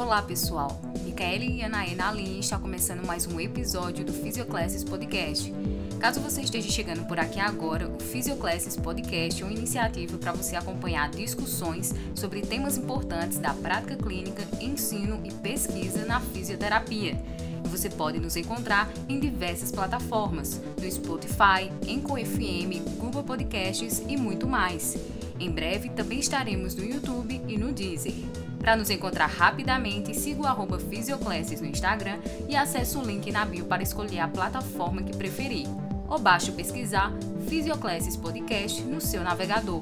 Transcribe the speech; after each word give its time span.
Olá 0.00 0.22
pessoal, 0.22 0.80
Micaele 1.04 1.58
e 1.58 1.62
Anaena 1.62 2.08
Aline 2.08 2.40
está 2.40 2.58
começando 2.58 3.06
mais 3.06 3.26
um 3.26 3.38
episódio 3.38 4.02
do 4.02 4.14
Physioclasses 4.14 4.82
Podcast. 4.82 5.52
Caso 6.00 6.20
você 6.20 6.40
esteja 6.40 6.70
chegando 6.70 7.06
por 7.06 7.20
aqui 7.20 7.38
agora, 7.38 7.86
o 7.86 8.00
Physioclasses 8.00 8.76
Podcast 8.76 9.42
é 9.42 9.44
uma 9.44 9.52
iniciativa 9.52 10.16
para 10.16 10.32
você 10.32 10.56
acompanhar 10.56 11.10
discussões 11.10 11.94
sobre 12.14 12.40
temas 12.40 12.78
importantes 12.78 13.36
da 13.36 13.52
prática 13.52 13.94
clínica, 13.94 14.42
ensino 14.58 15.20
e 15.22 15.30
pesquisa 15.34 16.06
na 16.06 16.18
fisioterapia. 16.18 17.22
Você 17.64 17.90
pode 17.90 18.18
nos 18.18 18.36
encontrar 18.36 18.90
em 19.06 19.20
diversas 19.20 19.70
plataformas, 19.70 20.62
no 20.80 20.90
Spotify, 20.90 21.70
Enco 21.86 22.16
FM, 22.16 22.96
Google 22.98 23.22
Podcasts 23.22 24.02
e 24.08 24.16
muito 24.16 24.48
mais. 24.48 24.96
Em 25.38 25.50
breve 25.50 25.90
também 25.90 26.20
estaremos 26.20 26.74
no 26.74 26.86
YouTube 26.86 27.38
e 27.46 27.58
no 27.58 27.70
Deezer. 27.70 28.14
Para 28.60 28.76
nos 28.76 28.90
encontrar 28.90 29.26
rapidamente, 29.26 30.14
siga 30.14 30.52
o 30.52 30.78
Fisioclasses 30.78 31.60
no 31.60 31.66
Instagram 31.66 32.18
e 32.46 32.54
acesse 32.54 32.96
o 32.96 33.02
link 33.02 33.32
na 33.32 33.44
bio 33.44 33.64
para 33.64 33.82
escolher 33.82 34.20
a 34.20 34.28
plataforma 34.28 35.02
que 35.02 35.16
preferir. 35.16 35.66
Ou 36.06 36.18
basta 36.18 36.52
pesquisar 36.52 37.10
Fisioclasses 37.48 38.16
Podcast 38.16 38.82
no 38.82 39.00
seu 39.00 39.24
navegador. 39.24 39.80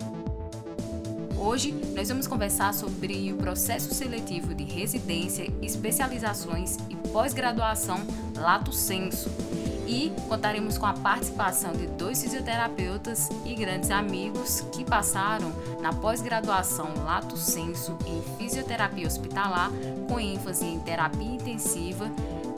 Hoje 1.37 1.73
nós 1.95 2.09
vamos 2.09 2.27
conversar 2.27 2.73
sobre 2.73 3.33
o 3.33 3.37
processo 3.37 3.93
seletivo 3.93 4.55
de 4.55 4.65
residência, 4.65 5.53
especializações 5.61 6.77
e 6.89 6.97
pós-graduação 7.09 7.99
Lato 8.37 8.73
Senso 8.73 9.48
e 9.89 10.13
contaremos 10.29 10.77
com 10.77 10.85
a 10.85 10.93
participação 10.93 11.73
de 11.73 11.87
dois 11.87 12.23
fisioterapeutas 12.23 13.31
e 13.47 13.55
grandes 13.55 13.91
amigos 13.91 14.61
que 14.71 14.85
passaram 14.85 15.51
na 15.81 15.95
pós-graduação 15.95 16.93
Lato 17.05 17.39
Senso 17.39 17.97
em 18.07 18.23
fisioterapia 18.37 19.07
hospitalar, 19.07 19.71
com 20.07 20.21
ênfase 20.21 20.67
em 20.67 20.79
terapia 20.79 21.35
intensiva, 21.35 22.07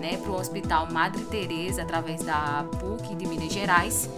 né, 0.01 0.17
para 0.17 0.33
o 0.33 0.41
Hospital 0.41 0.91
Madre 0.91 1.25
Teresa 1.27 1.83
através 1.83 2.25
da 2.25 2.67
PUC 2.81 3.15
de 3.15 3.27
Minas 3.27 3.53
Gerais. 3.53 4.11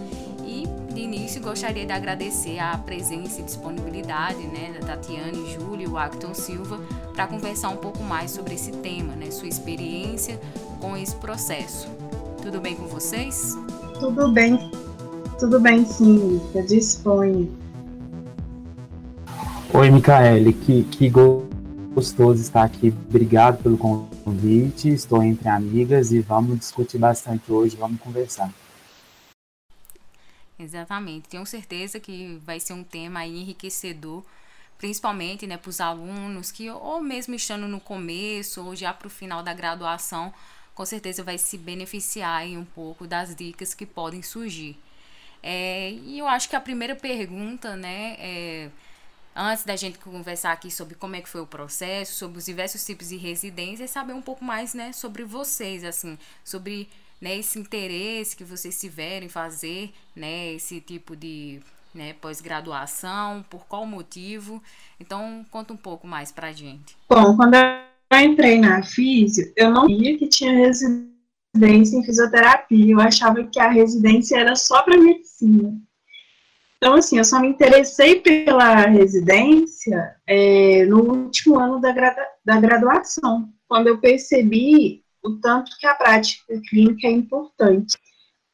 E 0.45 0.67
de 0.93 1.01
início 1.01 1.41
gostaria 1.41 1.85
de 1.85 1.91
agradecer 1.91 2.59
a 2.59 2.77
presença 2.77 3.41
e 3.41 3.43
disponibilidade 3.43 4.45
né, 4.47 4.75
da 4.79 4.87
Tatiane 4.87 5.51
Júlio 5.51 5.87
e 5.87 5.87
o 5.87 5.97
Acton 5.97 6.33
Silva 6.33 6.79
para 7.13 7.27
conversar 7.27 7.69
um 7.69 7.77
pouco 7.77 8.03
mais 8.03 8.31
sobre 8.31 8.55
esse 8.55 8.71
tema, 8.71 9.15
né, 9.15 9.31
sua 9.31 9.47
experiência 9.47 10.39
com 10.79 10.97
esse 10.97 11.15
processo. 11.15 11.87
Tudo 12.43 12.59
bem 12.59 12.75
com 12.75 12.85
vocês? 12.87 13.55
Tudo 14.01 14.29
bem. 14.29 14.69
Tudo 15.39 15.61
bem, 15.61 15.85
sim, 15.85 16.17
Lívia. 16.17 16.61
Disponha. 16.63 17.49
Oi, 19.73 19.89
Micaele. 19.89 20.51
Que, 20.51 20.83
que 20.83 21.09
gostoso 21.09 22.41
estar 22.41 22.65
aqui. 22.65 22.93
Obrigado 23.07 23.63
pelo 23.63 23.77
convite. 23.77 24.89
Estou 24.89 25.23
entre 25.23 25.47
amigas 25.47 26.11
e 26.11 26.19
vamos 26.19 26.59
discutir 26.59 26.97
bastante 26.97 27.49
hoje. 27.49 27.77
Vamos 27.77 28.01
conversar. 28.01 28.53
Exatamente. 30.59 31.29
Tenho 31.29 31.45
certeza 31.45 31.97
que 31.97 32.41
vai 32.45 32.59
ser 32.59 32.73
um 32.73 32.83
tema 32.83 33.25
enriquecedor, 33.25 34.21
principalmente 34.77 35.47
né, 35.47 35.55
para 35.55 35.69
os 35.69 35.79
alunos 35.79 36.51
que, 36.51 36.69
ou 36.69 37.01
mesmo 37.01 37.35
estando 37.35 37.69
no 37.69 37.79
começo, 37.79 38.65
ou 38.65 38.75
já 38.75 38.93
para 38.93 39.07
o 39.07 39.09
final 39.09 39.41
da 39.41 39.53
graduação, 39.53 40.33
com 40.73 40.85
certeza 40.85 41.23
vai 41.23 41.37
se 41.37 41.57
beneficiar 41.57 42.45
um 42.47 42.65
pouco 42.65 43.05
das 43.05 43.35
dicas 43.35 43.73
que 43.73 43.85
podem 43.85 44.21
surgir. 44.21 44.77
É, 45.41 45.91
e 45.91 46.19
eu 46.19 46.27
acho 46.27 46.49
que 46.49 46.55
a 46.55 46.61
primeira 46.61 46.95
pergunta, 46.95 47.75
né, 47.75 48.15
é, 48.17 48.69
antes 49.35 49.65
da 49.65 49.75
gente 49.75 49.99
conversar 49.99 50.53
aqui 50.53 50.71
sobre 50.71 50.95
como 50.95 51.15
é 51.15 51.21
que 51.21 51.27
foi 51.27 51.41
o 51.41 51.47
processo, 51.47 52.15
sobre 52.15 52.37
os 52.37 52.45
diversos 52.45 52.85
tipos 52.85 53.09
de 53.09 53.17
residência, 53.17 53.83
é 53.83 53.87
saber 53.87 54.13
um 54.13 54.21
pouco 54.21 54.43
mais, 54.43 54.73
né, 54.73 54.93
sobre 54.93 55.23
vocês, 55.23 55.83
assim, 55.83 56.17
sobre 56.43 56.89
né, 57.19 57.37
esse 57.37 57.59
interesse 57.59 58.35
que 58.35 58.43
vocês 58.43 58.79
tiverem 58.79 59.27
em 59.27 59.29
fazer, 59.29 59.93
né, 60.15 60.53
esse 60.53 60.79
tipo 60.79 61.15
de 61.15 61.61
né, 61.93 62.13
pós-graduação, 62.13 63.45
por 63.49 63.65
qual 63.65 63.85
motivo. 63.85 64.63
Então, 64.99 65.45
conta 65.51 65.73
um 65.73 65.77
pouco 65.77 66.07
mais 66.07 66.31
pra 66.31 66.51
gente. 66.51 66.97
Bom, 67.07 67.35
quando 67.35 67.53
eu 67.55 67.92
entrei 68.21 68.59
na 68.59 68.83
físio, 68.83 69.51
eu 69.55 69.71
não 69.71 69.81
sabia 69.81 70.17
que 70.17 70.27
tinha 70.27 70.51
residência 70.53 71.97
em 71.97 72.03
fisioterapia. 72.03 72.91
Eu 72.91 72.99
achava 72.99 73.43
que 73.43 73.59
a 73.59 73.69
residência 73.69 74.37
era 74.37 74.55
só 74.55 74.81
para 74.83 74.97
medicina. 74.97 75.73
Então, 76.77 76.95
assim, 76.95 77.17
eu 77.17 77.23
só 77.23 77.39
me 77.39 77.47
interessei 77.47 78.19
pela 78.19 78.87
residência 78.87 80.17
é, 80.27 80.85
no 80.85 80.99
último 80.99 81.57
ano 81.57 81.79
da, 81.79 81.93
da 82.43 82.59
graduação, 82.59 83.49
quando 83.69 83.87
eu 83.87 84.01
percebi 84.01 85.01
o 85.23 85.39
tanto 85.39 85.71
que 85.79 85.87
a 85.87 85.95
prática 85.95 86.59
clínica 86.69 87.07
é 87.07 87.11
importante, 87.11 87.97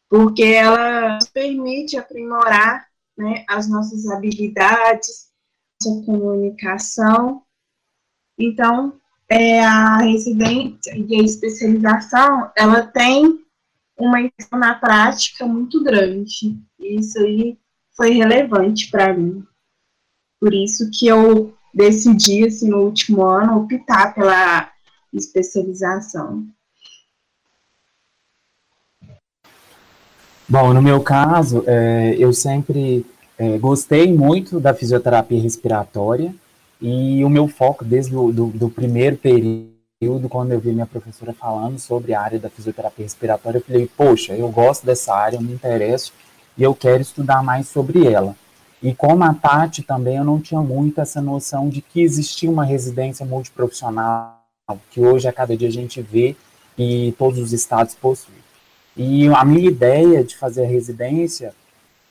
porque 0.08 0.44
ela 0.44 1.16
nos 1.16 1.28
permite 1.30 1.98
aprimorar 1.98 2.88
né, 3.18 3.44
as 3.50 3.68
nossas 3.68 4.08
habilidades, 4.08 5.30
nossa 5.84 6.06
comunicação. 6.06 7.42
Então, 8.38 8.94
é, 9.30 9.64
a 9.64 9.98
residência 9.98 10.98
e 10.98 11.16
a 11.16 11.24
especialização, 11.24 12.52
ela 12.58 12.82
tem 12.82 13.40
uma 13.98 14.18
na 14.54 14.74
prática 14.74 15.46
muito 15.46 15.84
grande. 15.84 16.58
Isso 16.80 17.20
aí 17.20 17.58
foi 17.96 18.12
relevante 18.12 18.90
para 18.90 19.14
mim. 19.14 19.44
Por 20.40 20.54
isso 20.54 20.90
que 20.92 21.08
eu 21.08 21.54
decidi, 21.74 22.46
assim, 22.46 22.70
no 22.70 22.80
último 22.80 23.24
ano, 23.24 23.62
optar 23.62 24.16
pela 24.16 24.72
especialização. 25.14 26.48
Bom, 30.48 30.74
no 30.74 30.82
meu 30.82 31.04
caso, 31.04 31.64
é, 31.68 32.16
eu 32.18 32.34
sempre 32.34 33.06
é, 33.38 33.58
gostei 33.60 34.12
muito 34.12 34.60
da 34.60 34.74
fisioterapia 34.74 35.40
respiratória, 35.40 36.34
e 36.82 37.24
o 37.24 37.30
meu 37.30 37.48
foco 37.48 37.84
desde 37.84 38.16
o 38.16 38.32
do, 38.32 38.48
do 38.48 38.70
primeiro 38.70 39.18
período, 39.18 40.30
quando 40.30 40.52
eu 40.54 40.60
vi 40.60 40.72
minha 40.72 40.86
professora 40.86 41.34
falando 41.34 41.78
sobre 41.78 42.14
a 42.14 42.22
área 42.22 42.40
da 42.40 42.50
fisioterapia 42.50 43.04
respiratória, 43.04 43.58
eu 43.58 43.64
falei, 43.64 43.90
poxa, 43.98 44.34
eu 44.34 44.50
gosto 44.50 44.86
dessa 44.86 45.14
área, 45.14 45.38
eu 45.38 45.42
me 45.42 45.54
interesso 45.54 46.14
e 46.58 46.64
eu 46.64 46.74
quero 46.74 47.02
estudar 47.02 47.44
mais 47.44 47.68
sobre 47.68 48.08
ela. 48.08 48.36
E 48.82 48.96
como 48.96 49.26
a 49.26 49.34
Tati 49.34 49.84
também, 49.84 50.16
eu 50.16 50.24
não 50.24 50.40
tinha 50.40 50.62
muito 50.62 51.02
essa 51.02 51.22
noção 51.22 51.68
de 51.68 51.82
que 51.82 52.02
existia 52.02 52.50
uma 52.50 52.64
residência 52.64 53.26
multiprofissional, 53.26 54.40
que 54.90 55.02
hoje 55.02 55.28
a 55.28 55.34
cada 55.34 55.58
dia 55.58 55.68
a 55.68 55.72
gente 55.72 56.02
vê 56.02 56.36
e 56.78 57.14
todos 57.18 57.40
os 57.40 57.52
estados 57.52 57.94
possuem. 57.94 58.38
E 58.96 59.28
a 59.28 59.44
minha 59.44 59.68
ideia 59.68 60.24
de 60.24 60.38
fazer 60.38 60.64
a 60.64 60.68
residência 60.68 61.54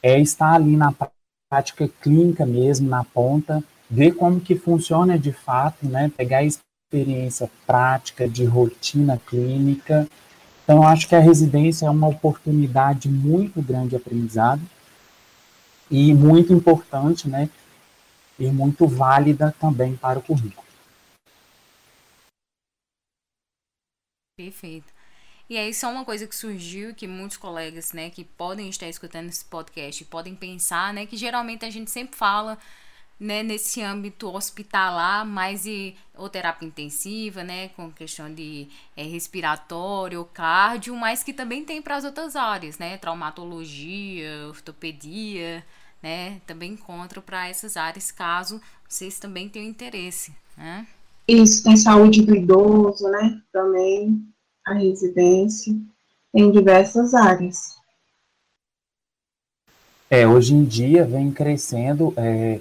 é 0.03 0.21
estar 0.21 0.53
ali 0.53 0.77
na 0.77 0.93
prática 1.51 1.89
clínica 2.01 2.45
mesmo, 2.45 2.89
na 2.89 3.03
ponta, 3.03 3.65
ver 3.91 4.13
como 4.13 4.41
que 4.41 4.55
funciona 4.55 5.19
de 5.19 5.33
fato, 5.33 5.87
né? 5.87 6.11
Pegar 6.17 6.39
a 6.39 6.45
experiência 6.45 7.51
prática 7.67 8.29
de 8.29 8.45
rotina 8.45 9.21
clínica. 9.27 10.09
Então, 10.65 10.87
acho 10.87 11.09
que 11.09 11.15
a 11.15 11.21
residência 11.21 11.87
é 11.87 11.91
uma 11.91 12.09
oportunidade 12.09 13.09
muito 13.09 13.63
grande 13.63 13.91
de 13.91 13.97
aprendizado 13.97 14.63
e 15.91 16.13
muito 16.13 16.53
importante, 16.53 17.29
né? 17.29 17.49
E 18.39 18.47
muito 18.51 18.87
válida 18.87 19.55
também 19.59 19.97
para 19.97 20.19
o 20.19 20.23
currículo. 20.23 20.67
Perfeito. 24.37 24.93
E 25.51 25.57
aí, 25.57 25.73
só 25.73 25.91
uma 25.91 26.05
coisa 26.05 26.27
que 26.27 26.37
surgiu, 26.37 26.95
que 26.95 27.09
muitos 27.09 27.39
colegas, 27.39 27.93
né, 27.93 28.11
que 28.11 28.23
podem 28.23 28.69
estar 28.69 28.87
escutando 28.87 29.29
esse 29.31 29.45
podcast, 29.45 30.05
podem 30.05 30.35
pensar, 30.35 30.93
né, 30.93 31.07
que 31.07 31.17
geralmente 31.17 31.65
a 31.65 31.71
gente 31.71 31.91
sempre 31.91 32.17
fala 32.17 32.59
né, 33.19 33.43
nesse 33.43 33.83
âmbito 33.83 34.29
hospitalar, 34.29 35.27
mais 35.27 35.67
e, 35.67 35.97
ou 36.17 36.29
terapia 36.29 36.69
intensiva, 36.69 37.43
né, 37.43 37.69
com 37.71 37.91
questão 37.91 38.33
de 38.33 38.69
é, 38.97 39.03
respiratório, 39.03 40.25
cardio, 40.33 40.95
mas 40.95 41.25
que 41.25 41.33
também 41.33 41.65
tem 41.65 41.83
para 41.83 41.97
as 41.97 42.05
outras 42.05 42.37
áreas, 42.37 42.79
né, 42.79 42.97
traumatologia, 42.97 44.47
ortopedia, 44.49 45.65
né, 46.03 46.41
também 46.47 46.73
encontro 46.73 47.21
para 47.21 47.49
essas 47.49 47.77
áreas, 47.77 48.13
caso 48.13 48.61
vocês 48.89 49.19
também 49.19 49.49
tenham 49.49 49.69
interesse, 49.69 50.33
né. 50.57 50.87
Isso, 51.27 51.63
tem 51.65 51.77
saúde 51.77 52.23
do 52.23 52.35
idoso, 52.35 53.09
né, 53.09 53.43
também, 53.53 54.25
a 54.65 54.75
residência, 54.75 55.75
em 56.33 56.51
diversas 56.53 57.15
áreas. 57.15 57.77
É, 60.11 60.27
hoje 60.27 60.55
em 60.55 60.65
dia 60.65 61.05
vem 61.05 61.31
crescendo 61.31 62.15
é, 62.17 62.61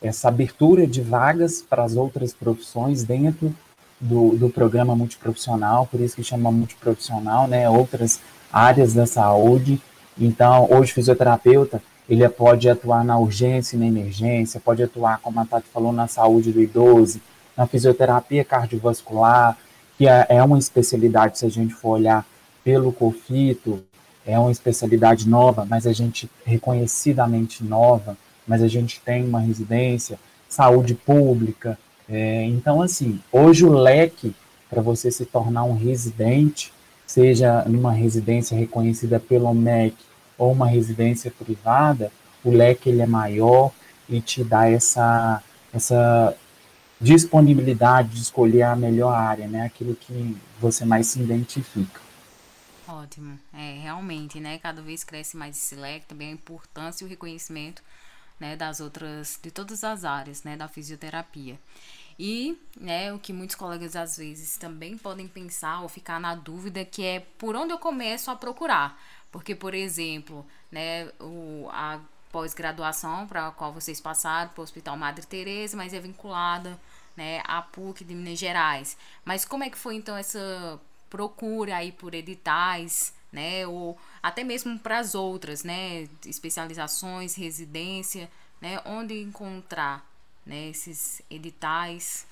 essa 0.00 0.28
abertura 0.28 0.86
de 0.86 1.00
vagas 1.00 1.62
para 1.62 1.84
as 1.84 1.96
outras 1.96 2.32
profissões 2.32 3.02
dentro 3.02 3.54
do, 4.00 4.36
do 4.36 4.50
programa 4.50 4.94
multiprofissional, 4.94 5.86
por 5.86 6.00
isso 6.00 6.16
que 6.16 6.22
chama 6.22 6.50
multiprofissional, 6.52 7.48
né, 7.48 7.68
outras 7.68 8.20
áreas 8.52 8.92
da 8.92 9.06
saúde. 9.06 9.80
Então, 10.18 10.68
hoje, 10.70 10.92
fisioterapeuta, 10.92 11.82
ele 12.08 12.26
pode 12.28 12.68
atuar 12.68 13.04
na 13.04 13.18
urgência 13.18 13.76
e 13.76 13.78
na 13.78 13.86
emergência, 13.86 14.60
pode 14.60 14.82
atuar, 14.82 15.18
como 15.20 15.40
a 15.40 15.44
Tati 15.44 15.66
falou, 15.68 15.92
na 15.92 16.06
saúde 16.06 16.52
do 16.52 16.60
idoso, 16.60 17.20
na 17.56 17.66
fisioterapia 17.66 18.44
cardiovascular, 18.44 19.56
que 19.98 20.06
é, 20.06 20.26
é 20.28 20.42
uma 20.42 20.58
especialidade, 20.58 21.38
se 21.38 21.46
a 21.46 21.48
gente 21.48 21.74
for 21.74 21.90
olhar 21.90 22.24
pelo 22.62 22.92
COFITO, 22.92 23.82
é 24.26 24.38
uma 24.38 24.50
especialidade 24.50 25.28
nova, 25.28 25.64
mas 25.64 25.86
a 25.86 25.92
gente 25.92 26.28
reconhecidamente 26.44 27.64
nova, 27.64 28.16
mas 28.46 28.62
a 28.62 28.68
gente 28.68 29.00
tem 29.00 29.24
uma 29.24 29.40
residência, 29.40 30.18
saúde 30.48 30.94
pública. 30.94 31.78
É, 32.08 32.44
então, 32.44 32.80
assim, 32.80 33.20
hoje 33.32 33.64
o 33.64 33.72
leque 33.72 34.34
para 34.68 34.82
você 34.82 35.10
se 35.10 35.24
tornar 35.24 35.64
um 35.64 35.76
residente, 35.76 36.72
seja 37.06 37.64
numa 37.66 37.92
residência 37.92 38.56
reconhecida 38.56 39.18
pelo 39.18 39.52
MEC 39.54 39.96
ou 40.36 40.52
uma 40.52 40.66
residência 40.66 41.30
privada, 41.30 42.12
o 42.44 42.50
leque 42.50 42.88
ele 42.88 43.02
é 43.02 43.06
maior 43.06 43.72
e 44.08 44.20
te 44.20 44.44
dá 44.44 44.68
essa, 44.68 45.42
essa 45.72 46.36
disponibilidade 47.00 48.10
de 48.10 48.20
escolher 48.20 48.62
a 48.62 48.76
melhor 48.76 49.12
área, 49.12 49.46
né? 49.46 49.62
Aquilo 49.62 49.94
que 49.94 50.36
você 50.60 50.84
mais 50.84 51.08
se 51.08 51.20
identifica. 51.20 52.00
Ótimo. 52.88 53.38
É, 53.52 53.78
realmente, 53.80 54.38
né? 54.38 54.58
Cada 54.58 54.80
vez 54.80 55.02
cresce 55.02 55.36
mais 55.36 55.56
esse 55.56 55.74
leque, 55.74 56.06
também 56.06 56.28
a 56.28 56.32
importância 56.32 57.04
e 57.04 57.06
o 57.06 57.10
reconhecimento 57.10 57.82
né, 58.38 58.56
das 58.56 58.80
outras, 58.80 59.38
de 59.42 59.50
todas 59.50 59.82
as 59.84 60.04
áreas, 60.04 60.42
né, 60.42 60.56
da 60.56 60.68
fisioterapia. 60.68 61.58
E, 62.18 62.58
né, 62.80 63.12
o 63.12 63.18
que 63.18 63.32
muitos 63.32 63.56
colegas 63.56 63.94
às 63.94 64.16
vezes 64.16 64.56
também 64.56 64.96
podem 64.96 65.28
pensar 65.28 65.82
ou 65.82 65.88
ficar 65.88 66.18
na 66.18 66.34
dúvida 66.34 66.84
que 66.84 67.04
é 67.04 67.20
por 67.38 67.54
onde 67.54 67.72
eu 67.72 67.78
começo 67.78 68.30
a 68.30 68.36
procurar. 68.36 68.98
Porque, 69.30 69.54
por 69.54 69.74
exemplo, 69.74 70.46
né, 70.70 71.10
o, 71.20 71.68
a 71.70 72.00
pós-graduação 72.32 73.26
para 73.26 73.48
a 73.48 73.50
qual 73.50 73.72
vocês 73.72 74.00
passaram 74.00 74.50
para 74.50 74.60
o 74.60 74.64
Hospital 74.64 74.96
Madre 74.96 75.26
Teresa, 75.26 75.76
mas 75.76 75.92
é 75.92 76.00
vinculada, 76.00 76.78
né, 77.16 77.42
à 77.44 77.60
PUC 77.60 78.04
de 78.04 78.14
Minas 78.14 78.38
Gerais. 78.38 78.96
Mas 79.24 79.44
como 79.44 79.64
é 79.64 79.70
que 79.70 79.76
foi 79.76 79.94
então 79.94 80.16
essa 80.16 80.80
procura 81.10 81.76
aí 81.76 81.92
por 81.92 82.14
editais, 82.14 83.14
né, 83.36 83.66
ou 83.66 83.98
até 84.22 84.42
mesmo 84.42 84.78
para 84.78 84.98
as 84.98 85.14
outras, 85.14 85.62
né, 85.62 86.08
especializações, 86.24 87.34
residência, 87.34 88.30
né, 88.62 88.80
onde 88.86 89.20
encontrar, 89.20 90.02
né, 90.44 90.70
esses 90.70 91.20
editais? 91.30 92.26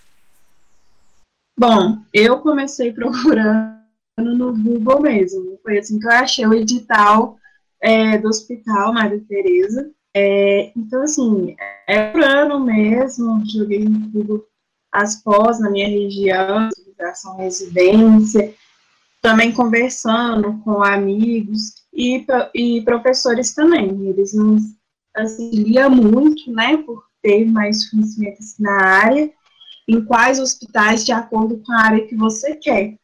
Bom, 1.58 1.98
eu 2.12 2.40
comecei 2.40 2.90
procurando 2.90 3.74
no 4.16 4.56
Google 4.56 5.02
mesmo, 5.02 5.60
foi 5.62 5.78
assim 5.78 6.00
que 6.00 6.06
eu 6.06 6.12
achei 6.12 6.46
o 6.46 6.54
edital 6.54 7.36
é, 7.82 8.16
do 8.16 8.28
Hospital 8.28 8.94
Maria 8.94 9.22
Tereza, 9.28 9.90
é, 10.16 10.72
então 10.74 11.02
assim, 11.02 11.54
é 11.86 12.10
por 12.10 12.22
ano 12.22 12.64
mesmo, 12.64 13.42
joguei 13.44 13.84
no 13.84 14.08
Google 14.08 14.46
as 14.90 15.22
pós 15.22 15.60
na 15.60 15.68
minha 15.68 15.88
região, 15.88 16.70
educação 16.78 17.36
residência, 17.36 18.54
também 19.24 19.50
conversando 19.50 20.60
com 20.62 20.82
amigos 20.82 21.82
e, 21.90 22.26
e 22.54 22.82
professores 22.82 23.54
também. 23.54 24.06
Eles 24.06 24.34
nos 24.34 24.62
auxiliam 25.16 25.88
muito, 25.88 26.52
né, 26.52 26.76
por 26.76 27.02
ter 27.22 27.46
mais 27.46 27.88
conhecimentos 27.88 28.58
na 28.58 28.84
área, 28.84 29.32
em 29.88 30.04
quais 30.04 30.38
hospitais, 30.38 31.06
de 31.06 31.12
acordo 31.12 31.56
com 31.64 31.72
a 31.72 31.80
área 31.80 32.06
que 32.06 32.14
você 32.14 32.54
quer. 32.56 32.96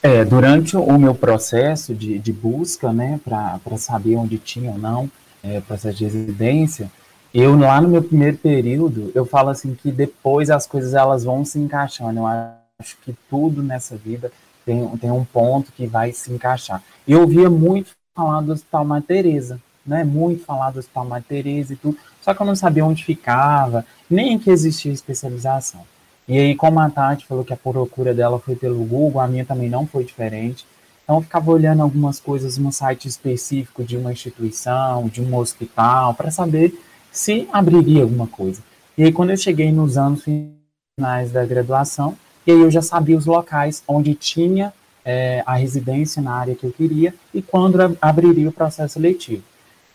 É, 0.00 0.24
durante 0.24 0.76
o 0.76 0.96
meu 0.96 1.14
processo 1.14 1.92
de, 1.92 2.20
de 2.20 2.32
busca, 2.32 2.92
né, 2.92 3.18
para 3.24 3.76
saber 3.76 4.14
onde 4.14 4.38
tinha 4.38 4.70
ou 4.70 4.78
não 4.78 5.10
é, 5.42 5.60
processo 5.60 5.98
de 5.98 6.04
residência, 6.04 6.92
eu, 7.32 7.56
lá 7.56 7.80
no 7.80 7.88
meu 7.88 8.02
primeiro 8.02 8.36
período, 8.36 9.12
eu 9.14 9.24
falo 9.24 9.50
assim 9.50 9.74
que 9.74 9.92
depois 9.92 10.50
as 10.50 10.66
coisas 10.66 10.94
elas 10.94 11.24
vão 11.24 11.44
se 11.44 11.58
encaixando. 11.58 12.20
Eu 12.20 12.26
acho 12.26 12.96
que 13.02 13.14
tudo 13.28 13.62
nessa 13.62 13.96
vida 13.96 14.32
tem, 14.64 14.86
tem 14.98 15.10
um 15.10 15.24
ponto 15.24 15.72
que 15.72 15.86
vai 15.86 16.12
se 16.12 16.32
encaixar. 16.32 16.82
E 17.06 17.12
eu 17.12 17.20
ouvia 17.20 17.48
muito 17.48 17.90
falar 18.14 18.40
do 18.40 18.52
Hospital 18.52 18.84
Mater 18.84 19.22
Teresa, 19.22 19.60
né? 19.86 20.02
Muito 20.02 20.44
falar 20.44 20.70
do 20.70 20.80
Hospital 20.80 21.04
Mater 21.04 21.44
Teresa 21.44 21.72
e 21.72 21.76
tudo. 21.76 21.96
Só 22.20 22.34
que 22.34 22.42
eu 22.42 22.46
não 22.46 22.56
sabia 22.56 22.84
onde 22.84 23.04
ficava, 23.04 23.86
nem 24.08 24.38
que 24.38 24.50
existia 24.50 24.92
especialização. 24.92 25.82
E 26.26 26.38
aí, 26.38 26.54
como 26.54 26.78
a 26.80 26.90
Tati 26.90 27.26
falou 27.26 27.44
que 27.44 27.52
a 27.52 27.56
procura 27.56 28.12
dela 28.12 28.38
foi 28.38 28.54
pelo 28.54 28.84
Google, 28.84 29.20
a 29.20 29.26
minha 29.26 29.44
também 29.44 29.68
não 29.68 29.86
foi 29.86 30.04
diferente. 30.04 30.66
Então, 31.02 31.16
eu 31.16 31.22
ficava 31.22 31.50
olhando 31.50 31.82
algumas 31.82 32.20
coisas 32.20 32.56
no 32.56 32.70
site 32.70 33.08
específico 33.08 33.82
de 33.82 33.96
uma 33.96 34.12
instituição, 34.12 35.08
de 35.08 35.20
um 35.20 35.34
hospital, 35.36 36.14
para 36.14 36.30
saber 36.30 36.78
se 37.10 37.48
abriria 37.52 38.02
alguma 38.02 38.26
coisa. 38.26 38.62
E 38.96 39.04
aí, 39.04 39.12
quando 39.12 39.30
eu 39.30 39.36
cheguei 39.36 39.72
nos 39.72 39.96
anos 39.96 40.24
finais 40.24 41.32
da 41.32 41.44
graduação, 41.44 42.16
e 42.46 42.52
aí 42.52 42.60
eu 42.60 42.70
já 42.70 42.82
sabia 42.82 43.16
os 43.16 43.26
locais 43.26 43.82
onde 43.86 44.14
tinha 44.14 44.72
é, 45.04 45.42
a 45.46 45.54
residência 45.54 46.22
na 46.22 46.32
área 46.32 46.54
que 46.54 46.64
eu 46.64 46.72
queria 46.72 47.14
e 47.32 47.42
quando 47.42 47.96
abriria 48.00 48.48
o 48.48 48.52
processo 48.52 48.94
seletivo. 48.94 49.42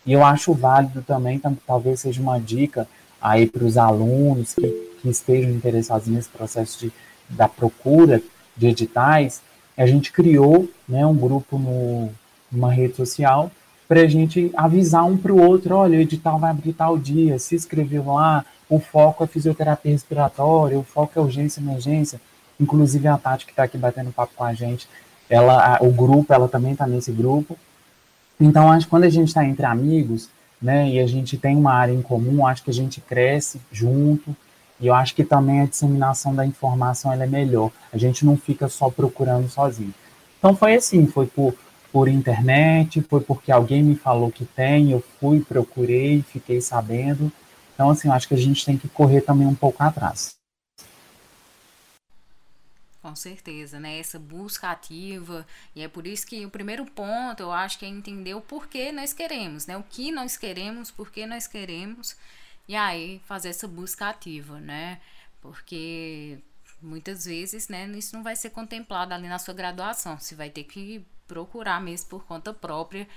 E 0.04 0.12
eu 0.12 0.24
acho 0.24 0.52
válido 0.52 1.02
também, 1.02 1.40
talvez 1.66 2.00
seja 2.00 2.20
uma 2.20 2.38
dica 2.38 2.88
aí 3.20 3.46
para 3.46 3.64
os 3.64 3.76
alunos 3.76 4.54
que, 4.54 4.68
que, 5.00 5.08
estejam 5.08 5.50
interessados 5.50 6.06
nesse 6.06 6.28
processo 6.28 6.78
de, 6.78 6.92
da 7.28 7.48
procura 7.48 8.22
de 8.56 8.68
editais, 8.68 9.42
a 9.76 9.86
gente 9.86 10.12
criou 10.12 10.68
né, 10.88 11.04
um 11.04 11.14
grupo 11.14 11.58
no, 11.58 12.10
numa 12.50 12.72
rede 12.72 12.94
social 12.94 13.50
para 13.88 14.00
a 14.00 14.06
gente 14.06 14.50
avisar 14.56 15.04
um 15.04 15.16
para 15.16 15.32
o 15.32 15.40
outro, 15.40 15.76
olha, 15.76 15.98
o 15.98 16.00
edital 16.00 16.38
vai 16.38 16.50
abrir 16.50 16.72
tal 16.72 16.98
dia, 16.98 17.38
se 17.38 17.54
inscreveu 17.54 18.12
lá, 18.12 18.44
o 18.68 18.80
foco 18.80 19.22
é 19.22 19.26
fisioterapia 19.26 19.92
respiratória, 19.92 20.78
o 20.78 20.82
foco 20.82 21.12
é 21.16 21.22
urgência 21.22 21.60
emergência, 21.60 22.20
inclusive 22.60 23.06
a 23.06 23.16
Tati 23.16 23.46
que 23.46 23.52
está 23.52 23.62
aqui 23.62 23.78
batendo 23.78 24.12
papo 24.12 24.32
com 24.34 24.44
a 24.44 24.54
gente, 24.54 24.88
ela, 25.30 25.76
a, 25.76 25.82
o 25.82 25.92
grupo, 25.92 26.32
ela 26.32 26.48
também 26.48 26.72
está 26.72 26.86
nesse 26.86 27.12
grupo, 27.12 27.56
então 28.40 28.70
acho 28.70 28.86
que 28.86 28.90
quando 28.90 29.04
a 29.04 29.10
gente 29.10 29.28
está 29.28 29.44
entre 29.44 29.64
amigos, 29.64 30.28
né, 30.60 30.88
e 30.88 30.98
a 30.98 31.06
gente 31.06 31.36
tem 31.36 31.56
uma 31.56 31.72
área 31.72 31.92
em 31.92 32.02
comum, 32.02 32.46
acho 32.46 32.64
que 32.64 32.70
a 32.70 32.74
gente 32.74 33.00
cresce 33.00 33.60
junto, 33.70 34.34
e 34.80 34.86
eu 34.86 34.94
acho 34.94 35.14
que 35.14 35.24
também 35.24 35.60
a 35.60 35.66
disseminação 35.66 36.34
da 36.34 36.44
informação 36.44 37.12
é 37.12 37.26
melhor, 37.26 37.70
a 37.92 37.96
gente 37.96 38.26
não 38.26 38.36
fica 38.36 38.68
só 38.68 38.90
procurando 38.90 39.48
sozinho. 39.48 39.94
Então 40.38 40.54
foi 40.54 40.74
assim, 40.74 41.06
foi 41.06 41.26
por 41.26 41.54
por 41.96 42.08
internet, 42.08 43.00
foi 43.00 43.22
porque 43.22 43.50
alguém 43.50 43.82
me 43.82 43.96
falou 43.96 44.30
que 44.30 44.44
tem, 44.44 44.90
eu 44.90 45.00
fui, 45.18 45.42
procurei, 45.42 46.20
fiquei 46.20 46.60
sabendo. 46.60 47.32
Então, 47.72 47.88
assim, 47.88 48.08
eu 48.08 48.12
acho 48.12 48.28
que 48.28 48.34
a 48.34 48.36
gente 48.36 48.66
tem 48.66 48.76
que 48.76 48.86
correr 48.86 49.22
também 49.22 49.46
um 49.46 49.54
pouco 49.54 49.82
atrás. 49.82 50.36
Com 53.00 53.16
certeza, 53.16 53.80
né? 53.80 53.98
Essa 53.98 54.18
busca 54.18 54.70
ativa. 54.70 55.46
E 55.74 55.80
é 55.80 55.88
por 55.88 56.06
isso 56.06 56.26
que 56.26 56.44
o 56.44 56.50
primeiro 56.50 56.84
ponto 56.84 57.42
eu 57.42 57.50
acho 57.50 57.78
que 57.78 57.86
é 57.86 57.88
entender 57.88 58.34
o 58.34 58.42
porquê 58.42 58.92
nós 58.92 59.14
queremos, 59.14 59.66
né? 59.66 59.78
O 59.78 59.82
que 59.82 60.12
nós 60.12 60.36
queremos, 60.36 60.90
por 60.90 61.10
que 61.10 61.24
nós 61.24 61.46
queremos. 61.46 62.14
E 62.68 62.76
aí 62.76 63.22
fazer 63.24 63.48
essa 63.48 63.66
busca 63.66 64.10
ativa, 64.10 64.60
né? 64.60 65.00
Porque 65.40 66.40
muitas 66.82 67.24
vezes, 67.24 67.68
né, 67.68 67.86
isso 67.96 68.14
não 68.14 68.22
vai 68.22 68.36
ser 68.36 68.50
contemplado 68.50 69.14
ali 69.14 69.28
na 69.28 69.38
sua 69.38 69.54
graduação. 69.54 70.18
Você 70.18 70.34
vai 70.34 70.50
ter 70.50 70.64
que 70.64 71.02
procurar 71.26 71.80
mesmo 71.80 72.08
por 72.08 72.24
conta 72.24 72.52
própria, 72.52 73.08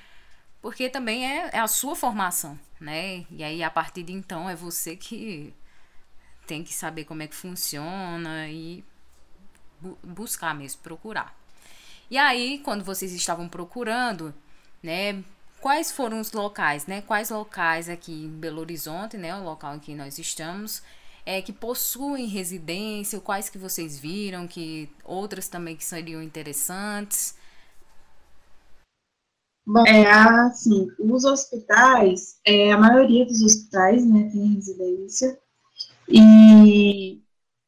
porque 0.61 0.89
também 0.89 1.25
é, 1.25 1.49
é 1.53 1.59
a 1.59 1.67
sua 1.67 1.95
formação, 1.95 2.59
né? 2.79 3.25
E 3.31 3.43
aí 3.43 3.63
a 3.63 3.69
partir 3.69 4.03
de 4.03 4.13
então 4.13 4.49
é 4.49 4.55
você 4.55 4.95
que 4.95 5.53
tem 6.45 6.63
que 6.63 6.73
saber 6.73 7.05
como 7.05 7.21
é 7.21 7.27
que 7.27 7.35
funciona 7.35 8.49
e 8.49 8.83
bu 9.79 9.97
buscar 10.03 10.53
mesmo, 10.55 10.81
procurar. 10.81 11.37
E 12.09 12.17
aí, 12.17 12.59
quando 12.59 12.83
vocês 12.83 13.13
estavam 13.13 13.47
procurando, 13.47 14.33
né, 14.81 15.23
quais 15.61 15.91
foram 15.91 16.19
os 16.19 16.31
locais, 16.31 16.87
né? 16.87 17.01
Quais 17.01 17.29
locais 17.29 17.87
aqui 17.87 18.11
em 18.11 18.29
Belo 18.29 18.61
Horizonte, 18.61 19.15
né, 19.17 19.35
o 19.35 19.43
local 19.43 19.75
em 19.75 19.79
que 19.79 19.93
nós 19.93 20.17
estamos, 20.17 20.81
é 21.25 21.41
que 21.41 21.53
possuem 21.53 22.25
residência, 22.27 23.19
quais 23.19 23.49
que 23.49 23.59
vocês 23.59 23.99
viram, 23.99 24.47
que 24.47 24.89
outras 25.03 25.47
também 25.47 25.75
que 25.75 25.85
seriam 25.85 26.23
interessantes. 26.23 27.37
Bom, 29.71 29.85
é 29.85 30.09
assim, 30.09 30.87
os 30.97 31.23
hospitais, 31.25 32.39
é, 32.43 32.71
a 32.71 32.77
maioria 32.77 33.23
dos 33.23 33.39
hospitais, 33.39 34.03
né, 34.03 34.27
tem 34.33 34.55
residência, 34.55 35.37
e 36.07 37.21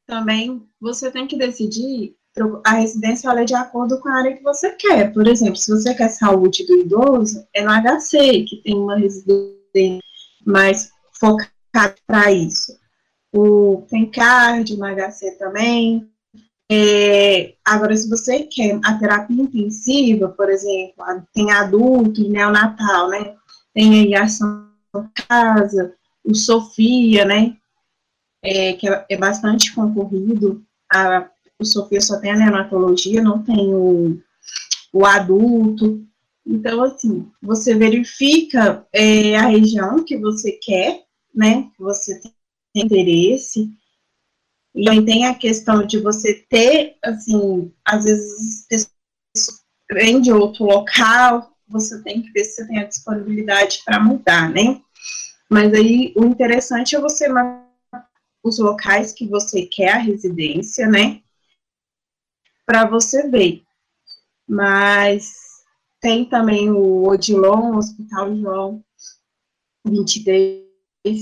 também 0.08 0.68
você 0.80 1.12
tem 1.12 1.28
que 1.28 1.38
decidir, 1.38 2.16
a 2.66 2.72
residência 2.72 3.30
olha 3.30 3.46
de 3.46 3.54
acordo 3.54 4.00
com 4.00 4.10
a 4.10 4.16
área 4.16 4.36
que 4.36 4.42
você 4.42 4.72
quer. 4.72 5.14
Por 5.14 5.28
exemplo, 5.28 5.58
se 5.58 5.70
você 5.70 5.94
quer 5.94 6.10
saúde 6.10 6.66
do 6.66 6.78
idoso, 6.78 7.46
é 7.54 7.62
no 7.62 7.70
HC, 7.70 8.46
que 8.46 8.64
tem 8.64 8.74
uma 8.74 8.98
residência 8.98 10.02
mais 10.44 10.90
focada 11.20 11.96
para 12.08 12.32
isso. 12.32 12.76
O, 13.32 13.86
tem 13.88 14.10
CARD 14.10 14.76
no 14.76 14.86
HC 14.86 15.38
também, 15.38 16.10
é, 16.72 17.56
agora, 17.66 17.96
se 17.98 18.10
você 18.10 18.44
quer 18.44 18.80
a 18.84 18.94
terapia 18.98 19.44
intensiva, 19.44 20.30
por 20.30 20.50
exemplo, 20.50 21.04
tem 21.34 21.52
adulto 21.52 22.28
neonatal, 22.30 23.10
né? 23.10 23.36
Tem 23.74 23.94
aí 23.94 24.16
ação 24.16 24.72
casa, 25.28 25.94
o 26.24 26.36
Sofia, 26.36 27.26
né, 27.26 27.56
é, 28.44 28.74
que 28.74 28.88
é, 28.88 29.06
é 29.10 29.18
bastante 29.18 29.74
concorrido, 29.74 30.64
a, 30.92 31.30
o 31.60 31.66
Sofia 31.66 32.02
só 32.02 32.20
tem 32.20 32.32
a 32.32 32.38
neonatologia, 32.38 33.22
não 33.22 33.42
tem 33.44 33.74
o, 33.74 34.20
o 34.92 35.06
adulto, 35.06 36.06
então, 36.46 36.84
assim, 36.84 37.30
você 37.42 37.76
verifica 37.76 38.86
é, 38.92 39.36
a 39.38 39.48
região 39.48 40.04
que 40.04 40.18
você 40.18 40.54
quer, 40.54 41.04
né, 41.34 41.70
que 41.76 41.82
você 41.82 42.20
tem 42.20 42.34
interesse, 42.76 43.70
e 44.74 44.90
aí 44.90 45.04
tem 45.06 45.26
a 45.26 45.36
questão 45.36 45.86
de 45.86 46.00
você 46.00 46.34
ter, 46.50 46.98
assim, 47.04 47.74
às 47.84 48.06
vezes, 48.06 48.90
vem 49.92 50.22
de 50.22 50.32
outro 50.32 50.64
local, 50.66 51.52
você 51.68 52.02
tem 52.04 52.22
que 52.22 52.32
ver 52.32 52.46
se 52.46 52.56
você 52.56 52.68
tem 52.68 52.80
a 52.80 52.88
disponibilidade 52.88 53.82
para 53.86 54.00
mudar, 54.00 54.50
né? 54.50 54.82
Mas 55.50 55.74
aí 55.74 56.14
o 56.16 56.26
interessante 56.26 56.96
é 56.96 57.00
você 57.00 57.28
os 58.44 58.58
locais 58.58 59.12
que 59.12 59.28
você 59.28 59.66
quer 59.66 59.94
a 59.94 59.98
residência, 59.98 60.88
né? 60.88 61.22
Para 62.66 62.86
você 62.86 63.28
ver. 63.30 63.64
Mas 64.48 65.34
tem 66.00 66.26
também 66.26 66.72
o 66.72 67.08
Odilon, 67.08 67.74
o 67.74 67.78
Hospital 67.78 68.36
João 68.36 68.84
23, 69.86 70.66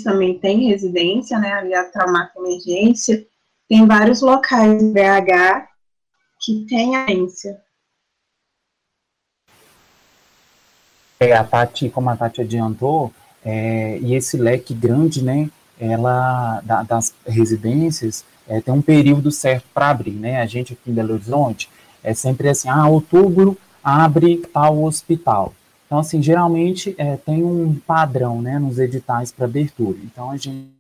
também 0.04 0.40
tem 0.40 0.68
residência, 0.70 1.38
né? 1.40 1.52
Ali 1.54 1.74
a 1.74 1.90
Traumato 1.90 2.40
Emergência. 2.40 3.28
Tem 3.70 3.86
vários 3.86 4.22
locais 4.22 4.82
BH 4.82 5.68
que 6.42 6.66
tem 6.68 6.96
agência. 6.96 7.62
É, 11.20 11.34
a 11.34 11.44
Tati, 11.44 11.88
como 11.90 12.10
a 12.10 12.18
Tati 12.18 12.42
adiantou, 12.42 13.14
é, 13.46 14.00
e 14.00 14.16
esse 14.16 14.38
leque 14.38 14.74
grande, 14.74 15.24
né, 15.24 15.52
ela, 15.80 16.62
da, 16.62 16.82
das 16.82 17.14
residências, 17.28 18.26
é, 18.48 18.60
tem 18.60 18.74
um 18.74 18.82
período 18.82 19.32
certo 19.32 19.66
para 19.72 19.90
abrir, 19.92 20.14
né, 20.14 20.42
a 20.42 20.48
gente 20.48 20.74
aqui 20.74 20.90
em 20.90 20.94
Belo 20.94 21.14
Horizonte, 21.14 21.70
é 22.04 22.16
sempre 22.16 22.50
assim, 22.50 22.70
ah, 22.70 22.88
outubro 22.88 23.56
abre 23.84 24.38
tal 24.52 24.82
hospital. 24.84 25.54
Então, 25.86 26.00
assim, 26.00 26.24
geralmente 26.24 26.96
é, 26.98 27.18
tem 27.18 27.44
um 27.44 27.76
padrão, 27.76 28.42
né, 28.42 28.58
nos 28.58 28.80
editais 28.80 29.32
para 29.32 29.46
abertura, 29.46 30.00
então 30.04 30.32
a 30.32 30.38
gente 30.38 30.79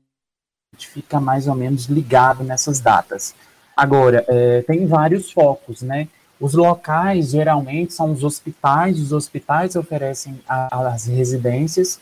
fica 0.88 1.20
mais 1.20 1.48
ou 1.48 1.56
menos 1.56 1.86
ligado 1.86 2.44
nessas 2.44 2.80
datas. 2.80 3.36
Agora, 3.76 4.26
é, 4.28 4.62
tem 4.64 4.86
vários 4.86 5.32
focos, 5.32 5.82
né, 5.82 6.08
os 6.40 6.54
locais, 6.54 7.32
geralmente, 7.32 7.94
são 7.94 8.14
os 8.14 8.24
hospitais, 8.24 9.00
os 9.00 9.12
hospitais 9.12 9.76
oferecem 9.76 10.40
as 10.48 11.06
residências 11.06 12.00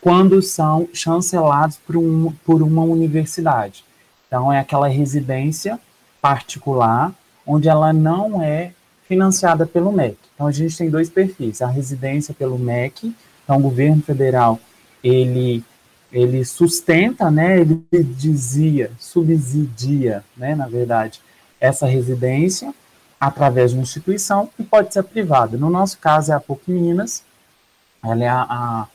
quando 0.00 0.42
são 0.42 0.88
chancelados 0.92 1.78
por, 1.78 1.96
um, 1.96 2.30
por 2.44 2.62
uma 2.62 2.82
universidade. 2.82 3.84
Então, 4.26 4.52
é 4.52 4.58
aquela 4.58 4.88
residência 4.88 5.80
particular, 6.20 7.12
onde 7.46 7.68
ela 7.68 7.92
não 7.92 8.42
é 8.42 8.72
financiada 9.08 9.64
pelo 9.64 9.90
MEC. 9.90 10.18
Então, 10.34 10.46
a 10.46 10.52
gente 10.52 10.76
tem 10.76 10.90
dois 10.90 11.08
perfis, 11.08 11.62
a 11.62 11.66
residência 11.66 12.34
pelo 12.34 12.58
MEC, 12.58 13.14
então 13.42 13.56
o 13.56 13.62
governo 13.62 14.02
federal, 14.02 14.60
ele, 15.02 15.64
ele 16.12 16.44
sustenta, 16.44 17.30
né, 17.30 17.60
ele 17.60 17.84
dizia, 17.92 18.90
subsidia, 18.98 20.24
né, 20.36 20.54
na 20.54 20.66
verdade, 20.66 21.20
essa 21.60 21.86
residência, 21.86 22.74
através 23.20 23.72
de 23.72 23.76
uma 23.76 23.82
instituição 23.82 24.48
e 24.58 24.62
pode 24.62 24.92
ser 24.92 25.02
privada. 25.02 25.56
No 25.56 25.68
nosso 25.68 25.98
caso 25.98 26.32
é 26.32 26.34
a 26.34 26.40
PUC 26.40 26.70
Minas, 26.70 27.24
ela 28.02 28.24
é 28.24 28.28
a, 28.28 28.42
a, 28.42 28.86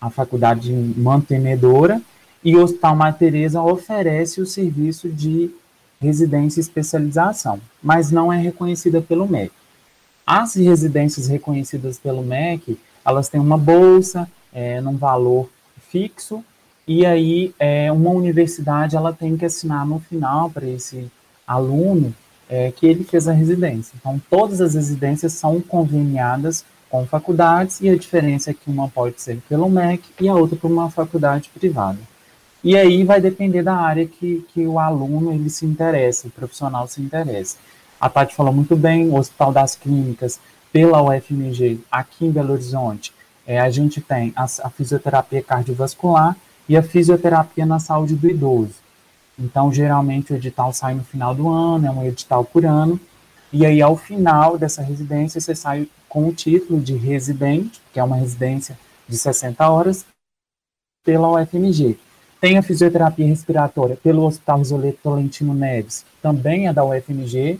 a 0.00 0.10
faculdade 0.10 0.72
mantenedora 0.72 2.02
e 2.42 2.56
o 2.56 2.62
Hospital 2.62 2.96
Mater 2.96 3.30
Teresa 3.30 3.62
oferece 3.62 4.40
o 4.40 4.46
serviço 4.46 5.08
de 5.08 5.54
residência 6.00 6.58
e 6.58 6.62
especialização, 6.62 7.60
mas 7.82 8.10
não 8.10 8.32
é 8.32 8.38
reconhecida 8.38 9.00
pelo 9.00 9.28
MEC. 9.28 9.52
As 10.26 10.54
residências 10.54 11.28
reconhecidas 11.28 11.98
pelo 11.98 12.22
MEC, 12.22 12.78
elas 13.04 13.28
têm 13.28 13.40
uma 13.40 13.58
bolsa 13.58 14.28
é, 14.52 14.80
num 14.80 14.96
valor 14.96 15.48
fixo 15.90 16.44
e 16.92 17.06
aí 17.06 17.54
é, 17.56 17.92
uma 17.92 18.10
universidade 18.10 18.96
ela 18.96 19.12
tem 19.12 19.36
que 19.36 19.44
assinar 19.44 19.86
no 19.86 20.00
final 20.00 20.50
para 20.50 20.66
esse 20.66 21.08
aluno 21.46 22.12
é, 22.48 22.72
que 22.72 22.84
ele 22.84 23.04
fez 23.04 23.28
a 23.28 23.32
residência. 23.32 23.94
Então, 23.96 24.20
todas 24.28 24.60
as 24.60 24.74
residências 24.74 25.34
são 25.34 25.60
conveniadas 25.60 26.64
com 26.90 27.06
faculdades, 27.06 27.80
e 27.80 27.88
a 27.88 27.96
diferença 27.96 28.50
é 28.50 28.54
que 28.54 28.68
uma 28.68 28.88
pode 28.88 29.22
ser 29.22 29.38
pelo 29.48 29.70
MEC 29.70 30.02
e 30.20 30.28
a 30.28 30.34
outra 30.34 30.56
por 30.56 30.68
uma 30.68 30.90
faculdade 30.90 31.48
privada. 31.56 32.00
E 32.64 32.76
aí 32.76 33.04
vai 33.04 33.20
depender 33.20 33.62
da 33.62 33.76
área 33.76 34.04
que, 34.04 34.44
que 34.52 34.66
o 34.66 34.80
aluno 34.80 35.32
ele 35.32 35.48
se 35.48 35.64
interessa, 35.64 36.26
o 36.26 36.30
profissional 36.32 36.88
se 36.88 37.00
interessa. 37.00 37.56
A 38.00 38.08
Tati 38.08 38.34
falou 38.34 38.52
muito 38.52 38.74
bem, 38.74 39.08
o 39.08 39.14
Hospital 39.14 39.52
das 39.52 39.76
Clínicas, 39.76 40.40
pela 40.72 41.00
UFMG, 41.00 41.78
aqui 41.88 42.26
em 42.26 42.32
Belo 42.32 42.52
Horizonte, 42.52 43.12
é, 43.46 43.60
a 43.60 43.70
gente 43.70 44.00
tem 44.00 44.32
a, 44.34 44.42
a 44.42 44.70
fisioterapia 44.70 45.40
cardiovascular 45.40 46.36
e 46.70 46.76
a 46.76 46.82
fisioterapia 46.84 47.66
na 47.66 47.80
saúde 47.80 48.14
do 48.14 48.30
idoso. 48.30 48.76
Então, 49.36 49.72
geralmente, 49.72 50.32
o 50.32 50.36
edital 50.36 50.72
sai 50.72 50.94
no 50.94 51.02
final 51.02 51.34
do 51.34 51.48
ano, 51.48 51.84
é 51.84 51.90
um 51.90 52.06
edital 52.06 52.44
por 52.44 52.64
ano, 52.64 53.00
e 53.52 53.66
aí, 53.66 53.82
ao 53.82 53.96
final 53.96 54.56
dessa 54.56 54.80
residência, 54.80 55.40
você 55.40 55.52
sai 55.52 55.88
com 56.08 56.28
o 56.28 56.32
título 56.32 56.80
de 56.80 56.94
residente, 56.94 57.82
que 57.92 57.98
é 57.98 58.04
uma 58.04 58.14
residência 58.14 58.78
de 59.08 59.18
60 59.18 59.68
horas, 59.68 60.06
pela 61.04 61.42
UFMG. 61.42 61.98
Tem 62.40 62.56
a 62.56 62.62
fisioterapia 62.62 63.26
respiratória 63.26 63.98
pelo 64.00 64.24
Hospital 64.24 64.58
Rosoleto 64.58 65.00
Tolentino 65.02 65.52
Neves, 65.52 66.06
também 66.22 66.68
é 66.68 66.72
da 66.72 66.84
UFMG. 66.84 67.58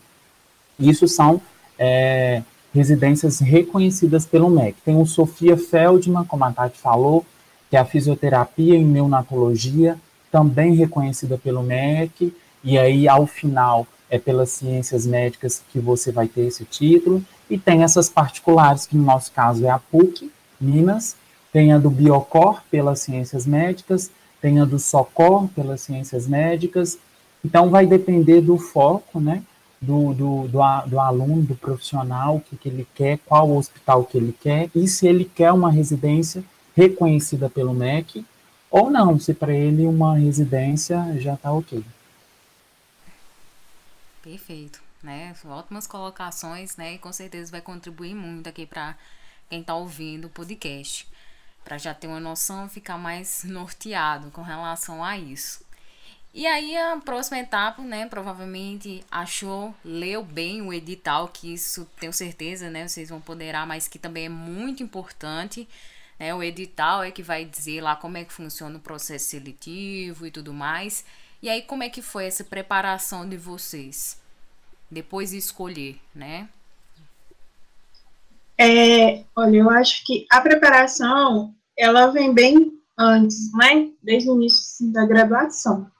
Isso 0.79 1.09
são 1.09 1.43
é, 1.77 2.45
residências 2.73 3.41
reconhecidas 3.41 4.25
pelo 4.25 4.49
MEC. 4.49 4.81
Tem 4.85 4.97
o 4.97 5.05
Sofia 5.05 5.57
Feldman, 5.57 6.25
como 6.27 6.45
a 6.45 6.53
Tati 6.53 6.79
falou, 6.79 7.27
que 7.71 7.77
é 7.77 7.81
a 7.81 7.85
fisioterapia 7.85 8.77
em 8.77 8.85
neonatologia, 8.85 9.97
também 10.31 10.75
reconhecida 10.75 11.39
pelo 11.39 11.63
MEC, 11.63 12.35
e 12.63 12.77
aí 12.77 13.09
ao 13.09 13.27
final 13.27 13.87
é 14.11 14.19
pelas 14.19 14.51
ciências 14.51 15.07
médicas 15.07 15.63
que 15.73 15.79
você 15.79 16.11
vai 16.11 16.27
ter 16.27 16.43
esse 16.43 16.65
título, 16.65 17.25
e 17.49 17.57
tem 17.57 17.85
essas 17.85 18.09
particulares, 18.09 18.87
que 18.87 18.97
no 18.97 19.05
nosso 19.05 19.31
caso 19.31 19.65
é 19.65 19.71
a 19.71 19.79
PUC, 19.79 20.31
Minas, 20.61 21.17
tem 21.53 21.73
a 21.73 21.79
do 21.79 21.91
Biocor 21.91 22.61
pelas 22.71 23.01
ciências 23.01 23.47
médicas, 23.47 24.11
tem 24.41 24.61
a 24.61 24.65
do 24.65 24.79
Socor 24.79 25.49
pelas 25.49 25.81
ciências 25.81 26.27
médicas, 26.27 26.99
então 27.45 27.71
vai 27.71 27.87
depender 27.87 28.41
do 28.41 28.59
foco, 28.59 29.21
né, 29.21 29.43
do, 29.81 30.13
do, 30.13 30.49
do, 30.49 30.61
do 30.87 31.01
aluno, 31.01 31.43
do 31.43 31.55
profissional, 31.55 32.37
o 32.37 32.41
que, 32.41 32.57
que 32.57 32.69
ele 32.69 32.87
quer, 32.95 33.19
qual 33.25 33.51
hospital 33.57 34.05
que 34.05 34.19
ele 34.19 34.35
quer, 34.39 34.69
e 34.75 34.87
se 34.87 35.07
ele 35.07 35.25
quer 35.25 35.53
uma 35.53 35.71
residência 35.71 36.45
reconhecida 36.77 37.49
pelo 37.49 37.75
MEC, 37.75 38.25
ou 38.71 38.91
não, 38.91 39.19
se 39.19 39.35
para 39.35 39.53
ele 39.53 39.85
uma 39.85 40.17
residência 40.17 41.17
já 41.19 41.35
está 41.35 41.53
ok. 41.53 41.85
Perfeito, 44.23 44.81
né? 45.03 45.35
Ótimas 45.45 45.87
colocações, 45.87 46.77
né? 46.77 46.95
E 46.95 46.99
com 46.99 47.13
certeza 47.13 47.51
vai 47.51 47.61
contribuir 47.61 48.15
muito 48.15 48.49
aqui 48.49 48.67
para 48.67 48.97
quem 49.49 49.61
está 49.61 49.75
ouvindo 49.75 50.27
o 50.27 50.31
podcast, 50.31 51.09
para 51.65 51.77
já 51.79 51.93
ter 51.93 52.07
uma 52.07 52.21
noção, 52.21 52.69
ficar 52.69 52.97
mais 52.97 53.43
norteado 53.49 54.31
com 54.31 54.43
relação 54.43 55.03
a 55.03 55.19
isso. 55.19 55.65
E 56.33 56.47
aí 56.47 56.77
a 56.77 56.97
próxima 56.99 57.41
etapa, 57.41 57.83
né, 57.83 58.07
provavelmente 58.07 59.03
achou, 59.11 59.75
leu 59.85 60.23
bem 60.23 60.63
o 60.63 60.73
edital, 60.73 61.27
que 61.27 61.53
isso 61.53 61.85
tenho 61.99 62.13
certeza, 62.13 62.71
né, 62.71 62.87
vocês 62.87 63.09
vão 63.09 63.21
poderá, 63.21 63.67
mas 63.67 63.89
que 63.89 63.99
também 63.99 64.27
é 64.27 64.29
muito 64.29 64.81
importante 64.81 65.69
né? 66.21 66.35
O 66.35 66.43
edital 66.43 67.03
é 67.03 67.11
que 67.11 67.23
vai 67.23 67.47
dizer 67.47 67.81
lá 67.81 67.97
como 67.97 68.19
é 68.19 68.25
que 68.25 68.33
funciona 68.33 68.77
o 68.77 68.81
processo 68.81 69.31
seletivo 69.31 70.27
e 70.27 70.31
tudo 70.31 70.53
mais. 70.53 71.03
E 71.43 71.49
aí, 71.49 71.63
como 71.63 71.83
é 71.83 71.89
que 71.89 72.03
foi 72.03 72.27
essa 72.27 72.45
preparação 72.45 73.27
de 73.27 73.39
vocês? 73.39 74.21
Depois 74.91 75.31
de 75.31 75.39
escolher, 75.39 75.99
né? 76.15 76.47
É, 78.59 79.25
olha, 79.35 79.57
eu 79.57 79.71
acho 79.71 80.05
que 80.05 80.27
a 80.31 80.43
preparação, 80.43 81.55
ela 81.75 82.09
vem 82.09 82.35
bem 82.35 82.79
antes, 82.99 83.51
né? 83.55 83.89
Desde 84.03 84.29
o 84.29 84.35
início 84.35 84.61
assim, 84.61 84.93
da 84.93 85.07
graduação. 85.07 85.91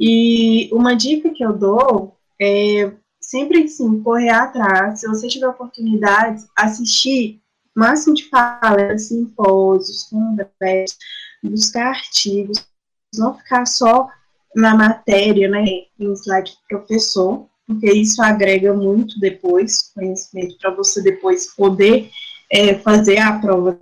E 0.00 0.70
uma 0.72 0.94
dica 0.94 1.28
que 1.28 1.44
eu 1.44 1.52
dou 1.52 2.16
é 2.40 2.90
sempre, 3.20 3.68
sim, 3.68 4.02
correr 4.02 4.30
atrás. 4.30 5.00
Se 5.00 5.08
você 5.08 5.28
tiver 5.28 5.48
oportunidade, 5.48 6.46
assistir 6.56 7.42
máximo 7.78 8.14
de 8.14 8.24
palestras, 8.24 9.08
simpósios, 9.08 10.04
congressos, 10.10 10.98
buscar 11.42 11.88
artigos, 11.88 12.66
não 13.14 13.34
ficar 13.34 13.66
só 13.66 14.08
na 14.54 14.74
matéria, 14.74 15.48
né, 15.48 15.64
em 15.98 16.12
slide 16.14 16.50
do 16.50 16.68
professor, 16.68 17.46
porque 17.66 17.92
isso 17.92 18.20
agrega 18.20 18.74
muito 18.74 19.20
depois, 19.20 19.92
conhecimento 19.94 20.58
para 20.58 20.74
você 20.74 21.02
depois 21.02 21.54
poder 21.54 22.10
é, 22.50 22.74
fazer 22.74 23.18
a 23.18 23.38
prova. 23.38 23.78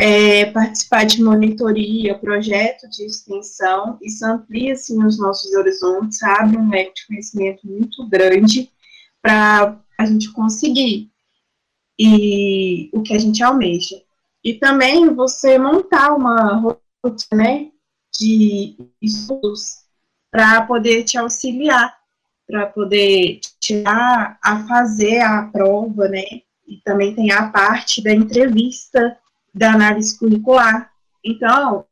é, 0.00 0.46
participar 0.52 1.04
de 1.04 1.20
monitoria, 1.20 2.16
projeto 2.16 2.88
de 2.88 3.04
extensão, 3.04 3.98
isso 4.00 4.24
amplia, 4.24 4.74
assim, 4.74 5.02
os 5.02 5.18
nossos 5.18 5.52
horizontes, 5.54 6.22
abre 6.22 6.56
um 6.56 6.70
leque 6.70 6.94
de 6.94 7.06
conhecimento 7.08 7.66
muito 7.66 8.06
grande 8.08 8.70
para 9.20 9.76
a 9.98 10.06
gente 10.06 10.30
conseguir 10.30 11.10
e 11.98 12.90
o 12.92 13.02
que 13.02 13.14
a 13.14 13.18
gente 13.18 13.42
almeja. 13.42 14.00
E 14.44 14.54
também 14.54 15.12
você 15.14 15.58
montar 15.58 16.14
uma 16.14 16.54
rotina, 17.04 17.42
né, 17.42 17.70
de 18.18 18.76
estudos 19.02 19.78
para 20.30 20.62
poder 20.62 21.04
te 21.04 21.18
auxiliar, 21.18 21.96
para 22.46 22.66
poder 22.66 23.40
tirar 23.60 24.38
a 24.42 24.66
fazer 24.66 25.20
a 25.20 25.42
prova, 25.42 26.08
né, 26.08 26.42
e 26.66 26.76
também 26.84 27.14
tem 27.14 27.32
a 27.32 27.48
parte 27.48 28.02
da 28.02 28.12
entrevista 28.12 29.18
da 29.54 29.72
análise 29.72 30.18
curricular. 30.18 30.92
Então, 31.24 31.84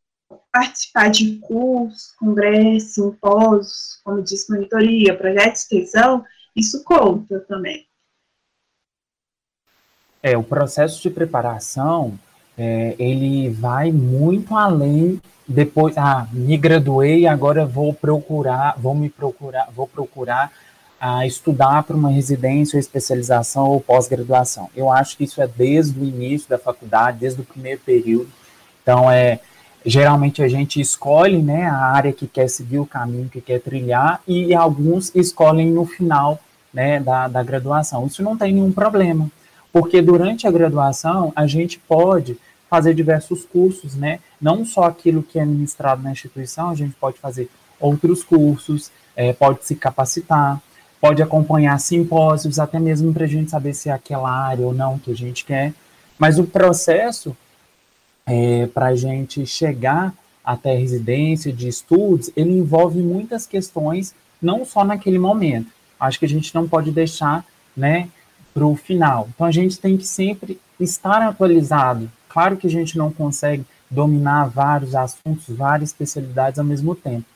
participar 0.52 1.08
de 1.08 1.38
cursos, 1.38 2.12
congressos, 2.18 2.94
simpósios, 2.94 4.00
como 4.04 4.22
diz 4.22 4.48
monitoria, 4.48 5.16
projeto 5.16 5.52
de 5.52 5.58
extensão, 5.58 6.25
isso 6.54 6.82
conta 6.84 7.40
também. 7.40 7.86
É, 10.26 10.37
o 10.37 10.42
processo 10.42 11.00
de 11.00 11.09
preparação, 11.09 12.18
é, 12.59 12.97
ele 12.99 13.49
vai 13.49 13.92
muito 13.92 14.56
além 14.56 15.21
depois, 15.47 15.97
ah, 15.97 16.26
me 16.33 16.56
graduei, 16.56 17.28
agora 17.28 17.64
vou 17.64 17.95
procurar, 17.95 18.75
vou 18.76 18.92
me 18.92 19.09
procurar, 19.09 19.68
vou 19.73 19.87
procurar 19.87 20.50
a 21.00 21.25
estudar 21.25 21.85
para 21.85 21.95
uma 21.95 22.11
residência 22.11 22.76
especialização 22.76 23.68
ou 23.68 23.80
pós-graduação. 23.80 24.68
Eu 24.75 24.90
acho 24.90 25.16
que 25.16 25.23
isso 25.23 25.40
é 25.40 25.47
desde 25.47 25.97
o 25.97 26.04
início 26.04 26.49
da 26.49 26.59
faculdade, 26.59 27.18
desde 27.21 27.40
o 27.40 27.45
primeiro 27.45 27.80
período. 27.87 28.28
Então, 28.83 29.09
é, 29.09 29.38
geralmente 29.85 30.42
a 30.42 30.49
gente 30.49 30.80
escolhe 30.80 31.40
né, 31.40 31.66
a 31.66 31.76
área 31.76 32.12
que 32.12 32.26
quer 32.26 32.49
seguir, 32.49 32.80
o 32.80 32.87
caminho 32.87 33.28
que 33.28 33.40
quer 33.40 33.61
trilhar, 33.61 34.21
e 34.26 34.52
alguns 34.52 35.14
escolhem 35.14 35.71
no 35.71 35.87
final 35.87 36.40
né, 36.75 36.99
da, 36.99 37.28
da 37.28 37.45
graduação. 37.45 38.04
Isso 38.09 38.25
não 38.25 38.37
tem 38.37 38.52
nenhum 38.54 38.73
problema, 38.73 39.30
porque 39.78 40.00
durante 40.00 40.47
a 40.47 40.50
graduação 40.50 41.35
a 41.37 41.47
gente 41.47 41.78
pode 41.78 42.38
fazer 42.66 42.95
diversos 42.95 43.45
cursos, 43.45 43.95
né? 43.95 44.21
Não 44.40 44.64
só 44.64 44.85
aquilo 44.85 45.23
que 45.23 45.38
é 45.38 45.45
ministrado 45.45 46.02
na 46.02 46.12
instituição, 46.12 46.71
a 46.71 46.75
gente 46.75 46.95
pode 46.95 47.18
fazer 47.18 47.50
outros 47.78 48.25
cursos, 48.25 48.90
é, 49.14 49.35
pode 49.35 49.66
se 49.66 49.76
capacitar, 49.76 50.62
pode 50.99 51.23
acompanhar 51.23 51.78
simpósios, 51.78 52.59
até 52.59 52.80
mesmo 52.80 53.12
para 53.12 53.25
a 53.25 53.28
gente 53.28 53.50
saber 53.50 53.75
se 53.75 53.90
é 53.90 53.92
aquela 53.92 54.30
área 54.30 54.64
ou 54.64 54.73
não 54.73 54.99
que 54.99 55.11
a 55.11 55.14
gente 55.14 55.45
quer. 55.45 55.75
Mas 56.18 56.38
o 56.38 56.45
processo 56.45 57.37
é, 58.25 58.66
para 58.68 58.87
a 58.87 58.97
gente 58.97 59.45
chegar 59.45 60.14
até 60.42 60.73
a 60.75 60.78
residência 60.78 61.52
de 61.52 61.68
estudos, 61.68 62.30
ele 62.35 62.52
envolve 62.52 63.02
muitas 63.02 63.47
questões, 63.47 64.14
não 64.40 64.64
só 64.64 64.87
naquele 64.87 65.18
momento. 65.18 65.71
Acho 66.00 66.18
que 66.18 66.25
a 66.25 66.30
gente 66.30 66.54
não 66.54 66.66
pode 66.66 66.90
deixar 66.90 67.45
né, 67.76 68.09
para 68.56 68.66
o 68.66 68.75
final. 68.75 69.28
Então 69.34 69.46
a 69.46 69.52
gente 69.52 69.78
tem 69.78 69.98
que 69.98 70.06
sempre 70.06 70.58
estar 70.80 71.20
atualizado. 71.20 72.10
Claro 72.26 72.56
que 72.56 72.66
a 72.66 72.70
gente 72.70 72.96
não 72.96 73.12
consegue 73.12 73.66
dominar 73.90 74.46
vários 74.46 74.94
assuntos, 74.94 75.54
várias 75.54 75.90
especialidades 75.90 76.58
ao 76.58 76.64
mesmo 76.64 76.94
tempo 76.94 77.26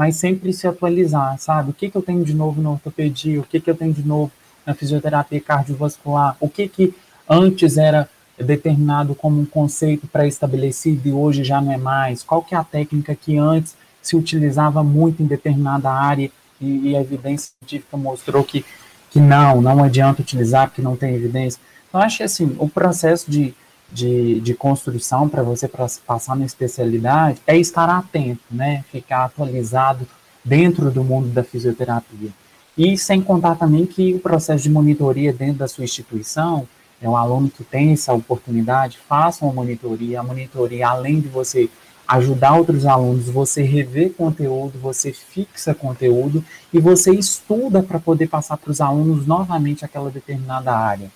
mas 0.00 0.16
sempre 0.16 0.50
se 0.54 0.66
atualizar, 0.66 1.38
sabe? 1.38 1.72
O 1.72 1.74
que, 1.74 1.90
que 1.90 1.94
eu 1.94 2.00
tenho 2.00 2.24
de 2.24 2.32
novo 2.32 2.62
na 2.62 2.70
ortopedia, 2.70 3.38
o 3.38 3.44
que, 3.44 3.60
que 3.60 3.68
eu 3.68 3.74
tenho 3.74 3.92
de 3.92 4.02
novo 4.02 4.32
na 4.64 4.74
fisioterapia 4.74 5.42
cardiovascular, 5.42 6.38
o 6.40 6.48
que, 6.48 6.66
que 6.68 6.94
antes 7.28 7.76
era 7.76 8.08
determinado 8.38 9.14
como 9.14 9.38
um 9.42 9.44
conceito 9.44 10.06
pré-estabelecido 10.06 11.06
e 11.06 11.12
hoje 11.12 11.44
já 11.44 11.60
não 11.60 11.70
é 11.70 11.76
mais, 11.76 12.22
qual 12.22 12.42
que 12.42 12.54
é 12.54 12.58
a 12.58 12.64
técnica 12.64 13.14
que 13.14 13.36
antes 13.36 13.76
se 14.00 14.16
utilizava 14.16 14.82
muito 14.82 15.22
em 15.22 15.26
determinada 15.26 15.90
área 15.90 16.30
e, 16.58 16.88
e 16.88 16.96
a 16.96 17.02
evidência 17.02 17.50
científica 17.60 17.94
mostrou 17.98 18.42
que, 18.42 18.64
que 19.10 19.20
não, 19.20 19.60
não 19.60 19.82
adianta 19.82 20.22
utilizar 20.22 20.68
porque 20.68 20.82
não 20.82 20.96
tem 20.96 21.14
evidência. 21.14 21.60
Então, 21.88 22.00
acho 22.00 22.18
que 22.18 22.22
assim, 22.22 22.56
o 22.58 22.68
processo 22.68 23.30
de 23.30 23.54
de, 23.92 24.40
de 24.40 24.54
construção 24.54 25.28
para 25.28 25.42
você 25.42 25.68
passar 26.06 26.36
na 26.36 26.44
especialidade 26.44 27.40
é 27.46 27.56
estar 27.56 27.88
atento, 27.88 28.42
né? 28.50 28.84
Ficar 28.90 29.24
atualizado 29.24 30.06
dentro 30.44 30.90
do 30.90 31.02
mundo 31.02 31.28
da 31.28 31.42
fisioterapia. 31.42 32.30
E 32.78 32.96
sem 32.96 33.20
contar 33.20 33.56
também 33.56 33.84
que 33.84 34.14
o 34.14 34.20
processo 34.20 34.62
de 34.62 34.70
monitoria 34.70 35.32
dentro 35.32 35.58
da 35.58 35.68
sua 35.68 35.84
instituição, 35.84 36.66
é 37.02 37.08
um 37.08 37.16
aluno 37.16 37.50
que 37.50 37.64
tem 37.64 37.92
essa 37.92 38.12
oportunidade, 38.12 38.98
faça 39.08 39.44
uma 39.44 39.52
monitoria. 39.52 40.20
A 40.20 40.22
monitoria, 40.22 40.88
além 40.88 41.20
de 41.20 41.28
você 41.28 41.68
ajudar 42.10 42.56
outros 42.56 42.84
alunos, 42.86 43.30
você 43.30 43.62
rever 43.62 44.12
conteúdo, 44.14 44.76
você 44.80 45.12
fixa 45.12 45.72
conteúdo 45.72 46.44
e 46.72 46.80
você 46.80 47.12
estuda 47.12 47.84
para 47.84 48.00
poder 48.00 48.26
passar 48.26 48.56
para 48.56 48.72
os 48.72 48.80
alunos 48.80 49.28
novamente 49.28 49.84
aquela 49.84 50.10
determinada 50.10 50.72
área. 50.72 51.08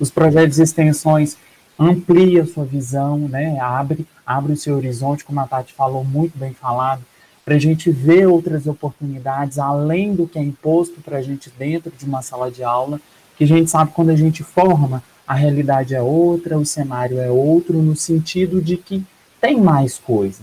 Os 0.00 0.10
projetos 0.10 0.56
de 0.56 0.62
extensões 0.62 1.36
amplia 1.78 2.46
sua 2.46 2.64
visão, 2.64 3.18
né? 3.18 3.60
abre, 3.60 4.06
abre 4.24 4.54
o 4.54 4.56
seu 4.56 4.74
horizonte, 4.74 5.22
como 5.22 5.38
a 5.38 5.46
Tati 5.46 5.74
falou, 5.74 6.02
muito 6.02 6.38
bem 6.38 6.54
falado, 6.54 7.02
para 7.44 7.56
a 7.56 7.58
gente 7.58 7.90
ver 7.90 8.26
outras 8.26 8.66
oportunidades 8.66 9.58
além 9.58 10.14
do 10.14 10.26
que 10.26 10.38
é 10.38 10.42
imposto 10.42 11.02
para 11.02 11.18
a 11.18 11.22
gente 11.22 11.52
dentro 11.58 11.92
de 11.94 12.06
uma 12.06 12.22
sala 12.22 12.50
de 12.50 12.64
aula, 12.64 12.98
que 13.36 13.44
a 13.44 13.46
gente 13.46 13.70
sabe 13.70 13.92
quando 13.92 14.08
a 14.08 14.16
gente 14.16 14.42
forma, 14.42 15.02
a 15.26 15.34
realidade 15.34 15.94
é 15.94 16.00
outra, 16.00 16.58
o 16.58 16.64
cenário 16.64 17.18
é 17.18 17.30
outro, 17.30 17.82
no 17.82 17.94
sentido 17.94 18.62
de 18.62 18.78
que 18.78 19.04
tem 19.40 19.60
mais 19.60 19.98
coisa. 19.98 20.42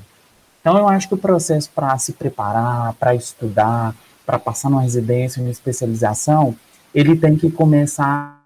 Então, 0.62 0.78
eu 0.78 0.88
acho 0.88 1.08
que 1.08 1.14
o 1.14 1.18
processo 1.18 1.70
para 1.74 1.98
se 1.98 2.14
preparar, 2.14 2.94
para 2.94 3.14
estudar, 3.14 3.96
para 4.26 4.40
passar 4.40 4.70
numa 4.70 4.82
residência, 4.82 5.42
uma 5.42 5.52
especialização, 5.52 6.56
ele 6.94 7.16
tem 7.16 7.36
que 7.36 7.52
começar 7.52 8.44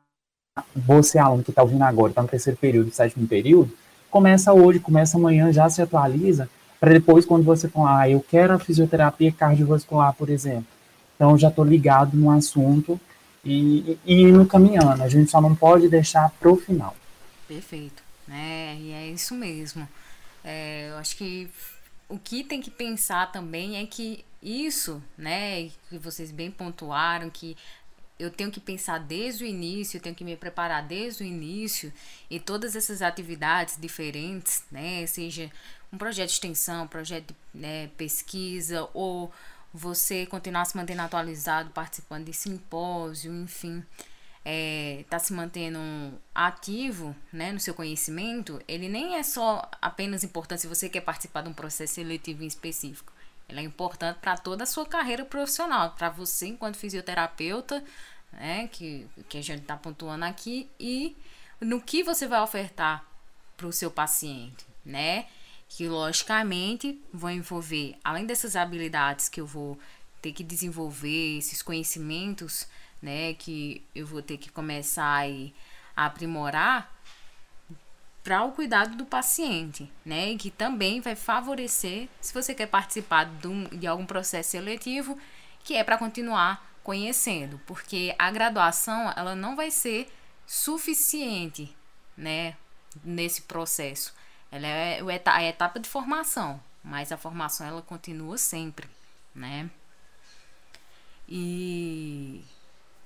você, 0.76 1.18
aluno 1.18 1.44
que 1.44 1.52
está 1.52 1.64
ouvindo 1.64 1.84
agora, 1.84 2.12
está 2.12 2.22
no 2.22 2.28
terceiro 2.28 2.58
período, 2.60 2.92
sétimo 2.92 3.26
período, 3.26 3.72
começa 4.12 4.52
hoje, 4.52 4.80
começa 4.80 5.18
amanhã, 5.18 5.52
já 5.54 5.70
se 5.70 5.82
atualiza, 5.82 6.50
para 6.80 6.94
depois, 6.94 7.26
quando 7.26 7.44
você 7.44 7.68
falar, 7.68 8.02
ah, 8.02 8.10
eu 8.10 8.22
quero 8.22 8.54
a 8.54 8.60
fisioterapia 8.60 9.32
cardiovascular, 9.32 10.14
por 10.14 10.30
exemplo. 10.30 10.66
Então, 11.16 11.38
já 11.38 11.50
estou 11.50 11.66
ligado 11.66 12.16
no 12.16 12.32
assunto 12.32 13.00
e, 13.44 13.98
e 14.06 14.22
indo 14.22 14.46
caminhando. 14.46 15.04
A 15.04 15.10
gente 15.10 15.30
só 15.30 15.42
não 15.42 15.54
pode 15.54 15.90
deixar 15.90 16.32
para 16.40 16.50
o 16.50 16.56
final. 16.56 16.96
Perfeito. 17.48 18.02
né? 18.28 18.78
e 18.80 18.94
é 18.94 19.08
isso 19.08 19.36
mesmo. 19.36 19.88
É, 20.44 20.90
eu 20.90 20.98
acho 20.98 21.16
que 21.18 21.50
o 22.08 22.18
que 22.18 22.44
tem 22.44 22.62
que 22.62 22.72
pensar 22.72 23.32
também 23.32 23.78
é 23.78 23.86
que 23.86 24.26
isso, 24.42 25.02
né, 25.18 25.70
que 25.90 25.98
vocês 25.98 26.32
bem 26.32 26.50
pontuaram, 26.50 27.30
que 27.30 27.56
eu 28.18 28.30
tenho 28.30 28.52
que 28.52 28.60
pensar 28.60 29.00
desde 29.00 29.44
o 29.44 29.48
início, 29.48 29.98
eu 29.98 30.02
tenho 30.02 30.16
que 30.16 30.24
me 30.24 30.36
preparar 30.36 30.86
desde 30.86 31.24
o 31.24 31.26
início 31.26 31.94
e 32.30 32.40
todas 32.40 32.76
essas 32.76 33.02
atividades 33.02 33.78
diferentes, 33.80 34.64
né, 34.72 35.06
seja 35.06 35.52
um 35.92 35.98
projeto 35.98 36.28
de 36.28 36.34
extensão, 36.34 36.84
um 36.84 36.88
projeto 36.88 37.34
de 37.54 37.60
né, 37.60 37.90
pesquisa 37.98 38.90
ou 38.94 39.32
você 39.74 40.26
continuar 40.26 40.66
se 40.66 40.76
mantendo 40.76 41.02
atualizado, 41.02 41.70
participando 41.72 42.26
de 42.26 42.34
simpósio, 42.34 43.34
enfim, 43.34 43.84
é, 44.44 45.06
tá 45.10 45.20
se 45.20 45.34
mantendo 45.34 45.80
ativo, 46.34 47.16
né, 47.32 47.52
no 47.52 47.60
seu 47.60 47.74
conhecimento, 47.74 48.62
ele 48.68 48.88
nem 48.90 49.16
é 49.16 49.24
só 49.24 49.70
apenas 49.82 50.24
importante 50.24 50.62
se 50.62 50.68
você 50.68 50.90
quer 50.90 51.02
participar 51.02 51.42
de 51.42 51.50
um 51.50 51.54
processo 51.54 51.96
seletivo 51.96 52.44
em 52.44 52.48
específico. 52.48 53.12
Ele 53.48 53.60
é 53.60 53.64
importante 53.64 54.18
para 54.20 54.38
toda 54.38 54.64
a 54.64 54.68
sua 54.68 54.86
carreira 54.86 55.26
profissional, 55.26 55.92
para 55.92 56.10
você 56.10 56.48
enquanto 56.48 56.78
fisioterapeuta, 56.78 57.84
né, 58.32 58.68
que, 58.68 59.08
que 59.28 59.38
a 59.38 59.42
gente 59.42 59.62
está 59.62 59.76
pontuando 59.76 60.26
aqui, 60.26 60.70
e 60.80 61.16
no 61.60 61.82
que 61.82 62.04
você 62.04 62.28
vai 62.28 62.42
ofertar 62.42 63.06
para 63.58 63.68
o 63.68 63.74
seu 63.74 63.92
paciente, 63.92 64.66
né? 64.86 65.26
Que 65.68 65.88
logicamente 65.88 67.00
vão 67.14 67.30
envolver, 67.30 67.98
além 68.04 68.26
dessas 68.26 68.56
habilidades 68.56 69.28
que 69.28 69.42
eu 69.42 69.46
vou 69.46 69.78
ter 70.22 70.32
que 70.32 70.44
desenvolver, 70.44 71.38
esses 71.38 71.62
conhecimentos, 71.62 72.68
né, 73.02 73.34
que 73.34 73.86
eu 73.96 74.06
vou 74.06 74.22
ter 74.22 74.38
que 74.38 74.52
começar 74.52 75.24
a 75.96 76.06
aprimorar, 76.06 76.94
para 78.24 78.44
o 78.44 78.52
cuidado 78.52 78.96
do 78.96 79.06
paciente, 79.06 79.92
né? 80.06 80.32
E 80.32 80.38
que 80.38 80.52
também 80.52 81.02
vai 81.02 81.16
favorecer 81.16 82.08
se 82.22 82.34
você 82.34 82.54
quer 82.54 82.68
participar 82.68 83.26
de, 83.26 83.48
um, 83.48 83.64
de 83.70 83.88
algum 83.88 84.06
processo 84.06 84.52
seletivo, 84.52 85.18
que 85.64 85.76
é 85.76 85.84
para 85.84 85.98
continuar 85.98 86.64
conhecendo, 86.84 87.60
porque 87.66 88.16
a 88.18 88.30
graduação 88.32 89.12
ela 89.16 89.36
não 89.36 89.56
vai 89.56 89.72
ser 89.72 90.12
suficiente, 90.46 91.76
né? 92.16 92.56
Nesse 93.04 93.44
processo, 93.44 94.14
ela 94.52 94.68
é 94.68 95.02
a 95.26 95.44
etapa 95.44 95.80
de 95.80 95.88
formação, 95.88 96.62
mas 96.84 97.12
a 97.12 97.18
formação 97.18 97.66
ela 97.66 97.82
continua 97.82 98.38
sempre, 98.38 98.90
né? 99.34 99.70
E 101.28 102.44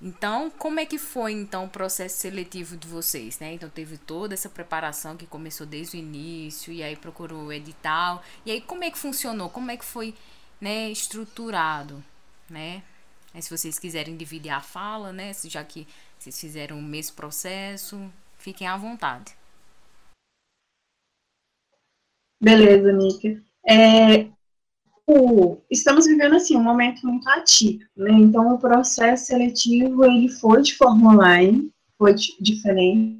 Então, 0.04 0.50
como 0.50 0.78
é 0.78 0.84
que 0.84 0.98
foi 0.98 1.32
então 1.32 1.64
o 1.64 1.68
processo 1.70 2.18
seletivo 2.18 2.76
de 2.76 2.86
vocês, 2.86 3.38
né? 3.38 3.54
Então 3.54 3.70
teve 3.70 3.96
toda 3.96 4.34
essa 4.34 4.50
preparação 4.50 5.16
que 5.16 5.26
começou 5.26 5.66
desde 5.66 5.96
o 5.96 5.98
início 5.98 6.70
e 6.70 6.82
aí 6.82 6.94
procurou 6.94 7.44
o 7.44 7.52
edital. 7.52 8.22
E 8.44 8.50
aí 8.50 8.60
como 8.60 8.84
é 8.84 8.90
que 8.90 8.98
funcionou? 8.98 9.48
Como 9.48 9.70
é 9.70 9.78
que 9.78 9.84
foi, 9.84 10.14
né, 10.60 10.90
estruturado, 10.90 12.04
né? 12.50 12.82
Aí, 13.32 13.42
se 13.42 13.50
vocês 13.50 13.78
quiserem 13.78 14.14
dividir 14.14 14.50
a 14.50 14.60
fala, 14.60 15.10
né, 15.10 15.32
já 15.46 15.64
que 15.64 15.88
vocês 16.18 16.38
fizeram 16.38 16.78
o 16.78 16.82
mesmo 16.82 17.16
processo, 17.16 18.12
fiquem 18.36 18.66
à 18.68 18.76
vontade. 18.76 19.34
Beleza, 22.40 22.92
Nica. 22.92 23.42
É, 23.66 24.30
estamos 25.70 26.06
vivendo 26.06 26.36
assim 26.36 26.56
um 26.56 26.62
momento 26.62 27.06
muito 27.06 27.28
atípico, 27.28 27.90
né? 27.96 28.12
Então 28.12 28.54
o 28.54 28.58
processo 28.58 29.26
seletivo 29.26 30.04
ele 30.04 30.28
foi 30.28 30.62
de 30.62 30.74
forma 30.76 31.12
online, 31.12 31.70
foi 31.98 32.14
diferente, 32.40 33.18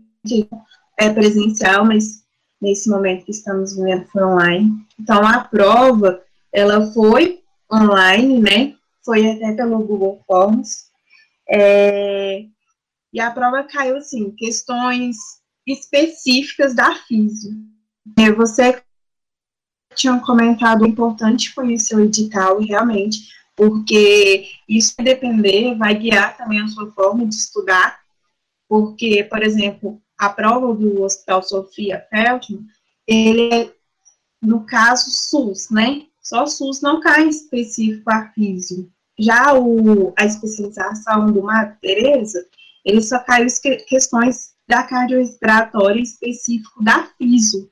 é 0.98 1.10
presencial, 1.10 1.84
mas 1.84 2.24
nesse 2.60 2.88
momento 2.88 3.24
que 3.24 3.32
estamos 3.32 3.76
vivendo 3.76 4.06
foi 4.06 4.22
online. 4.22 4.72
Então 4.98 5.26
a 5.26 5.40
prova 5.40 6.22
ela 6.52 6.90
foi 6.92 7.40
online, 7.72 8.38
né? 8.38 8.74
Foi 9.04 9.30
até 9.30 9.52
pelo 9.52 9.84
Google 9.84 10.22
Forms. 10.26 10.86
É, 11.50 12.44
e 13.12 13.20
a 13.20 13.30
prova 13.30 13.62
caiu 13.64 13.96
assim, 13.96 14.30
questões 14.30 15.16
específicas 15.66 16.74
da 16.74 16.94
física. 16.94 17.54
Você 18.36 18.82
tinham 19.94 20.20
comentado, 20.20 20.86
importante 20.86 21.54
conhecer 21.54 21.96
o 21.96 22.04
edital, 22.04 22.60
realmente, 22.60 23.28
porque 23.56 24.48
isso 24.68 24.94
depender, 24.98 25.74
vai 25.76 25.94
guiar 25.94 26.36
também 26.36 26.60
a 26.60 26.68
sua 26.68 26.90
forma 26.92 27.26
de 27.26 27.34
estudar, 27.34 28.00
porque, 28.68 29.24
por 29.24 29.42
exemplo, 29.42 30.00
a 30.18 30.28
prova 30.28 30.74
do 30.74 31.02
Hospital 31.02 31.42
Sofia 31.42 32.04
Feldman, 32.10 32.66
ele 33.06 33.54
é, 33.54 33.72
no 34.42 34.64
caso, 34.64 35.10
SUS, 35.10 35.70
né? 35.70 36.06
Só 36.22 36.46
SUS 36.46 36.80
não 36.80 37.00
cai 37.00 37.28
específico 37.28 38.10
a 38.10 38.28
físico. 38.28 38.90
Já 39.18 39.54
o, 39.54 40.12
a 40.18 40.24
especialização 40.24 41.26
do 41.26 41.42
Mato 41.42 41.78
Tereza, 41.80 42.44
ele 42.84 43.00
só 43.00 43.18
caiu 43.20 43.46
questões 43.86 44.54
da 44.66 44.82
cardiorrespiratória 44.82 46.00
específico 46.00 46.82
da 46.82 47.06
físico. 47.18 47.70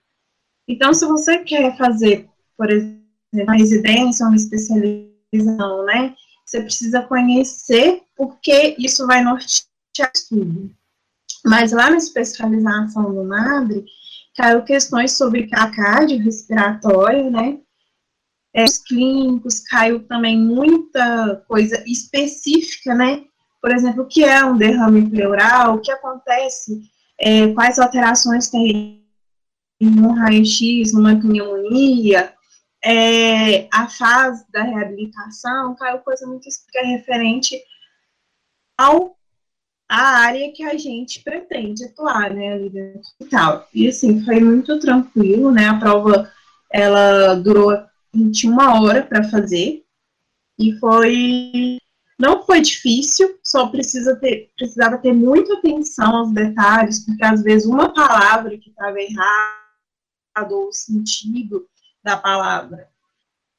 Então, 0.68 0.94
se 0.94 1.04
você 1.06 1.38
quer 1.38 1.76
fazer, 1.76 2.28
por 2.56 2.70
exemplo, 2.70 3.02
uma 3.34 3.56
residência, 3.56 4.26
uma 4.26 4.36
especialização, 4.36 5.84
né, 5.84 6.14
você 6.44 6.62
precisa 6.62 7.02
conhecer 7.02 8.02
porque 8.16 8.76
isso 8.78 9.06
vai 9.06 9.22
nortear 9.22 10.12
tudo. 10.28 10.70
Mas 11.44 11.72
lá 11.72 11.90
na 11.90 11.96
especialização 11.96 13.14
do 13.14 13.24
MADRE, 13.24 13.84
caiu 14.36 14.62
questões 14.62 15.12
sobre 15.12 15.48
a 15.52 15.70
cardiorrespiratória, 15.70 17.30
né, 17.30 17.58
é, 18.54 18.64
os 18.64 18.78
clínicos, 18.78 19.60
caiu 19.60 20.06
também 20.06 20.38
muita 20.38 21.42
coisa 21.48 21.82
específica, 21.86 22.94
né, 22.94 23.24
por 23.60 23.72
exemplo, 23.72 24.02
o 24.02 24.06
que 24.06 24.24
é 24.24 24.44
um 24.44 24.56
derrame 24.56 25.08
pleural, 25.08 25.76
o 25.76 25.80
que 25.80 25.90
acontece, 25.90 26.82
é, 27.18 27.52
quais 27.54 27.78
alterações 27.78 28.48
tem 28.48 29.01
num 29.84 30.12
raio-x, 30.12 30.92
numa 30.92 31.18
pneumonia, 31.18 32.32
é, 32.84 33.68
a 33.72 33.88
fase 33.88 34.44
da 34.50 34.62
reabilitação, 34.62 35.74
caiu 35.76 35.98
coisa 35.98 36.26
muito 36.26 36.48
que 36.70 36.78
é 36.78 36.82
referente 36.82 37.60
ao 38.76 39.16
a 39.88 40.20
área 40.20 40.50
que 40.52 40.62
a 40.62 40.78
gente 40.78 41.22
pretende 41.22 41.84
atuar, 41.84 42.32
né, 42.32 42.54
ali 42.54 42.70
dentro 42.70 42.94
do 42.94 43.00
hospital. 43.00 43.68
E, 43.74 43.86
assim, 43.86 44.24
foi 44.24 44.40
muito 44.40 44.80
tranquilo, 44.80 45.50
né, 45.50 45.68
a 45.68 45.78
prova, 45.78 46.32
ela 46.72 47.34
durou 47.34 47.76
21 48.14 48.58
horas 48.58 49.04
para 49.04 49.22
fazer, 49.24 49.84
e 50.58 50.72
foi, 50.78 51.76
não 52.18 52.42
foi 52.42 52.62
difícil, 52.62 53.38
só 53.44 53.66
precisa 53.66 54.16
ter, 54.16 54.50
precisava 54.56 54.96
ter 54.96 55.12
muita 55.12 55.58
atenção 55.58 56.16
aos 56.16 56.32
detalhes, 56.32 57.04
porque 57.04 57.22
às 57.22 57.42
vezes 57.42 57.66
uma 57.66 57.92
palavra 57.92 58.56
que 58.56 58.70
estava 58.70 58.98
errada, 58.98 59.61
o 60.36 60.72
sentido 60.72 61.66
da 62.02 62.16
palavra. 62.16 62.88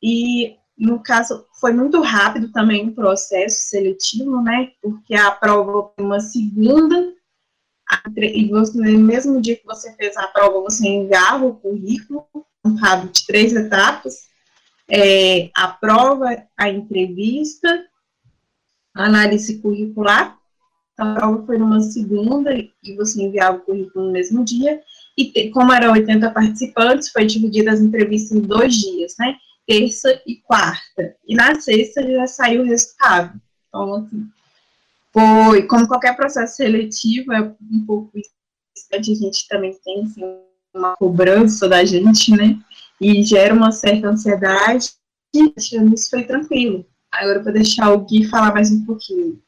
E, 0.02 0.58
no 0.78 1.02
caso, 1.02 1.46
foi 1.60 1.72
muito 1.72 2.02
rápido 2.02 2.52
também 2.52 2.90
o 2.90 2.94
processo 2.94 3.70
seletivo, 3.70 4.42
né, 4.42 4.72
porque 4.82 5.16
a 5.16 5.32
prova 5.32 5.92
foi 5.96 6.04
uma 6.04 6.20
segunda, 6.20 7.14
e 8.18 8.50
você, 8.50 8.78
no 8.78 9.00
mesmo 9.00 9.42
dia 9.42 9.56
que 9.56 9.66
você 9.66 9.94
fez 9.96 10.18
a 10.18 10.28
prova, 10.28 10.62
você 10.62 10.88
enviava 10.88 11.46
o 11.46 11.56
currículo, 11.56 12.28
um 12.66 12.76
cabo 12.78 13.08
de 13.08 13.26
três 13.26 13.54
etapas, 13.54 14.28
é, 14.90 15.50
a 15.56 15.68
prova, 15.68 16.44
a 16.58 16.70
entrevista, 16.70 17.88
a 18.94 19.06
análise 19.06 19.60
curricular, 19.60 20.38
a 20.98 21.16
prova 21.16 21.46
foi 21.46 21.58
numa 21.58 21.82
segunda, 21.82 22.54
e 22.54 22.96
você 22.96 23.24
enviava 23.24 23.58
o 23.58 23.62
currículo 23.62 24.06
no 24.06 24.12
mesmo 24.12 24.44
dia, 24.44 24.82
e 25.18 25.50
como 25.52 25.72
eram 25.72 25.94
80 25.94 26.32
participantes, 26.32 27.10
foi 27.10 27.26
dividida 27.26 27.72
as 27.72 27.82
entrevistas 27.82 28.38
em 28.38 28.42
dois 28.42 28.74
dias, 28.74 29.16
né? 29.20 29.36
Terça 29.68 30.22
e 30.26 30.38
quarta. 30.38 31.16
E 31.26 31.36
na 31.36 31.60
sexta 31.60 32.02
já 32.02 32.28
saiu 32.28 32.62
o 32.62 32.66
resultado. 32.66 33.40
Então, 33.68 33.96
assim, 33.96 34.28
foi, 35.12 35.68
como 35.68 35.88
qualquer 35.88 36.16
processo 36.16 36.56
seletivo, 36.56 37.32
é 37.32 37.42
um 37.42 37.86
pouco 37.86 38.18
isso 38.18 38.32
a 38.92 39.02
gente 39.02 39.48
também 39.48 39.76
tem, 39.84 40.04
assim, 40.04 40.22
uma 40.74 40.96
cobrança 40.96 41.68
da 41.68 41.84
gente, 41.84 42.32
né? 42.32 42.60
E 43.00 43.24
gera 43.24 43.54
uma 43.54 43.72
certa 43.72 44.10
ansiedade. 44.10 44.92
E 45.34 45.54
isso 45.58 46.10
foi 46.10 46.24
tranquilo. 46.24 46.86
Agora 47.12 47.40
eu 47.40 47.44
vou 47.44 47.54
deixar 47.54 47.92
o 47.92 48.00
Gui 48.00 48.28
falar 48.28 48.54
mais 48.54 48.72
um 48.72 48.86
pouquinho. 48.86 49.40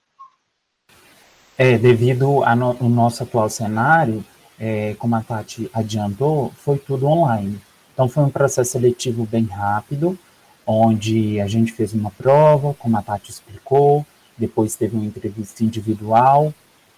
É, 1.58 1.78
devido 1.78 2.44
ao 2.44 2.56
no, 2.56 2.90
nosso 2.90 3.24
atual 3.24 3.50
cenário, 3.50 4.24
é, 4.60 4.96
como 4.98 5.16
a 5.16 5.22
Tati 5.22 5.70
adiantou, 5.74 6.52
foi 6.56 6.78
tudo 6.78 7.08
online. 7.08 7.60
Então, 7.94 8.08
foi 8.08 8.24
um 8.24 8.30
processo 8.30 8.72
seletivo 8.72 9.26
bem 9.26 9.46
rápido, 9.46 10.18
onde 10.66 11.40
a 11.40 11.48
gente 11.48 11.72
fez 11.72 11.94
uma 11.94 12.12
prova, 12.12 12.74
como 12.74 12.98
a 12.98 13.02
Tati 13.02 13.32
explicou, 13.32 14.06
depois 14.38 14.76
teve 14.76 14.96
uma 14.96 15.06
entrevista 15.06 15.64
individual 15.64 16.54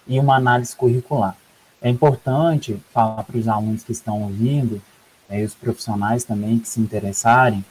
e 0.06 0.18
uma 0.18 0.36
análise 0.36 0.74
curricular. 0.74 1.36
É 1.80 1.88
importante 1.88 2.80
falar 2.92 3.22
para 3.22 3.36
os 3.36 3.46
alunos 3.46 3.84
que 3.84 3.92
estão 3.92 4.22
ouvindo, 4.22 4.82
é, 5.28 5.40
e 5.40 5.44
os 5.44 5.54
profissionais 5.54 6.24
também 6.24 6.58
que 6.58 6.68
se 6.68 6.80
interessarem, 6.80 7.64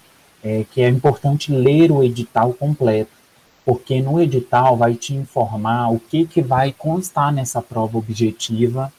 é, 0.43 0.65
que 0.71 0.81
é 0.81 0.87
importante 0.87 1.51
ler 1.51 1.91
o 1.91 2.03
edital 2.03 2.53
completo, 2.53 3.11
porque 3.65 4.01
no 4.01 4.21
edital 4.21 4.77
vai 4.77 4.95
te 4.95 5.13
informar 5.13 5.91
o 5.91 5.99
que, 5.99 6.25
que 6.25 6.41
vai 6.41 6.71
constar 6.71 7.33
nessa 7.33 7.61
prova 7.61 7.97
objetiva 7.97 8.93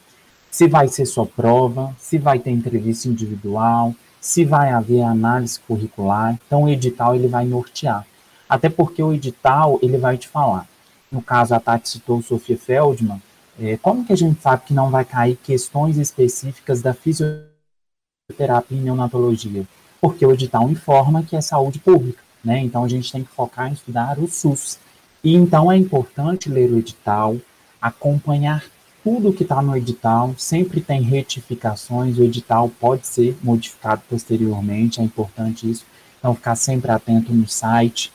se 0.51 0.67
vai 0.67 0.87
ser 0.87 1.05
só 1.05 1.25
prova, 1.25 1.95
se 1.97 2.17
vai 2.17 2.39
ter 2.39 2.51
entrevista 2.51 3.07
individual, 3.07 3.93
se 4.19 4.43
vai 4.43 4.71
haver 4.71 5.01
análise 5.01 5.59
curricular. 5.59 6.37
Então, 6.45 6.63
o 6.63 6.69
edital 6.69 7.15
ele 7.15 7.27
vai 7.27 7.45
nortear. 7.45 8.05
Até 8.47 8.69
porque 8.69 9.01
o 9.01 9.13
edital 9.13 9.79
ele 9.81 9.97
vai 9.97 10.17
te 10.17 10.27
falar. 10.27 10.67
No 11.11 11.21
caso, 11.21 11.53
a 11.53 11.59
Tati 11.59 11.89
citou 11.89 12.21
Sofia 12.21 12.57
Feldman. 12.57 13.21
É, 13.59 13.77
como 13.77 14.05
que 14.05 14.13
a 14.13 14.17
gente 14.17 14.41
sabe 14.41 14.63
que 14.65 14.73
não 14.73 14.89
vai 14.89 15.05
cair 15.05 15.35
questões 15.35 15.97
específicas 15.97 16.81
da 16.81 16.93
fisioterapia 16.93 18.77
e 18.77 18.81
neonatologia? 18.81 19.67
Porque 20.01 20.25
o 20.25 20.31
edital 20.31 20.69
informa 20.69 21.23
que 21.23 21.35
é 21.35 21.41
saúde 21.41 21.79
pública, 21.79 22.21
né? 22.43 22.59
Então, 22.59 22.83
a 22.83 22.87
gente 22.87 23.11
tem 23.11 23.23
que 23.23 23.31
focar 23.31 23.69
em 23.69 23.73
estudar 23.73 24.17
o 24.17 24.27
SUS. 24.27 24.79
E 25.23 25.35
então 25.35 25.71
é 25.71 25.75
importante 25.75 26.49
ler 26.49 26.71
o 26.71 26.77
edital, 26.77 27.35
acompanhar 27.81 28.63
tudo 29.03 29.33
que 29.33 29.43
está 29.43 29.61
no 29.61 29.75
edital 29.75 30.33
sempre 30.37 30.81
tem 30.81 31.01
retificações, 31.01 32.17
o 32.17 32.23
edital 32.23 32.69
pode 32.79 33.07
ser 33.07 33.37
modificado 33.41 34.01
posteriormente, 34.09 34.99
é 34.99 35.03
importante 35.03 35.69
isso. 35.69 35.85
Então, 36.17 36.35
ficar 36.35 36.55
sempre 36.55 36.91
atento 36.91 37.33
no 37.33 37.47
site, 37.47 38.11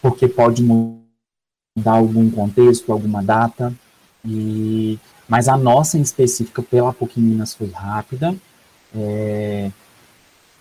porque 0.00 0.28
pode 0.28 0.62
mudar 0.62 1.00
algum 1.92 2.30
contexto, 2.30 2.92
alguma 2.92 3.22
data. 3.22 3.74
E, 4.24 4.98
mas 5.28 5.48
a 5.48 5.56
nossa 5.56 5.98
em 5.98 6.02
específica 6.02 6.62
pela 6.62 6.92
PUC 6.92 7.20
Minas 7.20 7.54
foi 7.54 7.70
rápida. 7.70 8.34
É, 8.94 9.70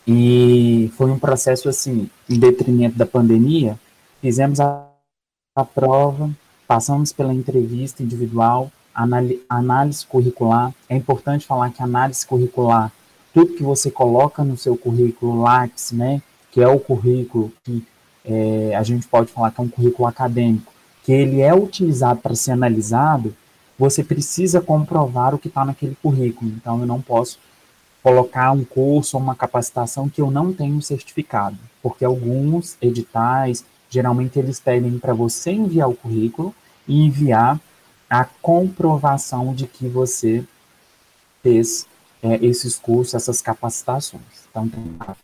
e 0.07 0.91
foi 0.97 1.11
um 1.11 1.19
processo 1.19 1.69
assim, 1.69 2.09
em 2.29 2.39
detrimento 2.39 2.97
da 2.97 3.05
pandemia, 3.05 3.79
fizemos 4.19 4.59
a, 4.59 4.87
a 5.55 5.63
prova, 5.63 6.31
passamos 6.67 7.13
pela 7.13 7.33
entrevista 7.33 8.01
individual, 8.01 8.71
análise 8.93 10.05
curricular. 10.05 10.73
É 10.89 10.95
importante 10.95 11.45
falar 11.45 11.69
que 11.71 11.81
análise 11.81 12.25
curricular, 12.25 12.91
tudo 13.33 13.53
que 13.55 13.63
você 13.63 13.89
coloca 13.89 14.43
no 14.43 14.57
seu 14.57 14.75
currículo 14.77 15.41
Lattes, 15.41 15.91
né, 15.91 16.21
que 16.51 16.61
é 16.61 16.67
o 16.67 16.79
currículo 16.79 17.51
que 17.63 17.85
é, 18.25 18.75
a 18.75 18.83
gente 18.83 19.07
pode 19.07 19.31
falar 19.31 19.51
que 19.51 19.59
é 19.59 19.63
um 19.63 19.69
currículo 19.69 20.07
acadêmico, 20.07 20.71
que 21.03 21.11
ele 21.11 21.41
é 21.41 21.53
utilizado 21.53 22.19
para 22.19 22.35
ser 22.35 22.51
analisado, 22.51 23.35
você 23.77 24.03
precisa 24.03 24.61
comprovar 24.61 25.33
o 25.33 25.39
que 25.39 25.47
está 25.47 25.65
naquele 25.65 25.97
currículo. 26.01 26.51
Então, 26.51 26.79
eu 26.79 26.85
não 26.85 27.01
posso 27.01 27.39
colocar 28.03 28.51
um 28.51 28.63
curso 28.63 29.17
ou 29.17 29.23
uma 29.23 29.35
capacitação 29.35 30.07
que 30.07 30.21
eu 30.21 30.29
não 30.29 30.53
tenho 30.53 30.81
certificado, 30.81 31.57
porque 31.81 32.05
alguns 32.05 32.77
editais, 32.81 33.65
geralmente 33.89 34.37
eles 34.37 34.59
pedem 34.59 34.97
para 34.99 35.13
você 35.13 35.51
enviar 35.51 35.89
o 35.89 35.95
currículo 35.95 36.53
e 36.87 37.05
enviar 37.05 37.59
a 38.11 38.25
comprovação 38.25 39.55
de 39.55 39.65
que 39.65 39.87
você 39.87 40.43
fez 41.41 41.87
é, 42.21 42.45
esses 42.45 42.77
cursos, 42.77 43.13
essas 43.13 43.41
capacitações. 43.41 44.21
Então, 44.49 44.69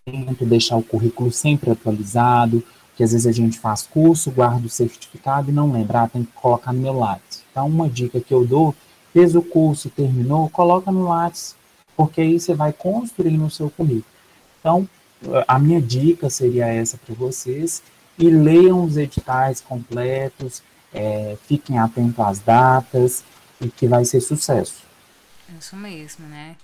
tem 0.06 0.34
que 0.34 0.46
deixar 0.46 0.78
o 0.78 0.84
currículo 0.84 1.30
sempre 1.30 1.70
atualizado, 1.70 2.64
que 2.96 3.04
às 3.04 3.12
vezes 3.12 3.28
a 3.28 3.32
gente 3.34 3.60
faz 3.60 3.84
curso, 3.84 4.32
guarda 4.32 4.66
o 4.66 4.70
certificado 4.70 5.52
e 5.52 5.54
não 5.54 5.70
lembra, 5.70 6.04
ah, 6.04 6.08
tem 6.08 6.24
que 6.24 6.32
colocar 6.32 6.72
no 6.72 6.80
meu 6.80 6.94
Lattes. 6.94 7.44
Então, 7.52 7.68
uma 7.68 7.90
dica 7.90 8.22
que 8.22 8.34
eu 8.34 8.46
dou, 8.46 8.74
fez 9.12 9.36
o 9.36 9.42
curso, 9.42 9.90
terminou, 9.90 10.50
coloca 10.50 10.90
no 10.90 11.04
Lattes, 11.04 11.58
porque 11.94 12.22
aí 12.22 12.40
você 12.40 12.54
vai 12.54 12.72
construir 12.72 13.38
no 13.38 13.52
seu 13.52 13.70
currículo. 13.70 14.06
Então, 14.62 14.88
a 15.46 15.60
minha 15.60 15.82
dica 15.82 16.30
seria 16.30 16.68
essa 16.68 16.98
para 16.98 17.14
vocês, 17.14 17.84
e 18.18 18.30
leiam 18.30 18.82
os 18.86 18.96
editais 18.96 19.60
completos, 19.60 20.64
é, 20.98 21.38
fiquem 21.48 21.78
atentos 21.78 22.20
às 22.20 22.40
datas, 22.40 23.24
e 23.60 23.70
que 23.70 23.88
vai 23.88 24.06
ser 24.06 24.22
sucesso. 24.22 24.84
Isso 25.58 25.76
mesmo, 25.76 26.28
né? 26.28 26.56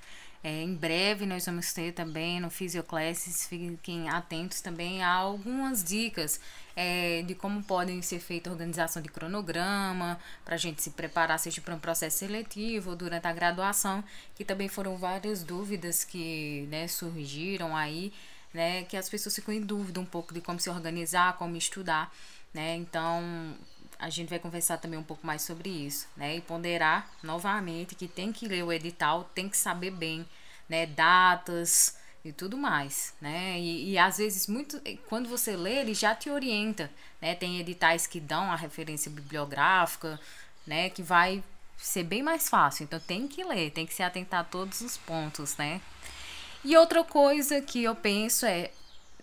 É, 0.44 0.62
em 0.62 0.76
breve 0.76 1.26
nós 1.26 1.46
vamos 1.46 1.72
ter 1.72 1.94
também 1.94 2.42
no 2.42 2.50
Physioclasses, 2.50 3.48
fiquem 3.48 4.10
atentos 4.10 4.60
também 4.60 5.02
a 5.02 5.10
algumas 5.10 5.82
dicas 5.82 6.38
é, 6.76 7.22
de 7.22 7.34
como 7.34 7.64
podem 7.64 8.02
ser 8.02 8.20
feita 8.20 8.50
a 8.50 8.54
organização 8.54 9.02
de 9.02 9.08
cronograma, 9.08 10.20
para 10.44 10.56
a 10.56 10.58
gente 10.58 10.82
se 10.84 10.90
preparar, 10.90 11.40
seja 11.40 11.62
para 11.62 11.74
um 11.74 11.80
processo 11.80 12.18
seletivo 12.18 12.94
durante 12.94 13.26
a 13.26 13.32
graduação, 13.32 14.04
que 14.36 14.44
também 14.44 14.68
foram 14.68 14.98
várias 14.98 15.44
dúvidas 15.44 16.04
que 16.04 16.68
né, 16.70 16.90
surgiram 16.90 17.74
aí, 17.74 18.12
né, 18.54 18.84
que 18.84 18.98
as 18.98 19.08
pessoas 19.08 19.34
ficam 19.34 19.54
em 19.54 19.62
dúvida 19.62 20.00
um 20.02 20.06
pouco 20.06 20.34
de 20.34 20.42
como 20.42 20.60
se 20.60 20.70
organizar, 20.70 21.38
como 21.38 21.56
estudar, 21.56 22.14
né, 22.54 22.76
então 22.76 23.56
a 24.04 24.10
gente 24.10 24.30
vai 24.30 24.38
conversar 24.38 24.78
também 24.80 25.00
um 25.00 25.04
pouco 25.04 25.26
mais 25.26 25.42
sobre 25.44 25.70
isso, 25.70 26.10
né? 26.18 26.36
E 26.36 26.42
ponderar 26.42 27.10
novamente 27.24 27.96
que 27.96 28.06
tem 28.06 28.34
que 28.34 28.50
ler 28.50 28.62
o 28.62 28.72
edital, 28.72 29.24
tem 29.34 29.48
que 29.48 29.56
saber 29.56 29.92
bem, 29.92 30.28
né? 30.68 30.86
Datas 30.86 31.98
e 32.24 32.34
tudo 32.34 32.58
mais, 32.58 33.14
né? 33.22 33.58
E, 33.58 33.92
e 33.92 33.98
às 33.98 34.18
vezes, 34.18 34.46
muito, 34.46 34.82
quando 35.08 35.30
você 35.30 35.56
lê, 35.56 35.80
ele 35.80 35.94
já 35.94 36.14
te 36.14 36.30
orienta, 36.30 36.92
né? 37.22 37.34
Tem 37.34 37.62
editais 37.62 38.06
que 38.06 38.20
dão 38.20 38.52
a 38.52 38.58
referência 38.58 39.10
bibliográfica, 39.10 40.20
né? 40.68 40.90
Que 40.90 41.02
vai 41.02 41.42
ser 41.78 42.04
bem 42.04 42.22
mais 42.22 42.50
fácil. 42.50 42.84
Então 42.84 43.00
tem 43.00 43.26
que 43.26 43.42
ler, 43.42 43.72
tem 43.72 43.86
que 43.86 43.94
se 43.94 44.04
atentar 44.04 44.42
a 44.42 44.44
todos 44.44 44.82
os 44.82 44.98
pontos, 44.98 45.56
né? 45.56 45.80
E 46.62 46.76
outra 46.76 47.06
coisa 47.06 47.62
que 47.62 47.82
eu 47.82 47.96
penso 47.96 48.46
é 48.46 48.70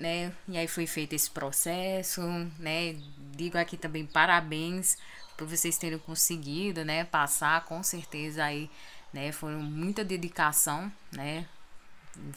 né? 0.00 0.32
E 0.48 0.56
aí 0.56 0.66
foi 0.66 0.86
feito 0.86 1.12
esse 1.12 1.30
processo, 1.30 2.22
né? 2.58 2.96
Digo 3.40 3.56
aqui 3.56 3.78
também 3.78 4.04
parabéns 4.04 4.98
por 5.34 5.46
vocês 5.46 5.78
terem 5.78 5.98
conseguido, 5.98 6.84
né? 6.84 7.04
Passar 7.04 7.64
com 7.64 7.82
certeza 7.82 8.44
aí, 8.44 8.68
né? 9.14 9.32
Foi 9.32 9.54
muita 9.54 10.04
dedicação, 10.04 10.92
né? 11.10 11.46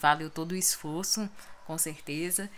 Valeu 0.00 0.30
todo 0.30 0.52
o 0.52 0.56
esforço, 0.56 1.28
com 1.66 1.76
certeza. 1.76 2.48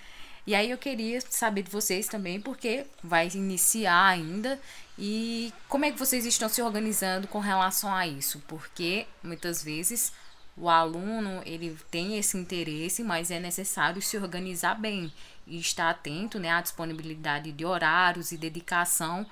E 0.47 0.55
aí 0.55 0.71
eu 0.71 0.79
queria 0.79 1.21
saber 1.29 1.63
de 1.63 1.73
vocês 1.73 2.07
também, 2.07 2.41
porque 2.41 2.87
vai 3.03 3.29
iniciar 3.35 4.07
ainda, 4.07 4.61
e 4.97 5.53
como 5.69 5.85
é 5.85 5.91
que 5.91 5.99
vocês 5.99 6.25
estão 6.25 6.49
se 6.49 6.63
organizando 6.63 7.27
com 7.27 7.41
relação 7.41 7.93
a 7.93 8.07
isso? 8.07 8.41
Porque 8.47 9.09
muitas 9.25 9.61
vezes 9.61 10.13
o 10.57 10.69
aluno 10.69 11.43
ele 11.45 11.77
tem 11.91 12.17
esse 12.17 12.37
interesse, 12.37 13.03
mas 13.03 13.33
é 13.33 13.41
necessário 13.41 14.01
se 14.01 14.17
organizar 14.17 14.77
bem 14.77 15.13
e 15.47 15.59
estar 15.59 15.91
atento 15.91 16.39
né, 16.39 16.51
à 16.51 16.61
disponibilidade 16.61 17.53
de 17.53 17.65
horários 17.65 18.33
e 18.33 18.37
dedicação. 18.37 19.27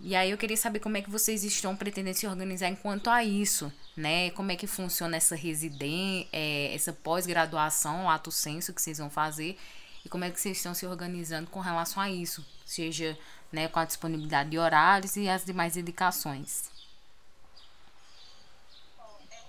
E 0.00 0.16
aí 0.16 0.30
eu 0.30 0.38
queria 0.38 0.56
saber 0.56 0.80
como 0.80 0.96
é 0.96 1.02
que 1.02 1.10
vocês 1.10 1.44
estão 1.44 1.76
pretendendo 1.76 2.16
se 2.16 2.26
organizar 2.26 2.68
enquanto 2.68 3.08
a 3.08 3.22
isso, 3.22 3.72
né? 3.96 4.30
Como 4.30 4.50
é 4.50 4.56
que 4.56 4.66
funciona 4.66 5.16
essa 5.16 5.36
residência, 5.36 6.28
é, 6.32 6.74
essa 6.74 6.92
pós-graduação, 6.92 8.10
ato 8.10 8.30
senso 8.30 8.72
que 8.72 8.82
vocês 8.82 8.98
vão 8.98 9.08
fazer 9.08 9.56
e 10.04 10.08
como 10.08 10.24
é 10.24 10.30
que 10.30 10.38
vocês 10.38 10.56
estão 10.58 10.74
se 10.74 10.84
organizando 10.84 11.48
com 11.48 11.60
relação 11.60 12.02
a 12.02 12.10
isso, 12.10 12.44
seja 12.66 13.16
né, 13.50 13.68
com 13.68 13.78
a 13.78 13.84
disponibilidade 13.84 14.50
de 14.50 14.58
horários 14.58 15.16
e 15.16 15.28
as 15.28 15.44
demais 15.44 15.74
dedicações. 15.74 16.73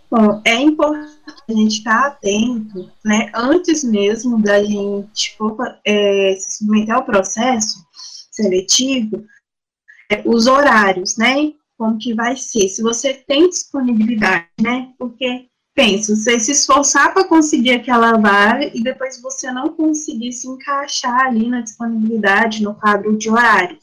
Bom, 0.10 0.42
é 0.46 0.56
importante 0.56 1.16
a 1.50 1.54
gente 1.54 1.78
estar 1.80 2.08
atento, 2.08 2.92
né, 3.04 3.32
antes 3.34 3.84
mesmo 3.84 4.42
da 4.42 4.64
gente 4.64 5.36
é, 5.84 6.36
se 6.36 6.58
submeter 6.58 6.96
ao 6.96 7.04
processo 7.04 7.84
seletivo, 8.32 9.26
é, 10.12 10.22
os 10.26 10.46
horários, 10.46 11.18
né, 11.18 11.54
como 11.78 11.98
que 11.98 12.14
vai 12.14 12.36
ser, 12.36 12.70
se 12.70 12.82
você 12.82 13.14
tem 13.14 13.50
disponibilidade, 13.50 14.48
né, 14.62 14.94
porque, 14.98 15.48
pensa, 15.74 16.16
você 16.16 16.40
se 16.40 16.52
esforçar 16.52 17.14
para 17.14 17.28
conseguir 17.28 17.72
aquela 17.72 18.18
vaga 18.18 18.66
e 18.74 18.82
depois 18.84 19.22
você 19.22 19.52
não 19.52 19.70
conseguir 19.70 20.32
se 20.34 20.48
encaixar 20.48 21.26
ali 21.26 21.50
na 21.50 21.62
disponibilidade, 21.62 22.64
no 22.64 22.76
quadro 22.76 23.18
de 23.18 23.30
horário, 23.30 23.78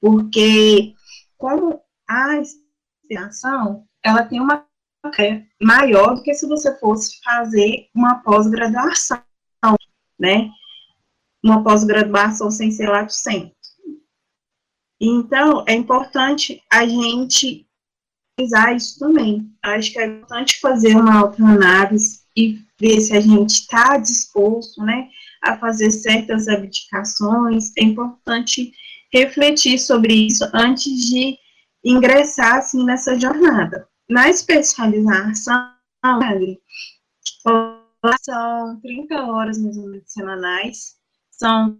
porque 0.00 0.94
como 1.36 1.80
a 2.08 2.36
inspiração, 2.36 3.84
ela 4.04 4.24
tem 4.24 4.40
uma 4.40 4.64
é 5.18 5.42
maior 5.60 6.14
do 6.14 6.22
que 6.22 6.34
se 6.34 6.46
você 6.46 6.78
fosse 6.78 7.20
fazer 7.22 7.88
uma 7.94 8.22
pós-graduação, 8.22 9.22
né? 10.18 10.50
Uma 11.42 11.62
pós-graduação 11.64 12.50
sem 12.50 12.70
ser 12.70 12.88
lato 12.88 13.12
senso. 13.12 13.52
Então, 15.00 15.64
é 15.66 15.74
importante 15.74 16.62
a 16.70 16.86
gente 16.86 17.66
usar 18.40 18.76
isso 18.76 18.98
também. 19.00 19.50
Acho 19.62 19.92
que 19.92 19.98
é 19.98 20.06
importante 20.06 20.60
fazer 20.60 20.94
uma 20.96 21.18
autoanálise 21.18 22.22
e 22.36 22.60
ver 22.78 23.00
se 23.00 23.16
a 23.16 23.20
gente 23.20 23.50
está 23.50 23.98
disposto, 23.98 24.82
né, 24.82 25.08
a 25.42 25.58
fazer 25.58 25.90
certas 25.90 26.46
abdicações. 26.46 27.72
É 27.76 27.82
importante 27.82 28.72
refletir 29.12 29.78
sobre 29.78 30.14
isso 30.14 30.48
antes 30.54 30.92
de 31.08 31.36
ingressar, 31.84 32.58
assim, 32.58 32.84
nessa 32.84 33.18
jornada. 33.18 33.88
Na 34.12 34.28
especialização, 34.28 35.72
são 38.20 38.78
30 38.82 39.24
horas 39.24 39.56
mais 39.56 39.78
ou 39.78 39.88
menos 39.88 40.12
semanais, 40.12 40.96
são 41.30 41.78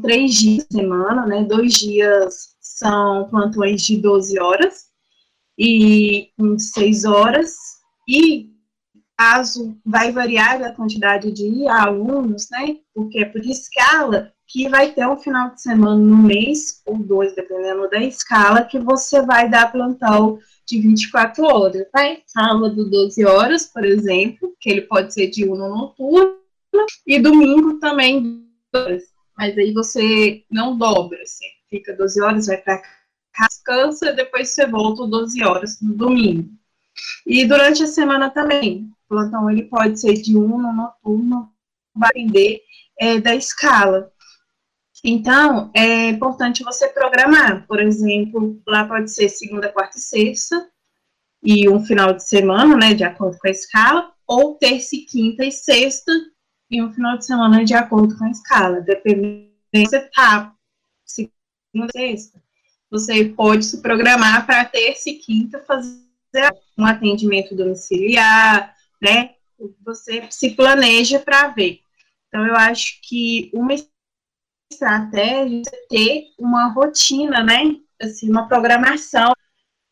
três 0.00 0.34
dias 0.34 0.64
por 0.64 0.76
semana, 0.76 1.26
né? 1.26 1.42
Dois 1.42 1.72
dias 1.72 2.54
são 2.60 3.28
plantões 3.28 3.82
de 3.82 3.96
12 3.96 4.38
horas 4.38 4.92
e 5.58 6.30
26 6.38 7.04
horas, 7.04 7.56
e 8.08 8.52
caso 9.18 9.76
vai 9.84 10.12
variar 10.12 10.62
a 10.62 10.72
quantidade 10.72 11.32
de 11.32 11.66
alunos, 11.66 12.48
né? 12.48 12.76
Porque 12.94 13.18
é 13.18 13.24
por 13.24 13.44
escala 13.44 14.32
que 14.46 14.68
vai 14.68 14.92
ter 14.92 15.08
um 15.08 15.16
final 15.16 15.50
de 15.50 15.60
semana 15.60 15.96
no 15.96 16.16
mês, 16.16 16.80
ou 16.86 16.96
dois, 16.96 17.34
dependendo 17.34 17.90
da 17.90 17.98
escala, 17.98 18.62
que 18.62 18.78
você 18.78 19.20
vai 19.22 19.50
dar 19.50 19.72
plantão 19.72 20.38
de 20.72 20.80
24 20.80 21.44
horas, 21.44 21.86
tá? 21.92 22.16
Sábado, 22.26 22.88
12 22.88 23.24
horas, 23.26 23.66
por 23.66 23.84
exemplo, 23.84 24.54
que 24.58 24.70
ele 24.70 24.82
pode 24.82 25.12
ser 25.12 25.26
de 25.26 25.42
diurno 25.42 25.68
noturno, 25.68 26.36
e 27.06 27.20
domingo 27.20 27.78
também, 27.78 28.46
mas 29.36 29.58
aí 29.58 29.72
você 29.74 30.42
não 30.50 30.76
dobra, 30.76 31.20
assim, 31.22 31.44
fica 31.68 31.94
12 31.94 32.22
horas, 32.22 32.46
vai 32.46 32.56
para 32.56 32.78
casa, 32.78 33.48
descansa, 33.48 34.12
depois 34.12 34.48
você 34.48 34.66
volta 34.66 35.06
12 35.06 35.44
horas 35.44 35.80
no 35.82 35.94
domingo. 35.94 36.48
E 37.26 37.44
durante 37.44 37.82
a 37.82 37.86
semana 37.86 38.30
também, 38.30 38.90
o 39.04 39.08
plantão 39.08 39.50
ele 39.50 39.64
pode 39.64 40.00
ser 40.00 40.14
de 40.14 40.22
diurno, 40.22 40.72
noturno, 40.72 41.52
vai 41.94 42.10
depender 42.14 42.62
é, 42.98 43.20
da 43.20 43.34
escala. 43.34 44.11
Então, 45.04 45.70
é 45.74 46.10
importante 46.10 46.62
você 46.62 46.88
programar. 46.88 47.66
Por 47.66 47.80
exemplo, 47.80 48.60
lá 48.66 48.86
pode 48.86 49.10
ser 49.10 49.28
segunda, 49.28 49.68
quarta 49.68 49.98
e 49.98 50.00
sexta, 50.00 50.68
e 51.42 51.68
um 51.68 51.84
final 51.84 52.12
de 52.12 52.26
semana, 52.26 52.76
né, 52.76 52.94
de 52.94 53.02
acordo 53.02 53.36
com 53.38 53.48
a 53.48 53.50
escala, 53.50 54.12
ou 54.26 54.54
terça, 54.54 54.96
quinta 55.10 55.44
e 55.44 55.50
sexta, 55.50 56.12
e 56.70 56.80
um 56.80 56.92
final 56.92 57.18
de 57.18 57.26
semana 57.26 57.64
de 57.64 57.74
acordo 57.74 58.16
com 58.16 58.24
a 58.24 58.30
escala. 58.30 58.80
Dependendo 58.80 59.50
da 59.72 59.80
você 59.80 60.00
tá, 60.10 60.54
segunda 61.04 61.90
e 61.94 61.98
sexta, 61.98 62.42
você 62.90 63.24
pode 63.24 63.64
se 63.64 63.82
programar 63.82 64.46
para 64.46 64.64
terça 64.64 65.10
e 65.10 65.14
quinta 65.14 65.58
fazer 65.60 66.00
um 66.78 66.86
atendimento 66.86 67.56
domiciliar, 67.56 68.74
né? 69.00 69.34
Você 69.84 70.26
se 70.30 70.50
planeja 70.50 71.18
para 71.18 71.48
ver. 71.48 71.80
Então, 72.28 72.46
eu 72.46 72.54
acho 72.54 73.00
que 73.02 73.50
uma 73.52 73.74
estratégia 74.72 75.62
é 75.66 75.86
ter 75.88 76.24
uma 76.38 76.68
rotina, 76.72 77.42
né, 77.42 77.76
assim, 78.00 78.30
uma 78.30 78.48
programação 78.48 79.32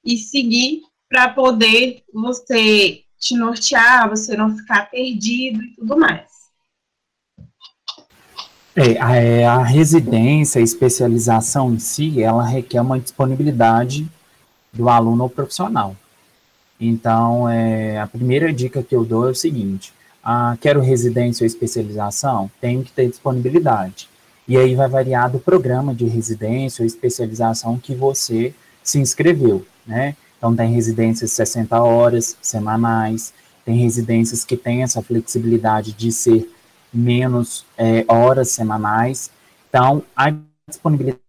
e 0.04 0.16
seguir 0.16 0.82
para 1.08 1.28
poder 1.28 2.02
você 2.12 3.02
te 3.18 3.36
nortear, 3.36 4.08
você 4.08 4.36
não 4.36 4.56
ficar 4.56 4.90
perdido 4.90 5.62
e 5.62 5.74
tudo 5.74 5.98
mais. 5.98 6.30
É, 8.74 9.00
a, 9.00 9.16
é, 9.16 9.44
a 9.44 9.62
residência, 9.62 10.60
a 10.60 10.64
especialização 10.64 11.74
em 11.74 11.78
si, 11.78 12.22
ela 12.22 12.46
requer 12.46 12.80
uma 12.80 12.98
disponibilidade 12.98 14.08
do 14.72 14.88
aluno 14.88 15.24
ou 15.24 15.30
profissional. 15.30 15.96
Então, 16.80 17.48
é, 17.48 17.98
a 17.98 18.06
primeira 18.06 18.52
dica 18.52 18.82
que 18.82 18.94
eu 18.94 19.04
dou 19.04 19.28
é 19.28 19.32
o 19.32 19.34
seguinte: 19.34 19.92
ah, 20.22 20.56
quero 20.60 20.80
residência 20.80 21.44
ou 21.44 21.46
especialização? 21.46 22.50
Tem 22.60 22.82
que 22.82 22.92
ter 22.92 23.08
disponibilidade. 23.08 24.09
E 24.50 24.56
aí 24.56 24.74
vai 24.74 24.88
variar 24.88 25.30
do 25.30 25.38
programa 25.38 25.94
de 25.94 26.06
residência 26.06 26.82
ou 26.82 26.86
especialização 26.86 27.78
que 27.78 27.94
você 27.94 28.52
se 28.82 28.98
inscreveu, 28.98 29.64
né? 29.86 30.16
Então, 30.36 30.56
tem 30.56 30.72
residências 30.72 31.30
60 31.30 31.80
horas 31.80 32.36
semanais, 32.42 33.32
tem 33.64 33.76
residências 33.76 34.44
que 34.44 34.56
têm 34.56 34.82
essa 34.82 35.00
flexibilidade 35.00 35.92
de 35.92 36.10
ser 36.10 36.52
menos 36.92 37.64
é, 37.78 38.04
horas 38.08 38.50
semanais. 38.50 39.30
Então, 39.68 40.02
a 40.16 40.34
disponibilidade 40.68 41.20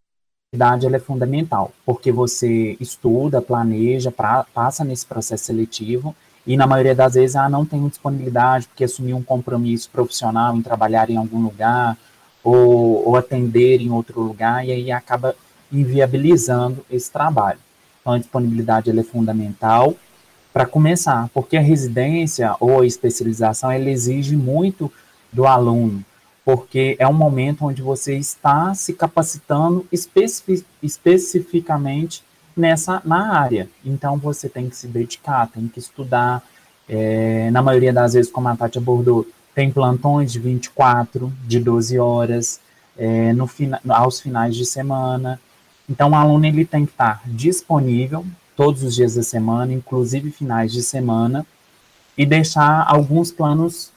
ela 0.88 0.96
é 0.96 1.00
fundamental, 1.00 1.72
porque 1.86 2.12
você 2.12 2.76
estuda, 2.80 3.40
planeja, 3.40 4.12
pra, 4.12 4.48
passa 4.52 4.84
nesse 4.84 5.06
processo 5.06 5.44
seletivo 5.44 6.16
e 6.48 6.58
na 6.58 6.66
maioria 6.66 6.96
das 6.96 7.14
vezes 7.14 7.36
ah, 7.36 7.48
não 7.48 7.68
tenho 7.68 7.88
disponibilidade 7.88 8.68
porque 8.68 8.84
assumi 8.84 9.14
um 9.14 9.22
compromisso 9.22 9.92
profissional 9.92 10.58
em 10.58 10.64
trabalhar 10.64 11.08
em 11.12 11.18
algum 11.18 11.40
lugar 11.40 11.96
ou, 12.44 13.08
ou 13.08 13.16
atender 13.16 13.82
em 13.82 13.92
outro 13.92 14.22
lugar 14.22 14.66
e 14.66 14.72
aí 14.72 14.92
acaba 14.92 15.36
inviabilizando 15.72 16.86
esse 16.90 17.12
trabalho. 17.12 17.60
Então 18.00 18.14
a 18.14 18.18
disponibilidade 18.18 18.90
é 18.90 19.04
fundamental 19.04 19.96
para 20.52 20.66
começar, 20.66 21.30
porque 21.34 21.56
a 21.56 21.62
residência 21.62 22.56
ou 22.60 22.82
a 22.82 22.86
especialização 22.86 23.72
ela 23.72 23.90
exige 23.90 24.36
muito 24.36 24.92
do 25.32 25.46
aluno 25.46 26.04
porque 26.44 26.96
é 27.00 27.08
um 27.08 27.14
momento 27.14 27.66
onde 27.66 27.82
você 27.82 28.18
está 28.18 28.74
se 28.74 28.94
capacitando 28.94 29.86
especific, 29.92 30.66
especificamente 30.82 32.24
nessa 32.56 33.02
na 33.06 33.38
área. 33.38 33.70
Então 33.86 34.18
você 34.18 34.50
tem 34.50 34.70
que 34.70 34.76
se 34.76 34.88
dedicar, 34.88 35.48
tem 35.48 35.68
que 35.68 35.80
estudar. 35.80 36.42
É, 36.90 37.50
na 37.52 37.62
maioria 37.62 37.94
das 37.94 38.14
vezes, 38.14 38.32
como 38.32 38.50
a 38.50 38.56
Tati 38.56 38.78
abordou, 38.78 39.26
tem 39.62 39.70
plantões 39.70 40.32
de 40.32 40.40
24, 40.40 41.32
de 41.46 41.60
12 41.60 42.00
horas, 42.00 42.60
é, 42.98 43.32
no 43.32 43.46
fina, 43.46 43.80
aos 43.90 44.20
finais 44.20 44.56
de 44.56 44.66
semana. 44.66 45.40
Então 45.88 46.10
o 46.10 46.16
aluno 46.16 46.44
ele 46.48 46.66
tem 46.66 46.84
que 46.84 46.92
estar 46.92 47.22
disponível 47.28 48.26
todos 48.58 48.82
os 48.82 48.96
dias 48.96 49.14
da 49.14 49.22
semana, 49.22 49.72
inclusive 49.72 50.32
finais 50.32 50.72
de 50.72 50.82
semana, 50.82 51.46
e 52.18 52.26
deixar 52.26 52.88
alguns 52.88 53.32
planos 53.32 53.92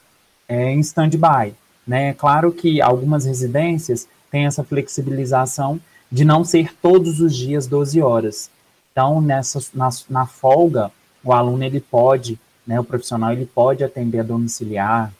é, 0.47 0.71
em 0.71 0.79
stand-by 0.81 1.55
né? 1.87 2.13
Claro 2.13 2.51
que 2.51 2.79
algumas 2.79 3.25
residências 3.25 4.07
têm 4.29 4.45
essa 4.45 4.63
flexibilização 4.63 5.79
de 6.11 6.23
não 6.23 6.43
ser 6.43 6.75
todos 6.79 7.21
os 7.21 7.35
dias 7.35 7.65
12 7.65 8.01
horas. 8.01 8.51
Então, 8.91 9.19
nessa, 9.19 9.59
na, 9.73 9.89
na 10.09 10.25
folga, 10.27 10.91
o 11.23 11.33
aluno 11.33 11.63
ele 11.63 11.79
pode, 11.79 12.39
né, 12.67 12.79
o 12.79 12.83
profissional 12.83 13.31
ele 13.31 13.47
pode 13.47 13.83
atender 13.83 14.19
a 14.19 14.23
domiciliar, 14.23 15.11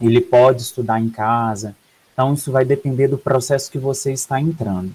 ele 0.00 0.20
pode 0.20 0.62
estudar 0.62 1.00
em 1.00 1.08
casa. 1.08 1.74
Então, 2.12 2.34
isso 2.34 2.50
vai 2.50 2.64
depender 2.64 3.08
do 3.08 3.18
processo 3.18 3.70
que 3.70 3.78
você 3.78 4.12
está 4.12 4.40
entrando. 4.40 4.94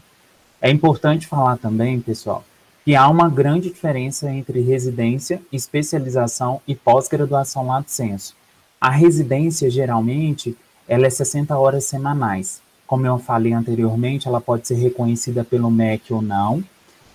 É 0.61 0.69
importante 0.69 1.27
falar 1.27 1.57
também, 1.57 1.99
pessoal, 1.99 2.43
que 2.83 2.95
há 2.95 3.07
uma 3.07 3.29
grande 3.29 3.69
diferença 3.69 4.31
entre 4.31 4.61
residência, 4.61 5.41
especialização 5.51 6.61
e 6.67 6.75
pós-graduação 6.75 7.65
lá 7.65 7.81
de 7.81 7.91
senso. 7.91 8.35
A 8.79 8.89
residência, 8.89 9.69
geralmente, 9.69 10.57
ela 10.87 11.05
é 11.05 11.09
60 11.09 11.57
horas 11.57 11.85
semanais. 11.85 12.61
Como 12.87 13.05
eu 13.05 13.17
falei 13.17 13.53
anteriormente, 13.53 14.27
ela 14.27 14.41
pode 14.41 14.67
ser 14.67 14.75
reconhecida 14.75 15.43
pelo 15.43 15.71
MEC 15.71 16.11
ou 16.13 16.21
não. 16.21 16.63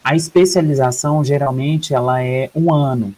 A 0.02 0.14
especialização, 0.14 1.24
geralmente, 1.24 1.92
ela 1.92 2.22
é 2.22 2.48
um 2.54 2.72
ano. 2.72 3.12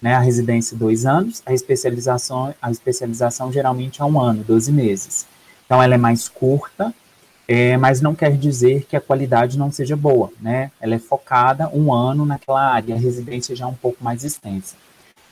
Né? 0.00 0.14
A 0.14 0.20
residência, 0.20 0.76
dois 0.76 1.06
anos. 1.06 1.42
A 1.44 1.52
especialização, 1.52 2.54
a 2.60 2.70
especialização 2.70 3.52
geralmente 3.52 4.00
é 4.00 4.04
um 4.04 4.20
ano, 4.20 4.42
12 4.44 4.72
meses. 4.72 5.26
Então, 5.66 5.82
ela 5.82 5.94
é 5.94 5.98
mais 5.98 6.28
curta, 6.28 6.92
é, 7.46 7.76
mas 7.76 8.00
não 8.00 8.14
quer 8.14 8.36
dizer 8.36 8.84
que 8.88 8.96
a 8.96 9.00
qualidade 9.00 9.58
não 9.58 9.72
seja 9.72 9.96
boa, 9.96 10.32
né? 10.40 10.70
Ela 10.80 10.94
é 10.94 10.98
focada 11.00 11.68
um 11.74 11.92
ano 11.92 12.24
naquela 12.24 12.62
área, 12.62 12.94
a 12.94 12.98
residência 12.98 13.56
já 13.56 13.64
é 13.64 13.68
um 13.68 13.74
pouco 13.74 14.02
mais 14.04 14.22
extensa. 14.22 14.76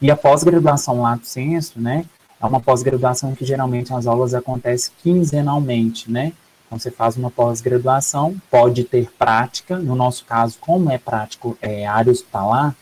E 0.03 0.11
a 0.11 0.17
pós-graduação 0.17 1.01
lato 1.01 1.27
senso, 1.27 1.81
né? 1.81 2.05
É 2.41 2.47
uma 2.47 2.61
pós-graduação 2.61 3.37
que 3.37 3.45
geralmente 3.45 3.93
as 3.93 4.07
aulas 4.07 4.35
acontecem 4.35 4.93
quinzenalmente, 5.01 6.11
né? 6.11 6.33
Então 6.67 6.79
você 6.79 6.91
faz 6.91 7.17
uma 7.17 7.31
pós-graduação, 7.31 8.37
pode 8.51 8.85
ter 8.85 9.11
prática, 9.17 9.79
no 9.79 9.95
nosso 9.95 10.25
caso, 10.25 10.59
como 10.61 10.91
é 10.91 10.99
prático 10.99 11.57
é, 11.63 11.87
área 11.87 12.11
hospitalar, 12.11 12.75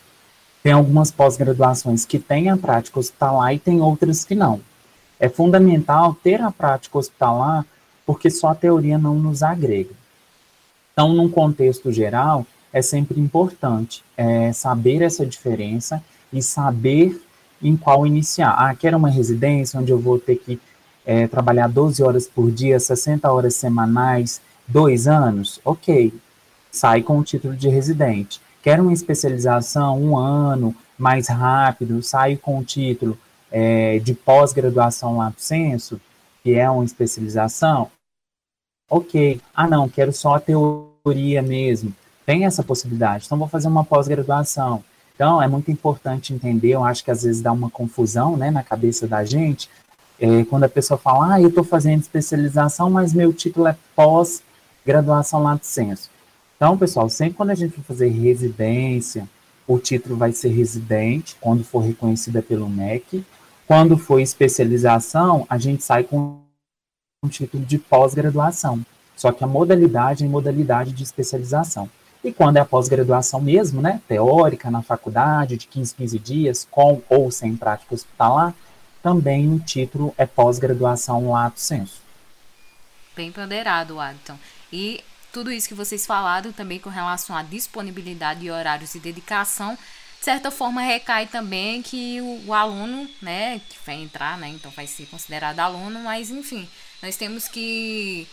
tem 0.63 0.71
algumas 0.71 1.11
pós-graduações 1.11 2.05
que 2.05 2.19
têm 2.19 2.49
a 2.49 2.57
prática 2.57 2.99
hospitalar 2.99 3.53
e 3.53 3.59
tem 3.59 3.81
outras 3.81 4.25
que 4.25 4.35
não. 4.35 4.59
É 5.19 5.29
fundamental 5.29 6.15
ter 6.23 6.41
a 6.41 6.51
prática 6.51 6.97
hospitalar, 6.97 7.65
porque 8.05 8.29
só 8.29 8.49
a 8.49 8.55
teoria 8.55 8.97
não 8.97 9.15
nos 9.15 9.43
agrega. 9.43 9.91
Então, 10.93 11.13
num 11.13 11.29
contexto 11.29 11.91
geral, 11.91 12.45
é 12.71 12.81
sempre 12.81 13.19
importante 13.19 14.03
é, 14.15 14.51
saber 14.51 15.01
essa 15.01 15.25
diferença 15.25 16.03
e 16.31 16.41
saber 16.41 17.21
em 17.61 17.75
qual 17.75 18.05
iniciar. 18.05 18.55
Ah, 18.57 18.75
quero 18.75 18.97
uma 18.97 19.09
residência 19.09 19.79
onde 19.79 19.91
eu 19.91 19.99
vou 19.99 20.19
ter 20.19 20.35
que 20.37 20.59
é, 21.05 21.27
trabalhar 21.27 21.67
12 21.67 22.03
horas 22.03 22.27
por 22.27 22.51
dia, 22.51 22.79
60 22.79 23.31
horas 23.31 23.55
semanais, 23.55 24.41
dois 24.67 25.07
anos? 25.07 25.59
Ok, 25.63 26.13
sai 26.71 27.01
com 27.01 27.17
o 27.17 27.23
título 27.23 27.55
de 27.55 27.69
residente. 27.69 28.41
Quero 28.61 28.83
uma 28.83 28.93
especialização, 28.93 30.01
um 30.01 30.17
ano, 30.17 30.75
mais 30.97 31.27
rápido, 31.27 32.01
saio 32.01 32.37
com 32.37 32.59
o 32.59 32.63
título 32.63 33.17
é, 33.51 33.99
de 33.99 34.13
pós-graduação 34.13 35.17
lá 35.17 35.29
do 35.29 35.39
censo, 35.39 36.01
que 36.43 36.53
é 36.53 36.69
uma 36.69 36.83
especialização? 36.83 37.89
Ok. 38.89 39.41
Ah, 39.53 39.67
não, 39.67 39.87
quero 39.87 40.11
só 40.13 40.35
a 40.35 40.39
teoria 40.39 41.41
mesmo. 41.41 41.93
Tem 42.25 42.45
essa 42.45 42.63
possibilidade. 42.63 43.25
Então, 43.25 43.37
vou 43.37 43.47
fazer 43.47 43.67
uma 43.67 43.83
pós-graduação. 43.83 44.83
Então, 45.15 45.41
é 45.41 45.47
muito 45.47 45.71
importante 45.71 46.33
entender, 46.33 46.69
eu 46.69 46.83
acho 46.83 47.03
que 47.03 47.09
às 47.09 47.23
vezes 47.23 47.41
dá 47.41 47.51
uma 47.51 47.69
confusão 47.69 48.37
né, 48.37 48.51
na 48.51 48.63
cabeça 48.63 49.07
da 49.07 49.23
gente, 49.23 49.67
é, 50.19 50.43
quando 50.45 50.63
a 50.63 50.69
pessoa 50.69 50.97
fala, 50.97 51.33
ah, 51.33 51.41
eu 51.41 51.49
estou 51.49 51.63
fazendo 51.63 52.01
especialização, 52.01 52.89
mas 52.89 53.13
meu 53.13 53.33
título 53.33 53.67
é 53.67 53.75
pós-graduação 53.95 55.41
lá 55.41 55.55
de 55.55 55.65
censo. 55.65 56.09
Então, 56.57 56.75
pessoal, 56.75 57.07
sempre 57.07 57.35
quando 57.35 57.51
a 57.51 57.55
gente 57.55 57.75
for 57.75 57.83
fazer 57.83 58.09
residência, 58.09 59.29
o 59.67 59.77
título 59.77 60.17
vai 60.17 60.31
ser 60.31 60.49
residente, 60.49 61.37
quando 61.39 61.63
for 61.63 61.79
reconhecida 61.79 62.41
pelo 62.41 62.67
MEC. 62.67 63.23
Quando 63.67 63.95
for 63.95 64.19
especialização, 64.19 65.45
a 65.47 65.57
gente 65.59 65.83
sai 65.83 66.03
com 66.03 66.41
um 67.23 67.29
título 67.29 67.63
de 67.63 67.77
pós-graduação. 67.77 68.83
Só 69.15 69.31
que 69.31 69.43
a 69.43 69.47
modalidade 69.47 70.23
é 70.23 70.27
modalidade 70.27 70.93
de 70.93 71.03
especialização. 71.03 71.87
E 72.23 72.33
quando 72.33 72.57
é 72.57 72.59
a 72.59 72.65
pós-graduação 72.65 73.39
mesmo, 73.39 73.79
né, 73.79 74.01
teórica, 74.07 74.71
na 74.71 74.81
faculdade, 74.81 75.57
de 75.57 75.67
15, 75.67 75.93
15 75.93 76.19
dias, 76.19 76.67
com 76.71 77.01
ou 77.07 77.29
sem 77.29 77.55
prática 77.55 77.93
hospitalar, 77.93 78.55
também 79.03 79.53
o 79.53 79.59
título 79.59 80.13
é 80.17 80.25
pós-graduação 80.25 81.29
lato 81.29 81.59
senso. 81.59 82.01
Bem 83.15 83.31
ponderado, 83.31 83.99
Adton. 83.99 84.37
E 84.71 85.03
tudo 85.31 85.51
isso 85.51 85.67
que 85.67 85.73
vocês 85.73 86.05
falaram 86.05 86.51
também 86.51 86.79
com 86.79 86.89
relação 86.89 87.35
à 87.35 87.43
disponibilidade 87.43 88.41
de 88.41 88.51
horários 88.51 88.95
e 88.95 88.99
dedicação, 88.99 89.77
de 90.19 90.25
certa 90.25 90.49
forma 90.49 90.81
recai 90.81 91.27
também 91.27 91.81
que 91.81 92.19
o, 92.21 92.47
o, 92.47 92.53
aluno, 92.53 93.09
né, 93.21 93.61
que 93.69 93.77
vai 93.85 93.95
entrar, 93.95 94.37
né, 94.37 94.49
então 94.49 94.71
vai 94.71 94.87
ser 94.87 95.05
considerado 95.07 95.59
aluno, 95.59 95.99
mas 95.99 96.31
enfim, 96.31 96.67
nós 97.01 97.15
temos 97.15 97.47
que 97.47 98.27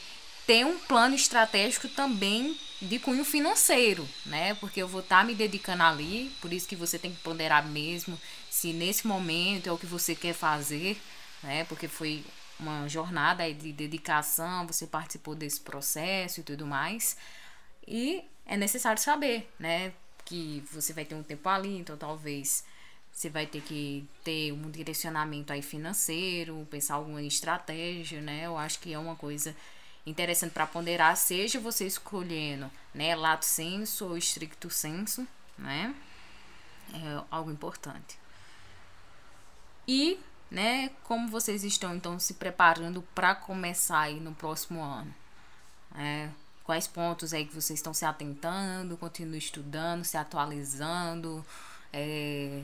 ter 0.46 0.64
um 0.64 0.78
plano 0.78 1.14
estratégico 1.14 1.88
também 1.88 2.58
de 2.80 2.98
cunho 2.98 3.24
financeiro, 3.24 4.06
né? 4.26 4.54
Porque 4.54 4.80
eu 4.82 4.88
vou 4.88 5.00
estar 5.00 5.20
tá 5.20 5.24
me 5.24 5.34
dedicando 5.34 5.82
ali, 5.82 6.30
por 6.40 6.52
isso 6.52 6.68
que 6.68 6.76
você 6.76 6.98
tem 6.98 7.12
que 7.12 7.20
ponderar 7.20 7.66
mesmo 7.66 8.18
se 8.50 8.72
nesse 8.72 9.06
momento 9.06 9.68
é 9.68 9.72
o 9.72 9.78
que 9.78 9.86
você 9.86 10.14
quer 10.14 10.34
fazer, 10.34 11.00
né? 11.42 11.64
Porque 11.64 11.88
foi 11.88 12.24
uma 12.64 12.88
jornada 12.88 13.52
de 13.52 13.72
dedicação, 13.72 14.66
você 14.66 14.86
participou 14.86 15.34
desse 15.34 15.60
processo 15.60 16.40
e 16.40 16.42
tudo 16.42 16.66
mais. 16.66 17.16
E 17.86 18.24
é 18.46 18.56
necessário 18.56 19.00
saber, 19.00 19.50
né? 19.58 19.92
Que 20.24 20.64
você 20.72 20.92
vai 20.92 21.04
ter 21.04 21.14
um 21.14 21.22
tempo 21.22 21.48
ali, 21.48 21.78
então 21.78 21.96
talvez 21.96 22.64
você 23.12 23.30
vai 23.30 23.46
ter 23.46 23.60
que 23.62 24.08
ter 24.24 24.52
um 24.52 24.70
direcionamento 24.70 25.52
aí 25.52 25.62
financeiro, 25.62 26.66
pensar 26.70 26.94
alguma 26.94 27.22
estratégia, 27.22 28.20
né? 28.20 28.46
Eu 28.46 28.58
acho 28.58 28.80
que 28.80 28.92
é 28.92 28.98
uma 28.98 29.14
coisa 29.14 29.54
interessante 30.06 30.52
para 30.52 30.66
ponderar, 30.66 31.16
seja 31.16 31.58
você 31.58 31.86
escolhendo, 31.86 32.70
né, 32.92 33.16
lato 33.16 33.46
senso 33.46 34.06
ou 34.06 34.18
estricto 34.18 34.68
senso, 34.68 35.26
né? 35.56 35.94
É 36.92 37.24
algo 37.30 37.50
importante. 37.50 38.18
E, 39.86 40.18
né, 40.54 40.90
como 41.02 41.28
vocês 41.28 41.64
estão 41.64 41.96
então 41.96 42.18
se 42.20 42.34
preparando 42.34 43.02
para 43.12 43.34
começar 43.34 44.02
aí 44.02 44.20
no 44.20 44.32
próximo 44.32 44.80
ano? 44.80 45.12
É, 45.96 46.28
quais 46.62 46.86
pontos 46.86 47.34
aí 47.34 47.44
que 47.44 47.54
vocês 47.54 47.80
estão 47.80 47.92
se 47.92 48.04
atentando, 48.04 48.96
continuam 48.96 49.36
estudando, 49.36 50.04
se 50.04 50.16
atualizando? 50.16 51.44
É, 51.92 52.62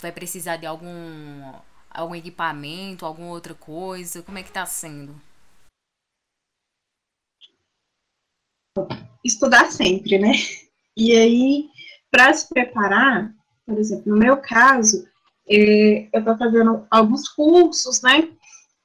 vai 0.00 0.12
precisar 0.12 0.56
de 0.56 0.64
algum 0.66 1.52
algum 1.90 2.14
equipamento, 2.14 3.04
alguma 3.04 3.28
outra 3.28 3.54
coisa? 3.54 4.22
Como 4.22 4.38
é 4.38 4.42
que 4.42 4.48
está 4.48 4.64
sendo? 4.64 5.14
Estudar 9.22 9.70
sempre, 9.70 10.18
né? 10.18 10.32
E 10.96 11.12
aí, 11.14 11.68
para 12.10 12.32
se 12.32 12.48
preparar, 12.48 13.30
por 13.66 13.78
exemplo, 13.78 14.12
no 14.12 14.18
meu 14.18 14.38
caso, 14.38 15.06
eu 15.46 16.18
estou 16.18 16.36
fazendo 16.36 16.86
alguns 16.90 17.28
cursos, 17.28 18.02
né? 18.02 18.28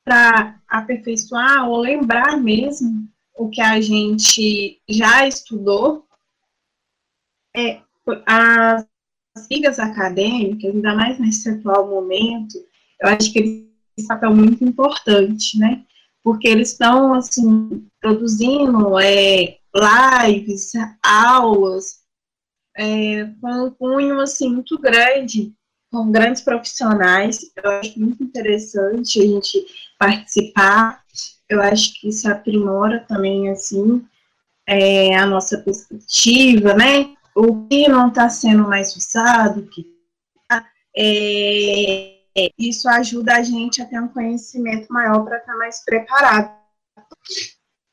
Para 0.03 0.59
aperfeiçoar 0.68 1.68
ou 1.68 1.78
lembrar 1.80 2.38
mesmo 2.38 3.07
o 3.36 3.49
que 3.49 3.62
a 3.62 3.82
gente 3.82 4.80
já 4.88 5.28
estudou. 5.28 6.05
É, 7.55 7.82
as 8.26 8.86
ligas 9.49 9.80
acadêmicas, 9.80 10.74
ainda 10.74 10.95
mais 10.95 11.20
nesse 11.20 11.49
atual 11.49 11.88
momento, 11.88 12.57
eu 13.01 13.09
acho 13.09 13.32
que 13.32 13.39
eles 13.39 13.68
têm 13.95 14.07
papel 14.07 14.36
muito 14.36 14.64
importante, 14.64 15.57
né? 15.57 15.84
Porque 16.24 16.47
eles 16.47 16.72
estão, 16.72 17.14
assim, 17.14 17.88
produzindo 17.99 18.99
é, 18.99 19.57
lives, 19.74 20.72
aulas, 21.03 22.01
é, 22.78 23.26
com 23.41 23.66
um 23.66 23.72
cunho, 23.72 24.20
assim, 24.20 24.49
muito 24.53 24.78
grande, 24.78 25.53
com 25.92 26.12
grandes 26.12 26.42
profissionais. 26.42 27.52
Eu 27.62 27.70
acho 27.72 28.00
muito 28.00 28.24
interessante 28.24 29.20
a 29.20 29.26
gente 29.26 29.66
participar. 30.00 31.04
Eu 31.50 31.62
acho 31.62 32.00
que 32.00 32.08
isso 32.08 32.32
aprimora 32.32 33.02
também, 33.08 33.50
assim, 33.50 34.04
é, 34.66 35.16
a 35.16 35.26
nossa 35.26 35.58
perspectiva, 35.58 36.74
né? 36.74 37.14
O 37.36 37.68
que 37.68 37.88
não 37.88 38.08
está 38.08 38.30
sendo 38.30 38.68
mais 38.68 38.96
usado, 38.96 39.68
que 39.68 39.86
tá, 40.48 40.66
é, 40.98 42.16
isso 42.58 42.88
ajuda 42.88 43.36
a 43.36 43.44
gente 43.44 43.82
a 43.82 43.86
ter 43.86 44.00
um 44.00 44.08
conhecimento 44.08 44.92
maior 44.92 45.26
para 45.26 45.38
estar 45.38 45.52
tá 45.52 45.58
mais 45.58 45.84
preparado. 45.84 46.62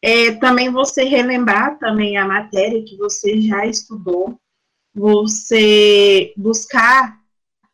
É, 0.00 0.32
também 0.36 0.70
você 0.70 1.02
relembrar 1.02 1.76
também 1.78 2.16
a 2.16 2.24
matéria 2.24 2.84
que 2.84 2.96
você 2.96 3.40
já 3.40 3.66
estudou, 3.66 4.40
você 4.94 6.32
buscar 6.36 7.17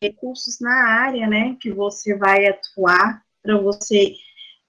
recursos 0.04 0.60
na 0.60 0.88
área, 0.88 1.26
né, 1.26 1.56
que 1.60 1.72
você 1.72 2.16
vai 2.16 2.46
atuar 2.46 3.22
para 3.42 3.58
você 3.58 4.14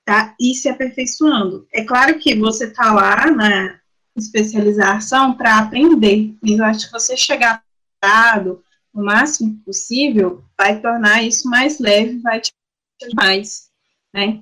tá, 0.06 0.36
ir 0.40 0.56
se 0.56 0.70
aperfeiçoando. 0.70 1.68
É 1.74 1.84
claro 1.84 2.18
que 2.18 2.36
você 2.36 2.66
está 2.66 2.94
lá 2.94 3.30
na 3.32 3.80
especialização 4.16 5.34
para 5.34 5.60
aprender, 5.60 6.34
mas 6.42 6.58
eu 6.58 6.66
acho 6.66 6.86
que 6.88 6.92
você 6.92 7.18
chegar 7.18 7.62
preparado, 8.00 8.64
o 8.94 9.02
máximo 9.02 9.60
possível, 9.66 10.44
vai 10.58 10.80
tornar 10.80 11.22
isso 11.22 11.50
mais 11.50 11.80
leve, 11.80 12.20
vai 12.20 12.40
te 12.40 12.54
mais, 13.14 13.70
né? 14.14 14.42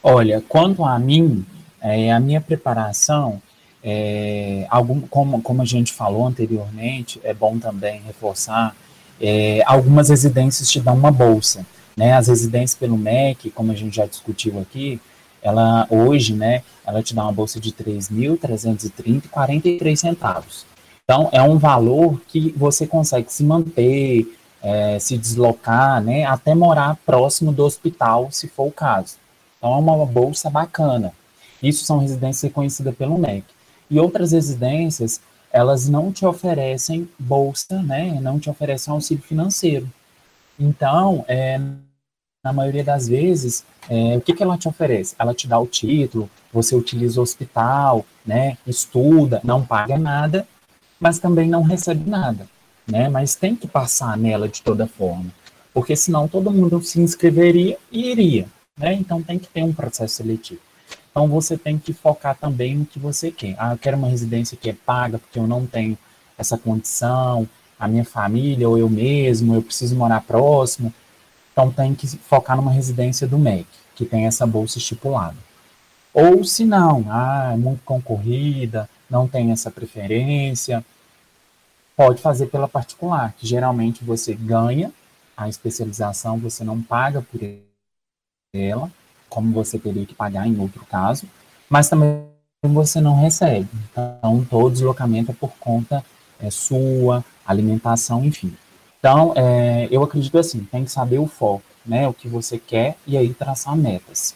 Olha, 0.00 0.40
quanto 0.40 0.84
a 0.84 0.98
mim, 0.98 1.44
é, 1.80 2.12
a 2.12 2.20
minha 2.20 2.40
preparação, 2.40 3.42
é, 3.84 4.66
algum, 4.70 5.02
como, 5.02 5.42
como 5.42 5.60
a 5.60 5.66
gente 5.66 5.92
falou 5.92 6.26
anteriormente, 6.26 7.20
é 7.22 7.34
bom 7.34 7.58
também 7.58 8.00
reforçar, 8.06 8.74
é, 9.20 9.62
algumas 9.66 10.08
residências 10.08 10.70
te 10.70 10.80
dão 10.80 10.94
uma 10.94 11.12
bolsa, 11.12 11.66
né? 11.96 12.14
As 12.14 12.28
residências 12.28 12.78
pelo 12.78 12.96
MEC, 12.96 13.50
como 13.50 13.70
a 13.70 13.74
gente 13.74 13.96
já 13.96 14.06
discutiu 14.06 14.58
aqui, 14.58 14.98
ela 15.44 15.86
hoje, 15.90 16.34
né, 16.34 16.62
ela 16.86 17.02
te 17.02 17.14
dá 17.14 17.24
uma 17.24 17.32
bolsa 17.32 17.60
de 17.60 17.68
R$ 17.68 17.84
3.330,43 17.84 19.94
centavos. 19.94 20.64
Então, 21.04 21.28
é 21.32 21.42
um 21.42 21.58
valor 21.58 22.18
que 22.26 22.54
você 22.56 22.86
consegue 22.86 23.30
se 23.30 23.44
manter, 23.44 24.26
é, 24.62 24.98
se 24.98 25.18
deslocar, 25.18 26.02
né, 26.02 26.24
até 26.24 26.54
morar 26.54 26.96
próximo 27.04 27.52
do 27.52 27.62
hospital, 27.62 28.28
se 28.30 28.48
for 28.48 28.68
o 28.68 28.72
caso. 28.72 29.16
Então, 29.58 29.74
é 29.74 29.76
uma 29.76 30.06
bolsa 30.06 30.48
bacana. 30.48 31.12
Isso 31.62 31.84
são 31.84 31.98
residências 31.98 32.42
reconhecidas 32.42 32.96
pelo 32.96 33.18
MEC. 33.18 33.44
E 33.90 33.98
outras 33.98 34.32
residências, 34.32 35.20
elas 35.52 35.88
não 35.88 36.12
te 36.12 36.26
oferecem 36.26 37.08
bolsa, 37.18 37.82
né, 37.82 38.18
não 38.20 38.38
te 38.38 38.50
oferecem 38.50 38.92
auxílio 38.92 39.22
financeiro. 39.22 39.88
Então, 40.58 41.24
é, 41.28 41.60
na 42.44 42.52
maioria 42.52 42.84
das 42.84 43.08
vezes, 43.08 43.64
é, 43.88 44.16
o 44.16 44.20
que, 44.20 44.34
que 44.34 44.42
ela 44.42 44.58
te 44.58 44.68
oferece? 44.68 45.14
Ela 45.18 45.34
te 45.34 45.46
dá 45.46 45.58
o 45.58 45.66
título, 45.66 46.28
você 46.52 46.74
utiliza 46.74 47.20
o 47.20 47.22
hospital, 47.22 48.04
né, 48.24 48.56
estuda, 48.66 49.40
não 49.44 49.64
paga 49.64 49.98
nada, 49.98 50.46
mas 51.04 51.18
também 51.18 51.48
não 51.48 51.62
recebe 51.62 52.08
nada, 52.08 52.48
né? 52.86 53.08
Mas 53.08 53.34
tem 53.34 53.54
que 53.54 53.68
passar 53.68 54.16
nela 54.16 54.48
de 54.48 54.62
toda 54.62 54.86
forma, 54.86 55.30
porque 55.72 55.94
senão 55.94 56.26
todo 56.26 56.50
mundo 56.50 56.82
se 56.82 57.00
inscreveria 57.00 57.76
e 57.92 58.10
iria, 58.10 58.46
né? 58.76 58.94
Então 58.94 59.22
tem 59.22 59.38
que 59.38 59.48
ter 59.48 59.62
um 59.62 59.72
processo 59.72 60.16
seletivo. 60.16 60.60
Então 61.14 61.28
você 61.28 61.56
tem 61.56 61.78
que 61.78 61.92
focar 61.92 62.36
também 62.36 62.74
no 62.74 62.84
que 62.84 62.98
você 62.98 63.30
quer. 63.30 63.54
Ah, 63.56 63.74
eu 63.74 63.78
quero 63.78 63.96
uma 63.96 64.08
residência 64.08 64.58
que 64.60 64.68
é 64.68 64.72
paga 64.72 65.16
porque 65.16 65.38
eu 65.38 65.46
não 65.46 65.64
tenho 65.64 65.96
essa 66.36 66.58
condição, 66.58 67.48
a 67.78 67.86
minha 67.86 68.04
família 68.04 68.68
ou 68.68 68.76
eu 68.76 68.90
mesmo, 68.90 69.54
eu 69.54 69.62
preciso 69.62 69.94
morar 69.94 70.22
próximo. 70.22 70.92
Então 71.52 71.70
tem 71.70 71.94
que 71.94 72.08
focar 72.08 72.56
numa 72.56 72.72
residência 72.72 73.28
do 73.28 73.38
MEC, 73.38 73.64
que 73.94 74.04
tem 74.04 74.26
essa 74.26 74.44
bolsa 74.44 74.78
estipulada. 74.78 75.36
Ou 76.12 76.42
se 76.42 76.64
não, 76.64 77.04
ah, 77.08 77.52
é 77.54 77.56
muito 77.56 77.84
concorrida, 77.84 78.90
não 79.08 79.28
tem 79.28 79.52
essa 79.52 79.70
preferência, 79.70 80.84
pode 81.96 82.20
fazer 82.20 82.46
pela 82.46 82.66
particular, 82.66 83.32
que 83.38 83.46
geralmente 83.46 84.02
você 84.02 84.34
ganha 84.34 84.92
a 85.36 85.48
especialização, 85.48 86.38
você 86.38 86.64
não 86.64 86.82
paga 86.82 87.22
por 87.22 87.40
ela, 88.52 88.90
como 89.34 89.52
você 89.52 89.78
teria 89.78 90.06
que 90.06 90.14
pagar 90.14 90.46
em 90.46 90.58
outro 90.60 90.86
caso, 90.86 91.26
mas 91.68 91.88
também 91.88 92.22
você 92.62 93.00
não 93.00 93.16
recebe. 93.20 93.68
Então, 93.90 94.46
todo 94.48 94.72
deslocamento 94.72 95.32
é 95.32 95.34
por 95.34 95.50
conta 95.58 96.04
é, 96.40 96.48
sua, 96.50 97.24
alimentação, 97.44 98.24
enfim. 98.24 98.54
Então, 98.98 99.32
é, 99.36 99.88
eu 99.90 100.02
acredito 100.02 100.38
assim, 100.38 100.60
tem 100.70 100.84
que 100.84 100.90
saber 100.90 101.18
o 101.18 101.26
foco, 101.26 101.64
né, 101.84 102.08
o 102.08 102.14
que 102.14 102.28
você 102.28 102.58
quer 102.58 102.96
e 103.06 103.18
aí 103.18 103.34
traçar 103.34 103.76
metas. 103.76 104.34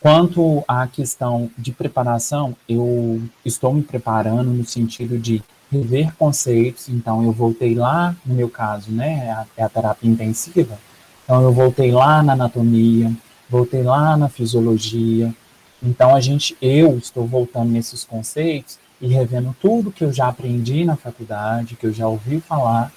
Quanto 0.00 0.64
à 0.66 0.86
questão 0.86 1.48
de 1.56 1.72
preparação, 1.72 2.56
eu 2.68 3.22
estou 3.44 3.72
me 3.72 3.82
preparando 3.82 4.50
no 4.50 4.66
sentido 4.66 5.16
de 5.16 5.42
rever 5.70 6.14
conceitos, 6.16 6.88
então 6.88 7.22
eu 7.22 7.32
voltei 7.32 7.74
lá, 7.74 8.14
no 8.26 8.34
meu 8.34 8.50
caso, 8.50 8.90
né, 8.90 9.26
é 9.26 9.30
a, 9.30 9.46
é 9.56 9.62
a 9.62 9.68
terapia 9.68 10.10
intensiva, 10.10 10.78
então 11.24 11.40
eu 11.40 11.52
voltei 11.52 11.90
lá 11.90 12.22
na 12.22 12.34
anatomia, 12.34 13.10
voltei 13.52 13.82
lá 13.82 14.16
na 14.16 14.30
fisiologia, 14.30 15.34
então 15.82 16.14
a 16.14 16.20
gente, 16.20 16.56
eu 16.62 16.96
estou 16.96 17.26
voltando 17.26 17.70
nesses 17.70 18.02
conceitos 18.02 18.78
e 18.98 19.08
revendo 19.08 19.54
tudo 19.60 19.92
que 19.92 20.02
eu 20.02 20.10
já 20.10 20.28
aprendi 20.28 20.86
na 20.86 20.96
faculdade, 20.96 21.76
que 21.76 21.86
eu 21.86 21.92
já 21.92 22.08
ouvi 22.08 22.40
falar, 22.40 22.90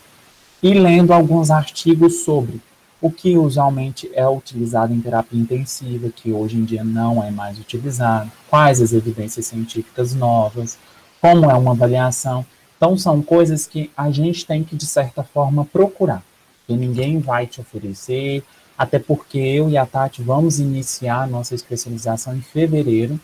e 0.64 0.74
lendo 0.74 1.12
alguns 1.12 1.52
artigos 1.52 2.24
sobre 2.24 2.62
o 3.02 3.12
que 3.12 3.38
usualmente 3.38 4.10
é 4.14 4.26
utilizado 4.26 4.94
em 4.94 5.02
terapia 5.02 5.42
intensiva, 5.42 6.10
que 6.10 6.32
hoje 6.32 6.56
em 6.56 6.64
dia 6.64 6.86
não 6.86 7.22
é 7.22 7.30
mais 7.30 7.60
utilizado, 7.60 8.32
quais 8.50 8.82
as 8.82 8.94
evidências 8.94 9.48
científicas 9.48 10.16
novas, 10.16 10.78
como 11.20 11.52
é 11.52 11.54
uma 11.54 11.72
avaliação. 11.72 12.46
Então, 12.78 12.98
são 12.98 13.22
coisas 13.22 13.68
que 13.68 13.92
a 13.96 14.10
gente 14.10 14.46
tem 14.46 14.64
que, 14.64 14.76
de 14.76 14.86
certa 14.86 15.22
forma, 15.22 15.66
procurar. 15.66 16.24
Que 16.66 16.76
ninguém 16.76 17.20
vai 17.20 17.46
te 17.46 17.60
oferecer, 17.60 18.44
até 18.78 19.00
porque 19.00 19.38
eu 19.38 19.70
e 19.70 19.78
a 19.78 19.86
Tati 19.86 20.22
vamos 20.22 20.60
iniciar 20.60 21.28
nossa 21.28 21.56
especialização 21.56 22.36
em 22.36 22.42
fevereiro 22.42 23.20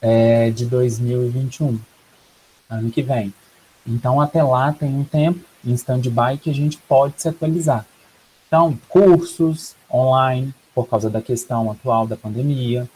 é, 0.00 0.50
de 0.50 0.66
2021, 0.66 1.78
ano 2.68 2.90
que 2.90 3.02
vem. 3.02 3.34
Então, 3.86 4.20
até 4.20 4.42
lá 4.42 4.72
tem 4.72 4.88
um 4.88 5.04
tempo 5.04 5.40
em 5.64 5.72
stand-by 5.74 6.38
que 6.40 6.50
a 6.50 6.54
gente 6.54 6.78
pode 6.78 7.20
se 7.20 7.28
atualizar. 7.28 7.84
Então, 8.46 8.78
cursos 8.88 9.74
online, 9.92 10.54
por 10.74 10.86
causa 10.86 11.10
da 11.10 11.20
questão 11.20 11.70
atual 11.70 12.06
da 12.06 12.16
pandemia, 12.16 12.88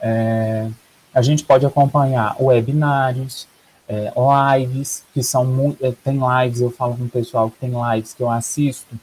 é, 0.00 0.68
a 1.12 1.22
gente 1.22 1.44
pode 1.44 1.66
acompanhar 1.66 2.36
webinários, 2.40 3.48
é, 3.88 4.12
lives, 4.58 5.04
que 5.12 5.22
são 5.22 5.44
muito. 5.44 5.84
É, 5.84 5.92
tem 5.92 6.18
lives, 6.18 6.60
eu 6.60 6.70
falo 6.70 6.96
com 6.96 7.04
o 7.04 7.08
pessoal 7.08 7.50
que 7.50 7.58
tem 7.58 7.70
lives 7.70 8.14
que 8.14 8.22
eu 8.22 8.30
assisto, 8.30 8.94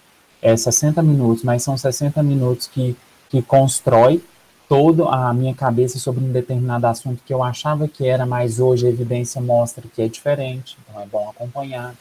é 0.41 0.55
60 0.55 1.01
minutos, 1.01 1.43
mas 1.43 1.63
são 1.63 1.77
60 1.77 2.21
minutos 2.23 2.67
que, 2.67 2.95
que 3.29 3.41
constrói 3.41 4.21
toda 4.67 5.05
a 5.05 5.33
minha 5.33 5.53
cabeça 5.53 5.97
sobre 5.97 6.23
um 6.23 6.31
determinado 6.31 6.85
assunto 6.87 7.21
que 7.25 7.33
eu 7.33 7.41
achava 7.41 7.87
que 7.87 8.07
era, 8.07 8.25
mas 8.25 8.59
hoje 8.59 8.85
a 8.85 8.89
evidência 8.89 9.41
mostra 9.41 9.83
que 9.93 10.01
é 10.01 10.07
diferente, 10.07 10.77
então 10.83 11.01
é 11.01 11.05
bom 11.05 11.29
acompanhar. 11.29 11.95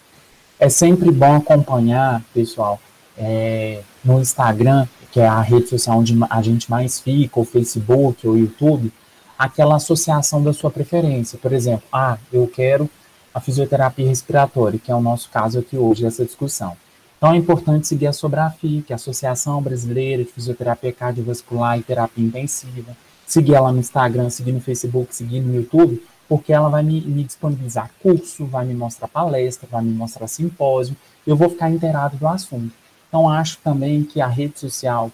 É 0.58 0.68
sempre 0.68 1.10
bom 1.10 1.36
acompanhar, 1.36 2.22
pessoal, 2.34 2.80
é, 3.16 3.82
no 4.04 4.20
Instagram, 4.20 4.86
que 5.12 5.20
é 5.20 5.26
a 5.26 5.40
rede 5.40 5.68
social 5.68 5.98
onde 5.98 6.18
a 6.28 6.42
gente 6.42 6.70
mais 6.70 6.98
fica, 6.98 7.38
ou 7.38 7.44
Facebook, 7.44 8.26
ou 8.26 8.36
YouTube, 8.36 8.92
aquela 9.38 9.76
associação 9.76 10.42
da 10.42 10.52
sua 10.52 10.70
preferência. 10.70 11.38
Por 11.38 11.52
exemplo, 11.52 11.84
ah, 11.92 12.18
eu 12.32 12.46
quero 12.48 12.88
a 13.32 13.40
fisioterapia 13.40 14.08
respiratória, 14.08 14.78
que 14.78 14.90
é 14.90 14.94
o 14.94 15.00
nosso 15.00 15.30
caso 15.30 15.58
aqui 15.58 15.76
hoje, 15.76 16.06
essa 16.06 16.24
discussão. 16.24 16.76
Então 17.16 17.32
é 17.32 17.36
importante 17.36 17.86
seguir 17.86 18.06
a 18.06 18.12
Sobrafia, 18.12 18.82
que 18.82 18.92
é 18.92 18.94
a 18.94 18.96
Associação 18.96 19.62
Brasileira 19.62 20.22
de 20.22 20.30
Fisioterapia 20.30 20.92
Cardiovascular 20.92 21.78
e 21.78 21.82
Terapia 21.82 22.24
Intensiva. 22.24 22.94
Seguir 23.26 23.54
ela 23.54 23.72
no 23.72 23.78
Instagram, 23.78 24.28
seguir 24.28 24.52
no 24.52 24.60
Facebook, 24.60 25.14
seguir 25.14 25.40
no 25.40 25.54
YouTube, 25.54 26.02
porque 26.28 26.52
ela 26.52 26.68
vai 26.68 26.82
me, 26.82 27.00
me 27.00 27.24
disponibilizar 27.24 27.90
curso, 28.02 28.44
vai 28.44 28.66
me 28.66 28.74
mostrar 28.74 29.08
palestra, 29.08 29.66
vai 29.70 29.82
me 29.82 29.92
mostrar 29.92 30.26
simpósio, 30.26 30.96
eu 31.26 31.34
vou 31.36 31.48
ficar 31.48 31.70
inteirado 31.70 32.16
do 32.16 32.28
assunto. 32.28 32.72
Então 33.08 33.28
acho 33.28 33.58
também 33.64 34.04
que 34.04 34.20
a 34.20 34.26
rede 34.26 34.58
social, 34.58 35.10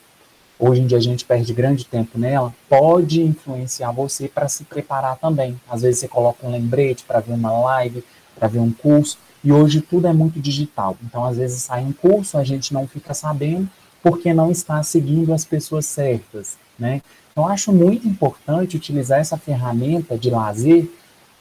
hoje 0.58 0.80
em 0.80 0.86
dia 0.86 0.98
a 0.98 1.00
gente 1.00 1.24
perde 1.24 1.52
grande 1.52 1.84
tempo 1.84 2.18
nela, 2.18 2.52
pode 2.68 3.22
influenciar 3.22 3.92
você 3.92 4.28
para 4.28 4.48
se 4.48 4.64
preparar 4.64 5.16
também. 5.18 5.58
Às 5.68 5.82
vezes 5.82 6.00
você 6.00 6.08
coloca 6.08 6.44
um 6.44 6.50
lembrete 6.50 7.04
para 7.04 7.20
ver 7.20 7.32
uma 7.32 7.52
live, 7.52 8.02
para 8.34 8.48
ver 8.48 8.58
um 8.58 8.72
curso, 8.72 9.18
e 9.44 9.52
hoje 9.52 9.80
tudo 9.80 10.06
é 10.06 10.12
muito 10.12 10.40
digital. 10.40 10.96
Então, 11.02 11.24
às 11.24 11.36
vezes 11.36 11.62
sai 11.62 11.82
um 11.84 11.92
curso, 11.92 12.38
a 12.38 12.44
gente 12.44 12.72
não 12.72 12.86
fica 12.86 13.12
sabendo 13.14 13.68
porque 14.02 14.32
não 14.34 14.50
está 14.50 14.82
seguindo 14.82 15.32
as 15.32 15.44
pessoas 15.44 15.86
certas, 15.86 16.56
né? 16.78 17.00
Então, 17.30 17.46
acho 17.46 17.72
muito 17.72 18.06
importante 18.06 18.76
utilizar 18.76 19.20
essa 19.20 19.38
ferramenta 19.38 20.18
de 20.18 20.30
lazer 20.30 20.88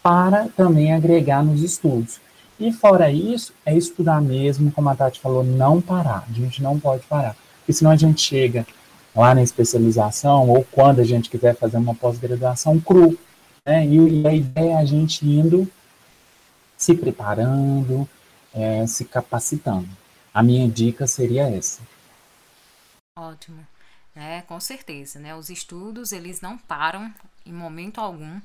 para 0.02 0.48
também 0.56 0.94
agregar 0.94 1.44
nos 1.44 1.62
estudos. 1.62 2.20
E 2.60 2.72
fora 2.72 3.12
isso, 3.12 3.54
é 3.66 3.76
estudar 3.76 4.22
mesmo, 4.22 4.72
como 4.72 4.88
a 4.90 4.96
Tati 4.96 5.20
falou, 5.20 5.44
não 5.44 5.82
parar. 5.82 6.26
A 6.30 6.34
gente 6.34 6.62
não 6.62 6.80
pode 6.80 7.04
parar. 7.08 7.36
Porque 7.58 7.74
senão 7.74 7.92
a 7.92 7.96
gente 7.96 8.22
chega 8.22 8.66
lá 9.16 9.36
na 9.36 9.42
especialização 9.42 10.48
ou 10.50 10.66
quando 10.72 11.00
a 11.00 11.04
gente 11.04 11.30
quiser 11.30 11.56
fazer 11.56 11.78
uma 11.78 11.96
pós-graduação 11.96 12.80
cru. 12.80 13.18
Né? 13.66 13.86
E, 13.88 14.28
a 14.28 14.34
ideia 14.34 14.74
é 14.74 14.78
a 14.78 14.86
gente 14.86 15.28
indo 15.28 15.68
se 16.82 16.96
preparando, 16.96 18.10
é, 18.52 18.88
se 18.88 19.06
capacitando. 19.06 19.88
A 20.34 20.42
minha 20.42 20.68
dica 20.68 21.06
seria 21.06 21.48
essa. 21.48 21.80
Ótimo. 23.16 23.68
É, 24.16 24.42
com 24.42 24.60
certeza, 24.60 25.20
né? 25.20 25.36
Os 25.36 25.52
estudos, 25.52 26.12
eles 26.12 26.42
não 26.42 26.58
param 26.58 27.14
em 27.46 27.54
momento 27.54 28.02
algum, 28.02 28.42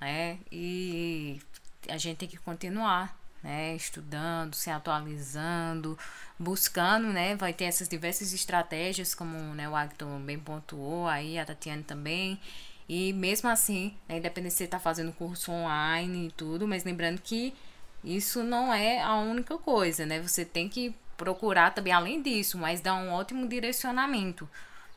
né? 0.00 0.38
E 0.50 1.42
a 1.90 1.98
gente 1.98 2.16
tem 2.16 2.28
que 2.28 2.38
continuar, 2.38 3.14
né? 3.42 3.76
Estudando, 3.76 4.54
se 4.54 4.70
atualizando, 4.70 5.98
buscando, 6.38 7.08
né? 7.08 7.36
Vai 7.36 7.52
ter 7.52 7.64
essas 7.64 7.86
diversas 7.86 8.32
estratégias, 8.32 9.14
como 9.14 9.36
né, 9.54 9.68
o 9.68 9.76
Agton 9.76 10.18
bem 10.20 10.38
pontuou, 10.38 11.06
aí 11.06 11.38
a 11.38 11.44
Tatiana 11.44 11.82
também, 11.86 12.40
e 12.88 13.12
mesmo 13.12 13.48
assim, 13.50 13.94
né, 14.08 14.18
independente 14.18 14.52
se 14.52 14.58
você 14.58 14.64
está 14.64 14.80
fazendo 14.80 15.12
curso 15.12 15.52
online 15.52 16.28
e 16.28 16.30
tudo, 16.32 16.66
mas 16.66 16.84
lembrando 16.84 17.20
que 17.20 17.54
isso 18.02 18.42
não 18.42 18.72
é 18.72 19.02
a 19.02 19.16
única 19.16 19.58
coisa, 19.58 20.06
né? 20.06 20.20
Você 20.20 20.44
tem 20.44 20.68
que 20.68 20.94
procurar 21.16 21.74
também, 21.74 21.92
além 21.92 22.22
disso, 22.22 22.56
mas 22.56 22.80
dar 22.80 22.94
um 22.94 23.12
ótimo 23.12 23.46
direcionamento 23.46 24.48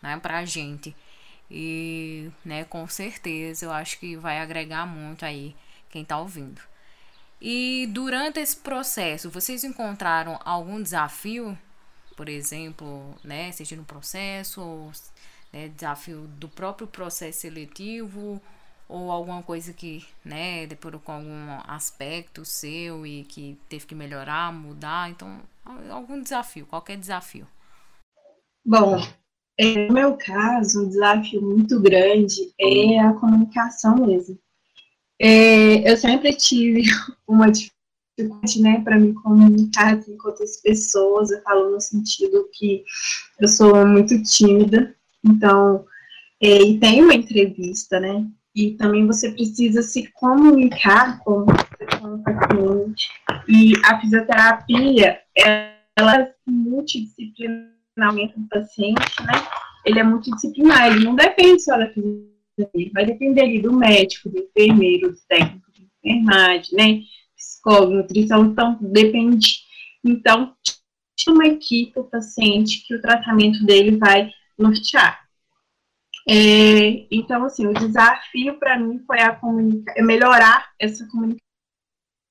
né, 0.01 0.17
para 0.17 0.37
a 0.37 0.45
gente. 0.45 0.95
E, 1.49 2.31
né, 2.45 2.63
com 2.63 2.87
certeza, 2.87 3.65
eu 3.65 3.71
acho 3.71 3.99
que 3.99 4.15
vai 4.15 4.39
agregar 4.39 4.85
muito 4.85 5.25
aí 5.25 5.55
quem 5.89 6.03
está 6.03 6.17
ouvindo. 6.17 6.61
E 7.41 7.89
durante 7.91 8.39
esse 8.39 8.55
processo, 8.55 9.29
vocês 9.29 9.63
encontraram 9.63 10.39
algum 10.45 10.81
desafio, 10.81 11.57
por 12.15 12.29
exemplo, 12.29 13.15
né, 13.23 13.51
seja 13.51 13.75
no 13.75 13.83
processo 13.83 14.61
ou 14.61 14.91
né, 15.51 15.67
desafio 15.69 16.27
do 16.37 16.47
próprio 16.47 16.87
processo 16.87 17.41
seletivo 17.41 18.41
ou 18.87 19.09
alguma 19.09 19.41
coisa 19.41 19.71
que, 19.71 20.05
né, 20.23 20.67
depois 20.67 20.95
com 21.03 21.11
algum 21.13 21.59
aspecto 21.65 22.43
seu 22.43 23.05
e 23.05 23.23
que 23.23 23.57
teve 23.69 23.85
que 23.85 23.95
melhorar, 23.95 24.51
mudar, 24.51 25.09
então 25.09 25.39
algum 25.89 26.21
desafio, 26.21 26.65
qualquer 26.65 26.97
desafio. 26.97 27.47
Bom, 28.65 28.97
é, 29.57 29.87
no 29.87 29.93
meu 29.93 30.17
caso, 30.17 30.83
um 30.83 30.89
desafio 30.89 31.41
muito 31.41 31.79
grande 31.79 32.53
é 32.59 32.99
a 32.99 33.13
comunicação 33.13 34.05
mesmo. 34.05 34.37
É, 35.19 35.89
eu 35.89 35.95
sempre 35.95 36.33
tive 36.33 36.83
uma 37.27 37.49
dificuldade, 37.49 38.61
né, 38.61 38.81
para 38.83 38.99
me 38.99 39.13
comunicar 39.13 39.97
assim, 39.97 40.17
com 40.17 40.27
outras 40.27 40.61
pessoas. 40.61 41.31
Eu 41.31 41.41
falo 41.43 41.71
no 41.71 41.79
sentido 41.79 42.49
que 42.51 42.83
eu 43.39 43.47
sou 43.47 43.87
muito 43.87 44.21
tímida 44.23 44.95
então, 45.23 45.85
é, 46.41 46.61
e 46.61 46.79
tem 46.79 47.03
uma 47.03 47.13
entrevista, 47.13 47.99
né? 47.99 48.25
E 48.55 48.71
também 48.71 49.05
você 49.05 49.31
precisa 49.31 49.81
se 49.81 50.11
comunicar 50.13 51.19
com, 51.19 51.41
o 51.41 52.23
paciente. 52.23 53.09
E 53.47 53.73
a 53.85 53.99
fisioterapia, 53.99 55.19
ela 55.95 56.21
é 56.21 56.33
multidisciplinamento 56.45 58.39
do 58.39 58.47
paciente, 58.49 59.23
né? 59.23 59.33
Ele 59.85 59.99
é 59.99 60.03
multidisciplinar, 60.03 60.87
ele 60.87 61.05
não 61.05 61.15
depende 61.15 61.61
só 61.61 61.77
da 61.77 61.87
fisioterapia, 61.89 62.91
vai 62.93 63.05
depender 63.05 63.61
do 63.61 63.73
médico, 63.73 64.29
do 64.29 64.39
enfermeiro, 64.39 65.11
do 65.11 65.17
técnico 65.27 65.71
de 65.71 65.87
enfermagem, 66.03 66.75
né? 66.75 67.01
Psicólogo, 67.35 67.93
nutrição, 67.93 68.45
então 68.45 68.77
depende. 68.81 69.61
Então, 70.03 70.53
uma 71.29 71.45
equipe, 71.45 71.99
o 71.99 72.03
paciente, 72.03 72.83
que 72.85 72.95
o 72.95 73.01
tratamento 73.01 73.63
dele 73.63 73.97
vai 73.97 74.31
nortear. 74.61 75.21
É, 76.29 77.07
então, 77.11 77.43
assim, 77.45 77.65
o 77.67 77.73
desafio 77.73 78.59
para 78.59 78.77
mim 78.79 78.99
foi 79.05 79.19
a 79.19 79.39
é 79.95 80.01
melhorar 80.03 80.71
essa 80.79 81.07
comunicação. 81.07 81.41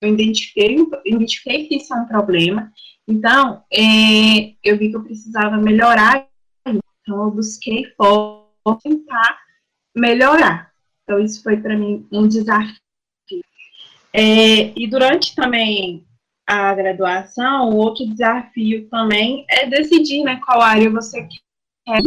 Eu 0.02 0.14
identifiquei, 0.14 0.76
identifiquei 1.04 1.66
que 1.66 1.76
isso 1.76 1.92
é 1.92 1.96
um 1.96 2.06
problema, 2.06 2.72
então 3.06 3.62
é, 3.70 4.54
eu 4.64 4.78
vi 4.78 4.88
que 4.88 4.96
eu 4.96 5.04
precisava 5.04 5.58
melhorar, 5.58 6.26
então 6.66 7.24
eu 7.24 7.30
busquei 7.30 7.84
for 7.96 8.48
tentar 8.82 9.38
melhorar. 9.94 10.72
Então, 11.02 11.18
isso 11.18 11.42
foi 11.42 11.56
para 11.56 11.76
mim 11.76 12.06
um 12.10 12.26
desafio. 12.26 12.80
É, 14.12 14.72
e 14.78 14.88
durante 14.88 15.34
também 15.34 16.06
a 16.46 16.74
graduação, 16.74 17.70
outro 17.70 18.06
desafio 18.06 18.88
também 18.88 19.44
é 19.48 19.66
decidir 19.66 20.22
né, 20.22 20.40
qual 20.44 20.60
área 20.60 20.88
você 20.88 21.28
quer 21.84 22.02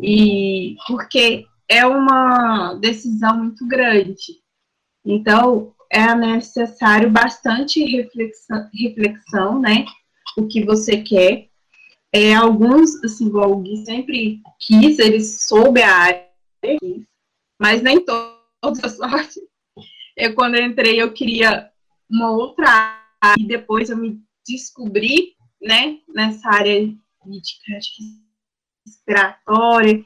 e 0.00 0.76
porque 0.86 1.46
é 1.68 1.84
uma 1.86 2.74
decisão 2.74 3.38
muito 3.38 3.66
grande. 3.66 4.40
Então, 5.04 5.74
é 5.90 6.14
necessário 6.14 7.10
bastante 7.10 7.84
reflexão, 7.84 8.68
reflexão 8.72 9.60
né? 9.60 9.84
O 10.36 10.46
que 10.46 10.64
você 10.64 11.02
quer. 11.02 11.48
É, 12.12 12.34
alguns, 12.34 13.02
assim, 13.04 13.30
o 13.30 13.56
Gui 13.56 13.84
sempre 13.84 14.40
quis, 14.58 14.98
ele 14.98 15.22
soube 15.22 15.82
a 15.82 15.92
área, 15.94 16.26
mas 17.60 17.82
nem 17.82 18.04
todas 18.04 18.82
a 18.82 18.88
sorte. 18.88 19.40
Eu, 20.16 20.34
quando 20.34 20.54
eu 20.54 20.64
entrei, 20.64 21.00
eu 21.00 21.12
queria 21.12 21.70
uma 22.08 22.30
outra 22.30 22.68
área, 23.20 23.42
e 23.42 23.46
depois 23.46 23.90
eu 23.90 23.96
me 23.96 24.20
descobri, 24.48 25.34
né, 25.60 25.98
nessa 26.08 26.48
área 26.48 26.86
de, 26.86 27.76
acho 27.76 27.96
que 27.96 28.25
respiratória, 28.86 30.04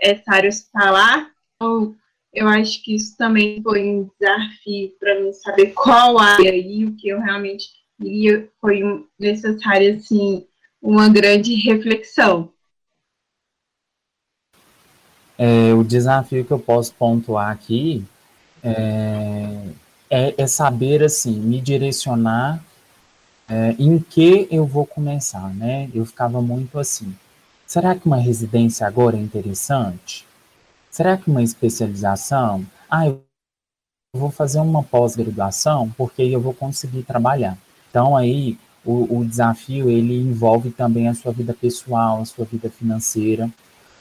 essa 0.00 0.32
área 0.32 0.48
hospitalar. 0.48 1.30
Então, 1.56 1.94
eu 2.32 2.48
acho 2.48 2.82
que 2.82 2.94
isso 2.94 3.16
também 3.16 3.60
foi 3.62 3.82
um 3.84 4.10
desafio 4.18 4.92
para 5.00 5.20
mim 5.20 5.32
saber 5.32 5.72
qual 5.74 6.18
área 6.18 6.54
e 6.54 6.84
o 6.84 6.94
que 6.94 7.08
eu 7.08 7.20
realmente 7.20 7.68
queria. 8.00 8.48
Foi 8.60 8.80
necessário, 9.18 9.96
assim, 9.96 10.46
uma 10.80 11.08
grande 11.08 11.54
reflexão. 11.54 12.52
É, 15.36 15.72
o 15.74 15.82
desafio 15.82 16.44
que 16.44 16.50
eu 16.50 16.58
posso 16.58 16.94
pontuar 16.94 17.50
aqui 17.50 18.04
é, 18.62 19.68
é, 20.10 20.34
é 20.36 20.46
saber, 20.46 21.02
assim, 21.02 21.32
me 21.32 21.60
direcionar 21.60 22.62
é, 23.48 23.74
em 23.78 23.98
que 23.98 24.46
eu 24.50 24.64
vou 24.64 24.86
começar, 24.86 25.52
né? 25.54 25.90
Eu 25.92 26.06
ficava 26.06 26.40
muito 26.40 26.78
assim, 26.78 27.12
Será 27.70 27.94
que 27.94 28.04
uma 28.04 28.16
residência 28.16 28.84
agora 28.84 29.16
é 29.16 29.20
interessante? 29.20 30.26
Será 30.90 31.16
que 31.16 31.30
uma 31.30 31.40
especialização? 31.40 32.66
Ah, 32.90 33.06
eu 33.06 33.22
vou 34.12 34.32
fazer 34.32 34.58
uma 34.58 34.82
pós-graduação 34.82 35.88
porque 35.96 36.20
eu 36.20 36.40
vou 36.40 36.52
conseguir 36.52 37.04
trabalhar. 37.04 37.56
Então 37.88 38.16
aí 38.16 38.58
o, 38.84 39.18
o, 39.18 39.24
desafio 39.24 39.88
ele 39.88 40.20
envolve 40.20 40.72
também 40.72 41.06
a 41.06 41.14
sua 41.14 41.30
vida 41.30 41.54
pessoal, 41.54 42.20
a 42.20 42.24
sua 42.24 42.44
vida 42.44 42.68
financeira. 42.68 43.48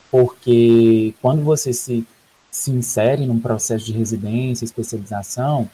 porque 0.10 1.14
quando 1.22 1.44
você 1.44 1.72
se, 1.72 2.08
se 2.50 2.72
insere 2.72 3.28
num 3.28 3.40
processo 3.40 3.86
de 3.86 3.94
residência, 3.94 4.66
especialização, 4.66 5.70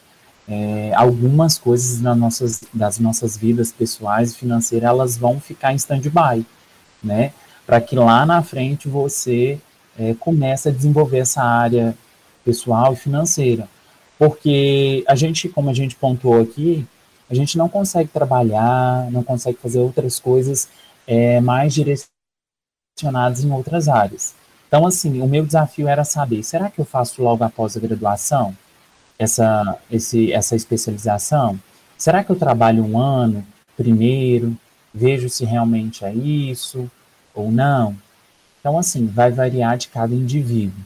é, 0.49 0.93
algumas 0.95 1.57
coisas 1.57 2.01
nossas, 2.01 2.61
das 2.73 2.99
nossas 2.99 3.37
vidas 3.37 3.71
pessoais 3.71 4.33
e 4.33 4.37
financeiras, 4.37 4.89
elas 4.89 5.15
vão 5.15 5.39
ficar 5.39 5.71
em 5.71 5.77
stand-by, 5.77 6.45
né? 7.01 7.31
Para 7.65 7.81
que 7.81 7.95
lá 7.95 8.25
na 8.25 8.43
frente 8.43 8.87
você 8.87 9.59
é, 9.97 10.13
comece 10.15 10.69
a 10.69 10.71
desenvolver 10.71 11.19
essa 11.19 11.41
área 11.41 11.95
pessoal 12.43 12.93
e 12.93 12.95
financeira. 12.95 13.67
Porque 14.17 15.03
a 15.07 15.15
gente, 15.15 15.49
como 15.49 15.69
a 15.69 15.73
gente 15.73 15.95
pontuou 15.95 16.41
aqui, 16.41 16.85
a 17.29 17.33
gente 17.33 17.57
não 17.57 17.67
consegue 17.67 18.09
trabalhar, 18.09 19.09
não 19.11 19.23
consegue 19.23 19.57
fazer 19.57 19.79
outras 19.79 20.19
coisas 20.19 20.69
é, 21.07 21.41
mais 21.41 21.73
direcionadas 21.73 23.43
em 23.43 23.51
outras 23.51 23.87
áreas. 23.87 24.35
Então, 24.67 24.85
assim, 24.85 25.21
o 25.21 25.27
meu 25.27 25.45
desafio 25.45 25.87
era 25.87 26.03
saber, 26.03 26.43
será 26.43 26.69
que 26.69 26.79
eu 26.79 26.85
faço 26.85 27.21
logo 27.21 27.43
após 27.43 27.75
a 27.75 27.79
graduação 27.79 28.55
essa, 29.17 29.77
esse, 29.91 30.31
essa 30.31 30.55
especialização? 30.55 31.59
Será 31.97 32.23
que 32.23 32.31
eu 32.31 32.35
trabalho 32.35 32.83
um 32.83 32.99
ano 32.99 33.45
primeiro, 33.75 34.55
vejo 34.93 35.29
se 35.29 35.45
realmente 35.45 36.05
é 36.05 36.13
isso 36.13 36.89
ou 37.35 37.51
não? 37.51 37.95
Então, 38.59 38.79
assim, 38.79 39.05
vai 39.05 39.31
variar 39.31 39.77
de 39.77 39.89
cada 39.89 40.15
indivíduo. 40.15 40.83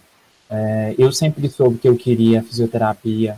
É, 0.50 0.96
eu 0.98 1.12
sempre 1.12 1.48
soube 1.50 1.78
que 1.78 1.88
eu 1.88 1.96
queria 1.96 2.44
fisioterapia 2.44 3.38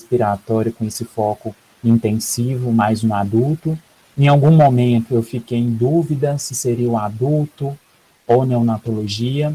respiratória 0.00 0.72
com 0.72 0.84
esse 0.84 1.04
foco 1.04 1.54
intensivo, 1.84 2.72
mais 2.72 3.02
no 3.02 3.14
adulto. 3.14 3.78
Em 4.18 4.28
algum 4.28 4.50
momento 4.50 5.14
eu 5.14 5.22
fiquei 5.22 5.58
em 5.58 5.70
dúvida 5.70 6.38
se 6.38 6.54
seria 6.54 6.88
o 6.88 6.96
adulto 6.96 7.78
ou 8.26 8.46
neonatologia. 8.46 9.52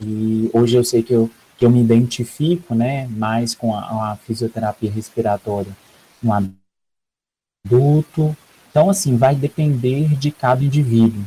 E 0.00 0.48
hoje 0.52 0.76
eu 0.76 0.84
sei 0.84 1.02
que 1.02 1.12
eu, 1.12 1.28
que 1.56 1.66
eu 1.66 1.70
me 1.70 1.82
identifico 1.82 2.74
né, 2.74 3.08
mais 3.08 3.54
com 3.54 3.74
a, 3.74 4.12
a 4.12 4.16
fisioterapia 4.16 4.90
respiratória 4.90 5.76
no 6.22 6.32
adulto. 7.66 8.36
Então, 8.78 8.90
assim, 8.90 9.16
vai 9.16 9.34
depender 9.34 10.14
de 10.14 10.30
cada 10.30 10.62
indivíduo. 10.62 11.24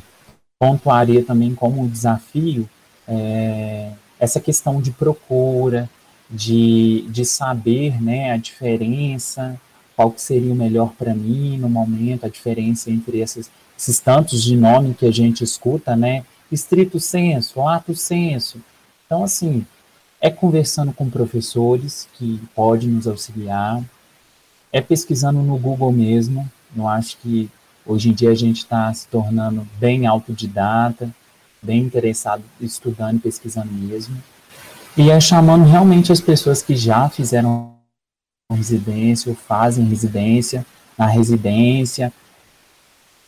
Pontuaria 0.58 1.22
também 1.22 1.54
como 1.54 1.86
desafio 1.86 2.70
é, 3.06 3.92
essa 4.18 4.40
questão 4.40 4.82
de 4.82 4.92
procura, 4.92 5.90
de, 6.30 7.02
de 7.10 7.26
saber 7.26 8.02
né, 8.02 8.32
a 8.32 8.38
diferença, 8.38 9.60
qual 9.98 10.12
que 10.12 10.22
seria 10.22 10.54
o 10.54 10.56
melhor 10.56 10.94
para 10.98 11.14
mim 11.14 11.58
no 11.58 11.68
momento, 11.68 12.26
a 12.26 12.30
diferença 12.30 12.90
entre 12.90 13.20
esses, 13.20 13.52
esses 13.78 14.00
tantos 14.00 14.42
de 14.42 14.56
nome 14.56 14.94
que 14.94 15.06
a 15.06 15.12
gente 15.12 15.44
escuta, 15.44 15.94
né? 15.94 16.24
Estrito 16.50 17.02
senso, 17.02 17.60
lato 17.60 17.94
senso. 17.94 18.62
Então, 19.06 19.26
assim, 19.26 19.66
é 20.22 20.30
conversando 20.30 20.94
com 20.94 21.10
professores 21.10 22.08
que 22.14 22.40
podem 22.56 22.88
nos 22.88 23.10
auxiliar, 23.10 23.84
é 24.72 24.80
pesquisando 24.80 25.42
no 25.42 25.58
Google 25.58 25.92
mesmo. 25.92 26.50
Eu 26.76 26.88
acho 26.88 27.18
que 27.18 27.50
hoje 27.86 28.10
em 28.10 28.14
dia 28.14 28.32
a 28.32 28.36
gente 28.36 28.60
está 28.60 28.94
se 28.94 29.08
tornando 29.08 29.68
bem 29.80 30.06
autodidata, 30.06 31.10
bem 31.62 31.82
interessado, 31.82 32.44
estudando 32.60 33.18
e 33.18 33.20
pesquisando 33.20 33.72
mesmo. 33.72 34.16
E 34.98 35.10
é 35.10 35.20
chamando 35.20 35.66
realmente 35.66 36.12
as 36.12 36.20
pessoas 36.20 36.62
que 36.62 36.76
já 36.76 37.10
fizeram 37.10 37.76
residência 38.52 39.30
ou 39.30 39.36
fazem 39.36 39.86
residência, 39.86 40.66
na 40.98 41.08
residência, 41.08 42.12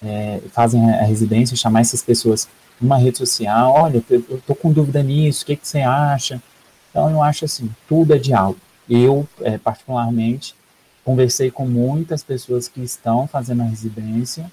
é, 0.03 0.41
fazem 0.51 0.89
a 0.89 1.03
residência, 1.03 1.55
chamar 1.55 1.81
essas 1.81 2.01
pessoas 2.01 2.47
numa 2.79 2.97
rede 2.97 3.17
social, 3.17 3.73
olha, 3.73 4.03
eu 4.09 4.37
estou 4.37 4.55
com 4.55 4.73
dúvida 4.73 5.01
nisso, 5.01 5.43
o 5.43 5.45
que, 5.45 5.55
que 5.55 5.67
você 5.67 5.79
acha? 5.79 6.41
Então, 6.89 7.09
eu 7.09 7.23
acho 7.23 7.45
assim, 7.45 7.69
tudo 7.87 8.13
é 8.13 8.17
diálogo. 8.17 8.59
Eu, 8.89 9.27
é, 9.41 9.57
particularmente, 9.57 10.53
conversei 11.03 11.51
com 11.51 11.65
muitas 11.65 12.23
pessoas 12.23 12.67
que 12.67 12.81
estão 12.81 13.27
fazendo 13.27 13.61
a 13.61 13.65
residência, 13.65 14.51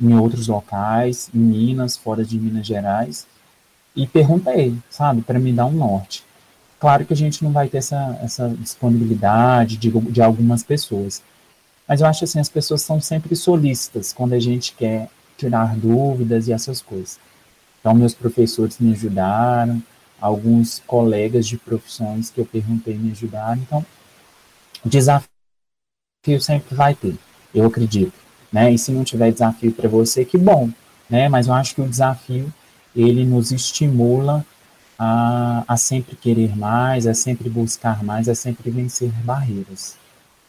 em 0.00 0.14
outros 0.14 0.48
locais, 0.48 1.30
em 1.34 1.38
Minas, 1.38 1.96
fora 1.96 2.24
de 2.24 2.38
Minas 2.38 2.66
Gerais, 2.66 3.26
e 3.94 4.06
perguntei, 4.06 4.76
sabe, 4.90 5.22
para 5.22 5.38
me 5.38 5.52
dar 5.52 5.66
um 5.66 5.72
norte. 5.72 6.24
Claro 6.80 7.04
que 7.04 7.12
a 7.12 7.16
gente 7.16 7.44
não 7.44 7.52
vai 7.52 7.68
ter 7.68 7.78
essa, 7.78 8.18
essa 8.22 8.48
disponibilidade 8.48 9.76
de, 9.76 9.90
de 9.90 10.22
algumas 10.22 10.62
pessoas, 10.62 11.22
mas 11.86 12.00
eu 12.00 12.06
acho 12.06 12.24
assim, 12.24 12.40
as 12.40 12.48
pessoas 12.48 12.82
são 12.82 13.00
sempre 13.00 13.36
solícitas 13.36 14.12
quando 14.12 14.32
a 14.32 14.40
gente 14.40 14.72
quer 14.74 15.08
tirar 15.36 15.76
dúvidas 15.76 16.48
e 16.48 16.52
essas 16.52 16.80
coisas. 16.80 17.18
Então, 17.80 17.94
meus 17.94 18.14
professores 18.14 18.78
me 18.78 18.92
ajudaram, 18.92 19.82
alguns 20.20 20.80
colegas 20.86 21.46
de 21.46 21.56
profissões 21.56 22.30
que 22.30 22.40
eu 22.40 22.46
perguntei 22.46 22.96
me 22.96 23.10
ajudaram. 23.10 23.60
Então, 23.60 23.84
desafio 24.84 25.31
sempre 26.40 26.74
vai 26.74 26.94
ter, 26.94 27.16
eu 27.54 27.66
acredito 27.66 28.22
né? 28.52 28.70
E 28.70 28.78
se 28.78 28.92
não 28.92 29.02
tiver 29.02 29.32
desafio 29.32 29.72
para 29.72 29.88
você, 29.88 30.24
que 30.24 30.36
bom, 30.36 30.70
né? 31.08 31.28
Mas 31.28 31.46
eu 31.46 31.54
acho 31.54 31.74
que 31.74 31.80
o 31.80 31.88
desafio 31.88 32.52
ele 32.94 33.24
nos 33.24 33.50
estimula 33.50 34.44
a, 34.98 35.64
a 35.66 35.76
sempre 35.78 36.14
querer 36.14 36.54
mais, 36.54 37.06
a 37.06 37.14
sempre 37.14 37.48
buscar 37.48 38.04
mais, 38.04 38.28
a 38.28 38.34
sempre 38.34 38.70
vencer 38.70 39.10
barreiras. 39.24 39.96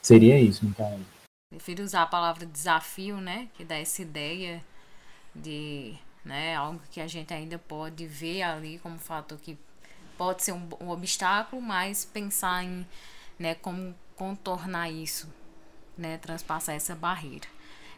Seria 0.02 0.38
isso, 0.38 0.66
então. 0.66 1.00
Prefiro 1.50 1.84
usar 1.84 2.04
a 2.04 2.08
palavra 2.08 2.46
desafio, 2.46 3.18
né? 3.18 3.48
Que 3.54 3.64
dá 3.64 3.78
essa 3.78 4.02
ideia 4.02 4.62
de 5.34 5.94
né, 6.26 6.56
algo 6.56 6.82
que 6.92 7.00
a 7.00 7.08
gente 7.08 7.34
ainda 7.34 7.58
pode 7.58 8.06
ver 8.06 8.42
ali 8.44 8.80
como 8.80 9.00
fator 9.00 9.38
que 9.40 9.58
pode 10.18 10.44
ser 10.44 10.52
um, 10.52 10.68
um 10.82 10.90
obstáculo, 10.90 11.62
mas 11.62 12.06
pensar 12.06 12.64
em 12.64 12.86
né, 13.40 13.56
como 13.56 13.96
contornar 14.16 14.92
isso, 14.92 15.28
né, 15.98 16.18
transpassar 16.18 16.76
essa 16.76 16.96
barreira. 16.96 17.48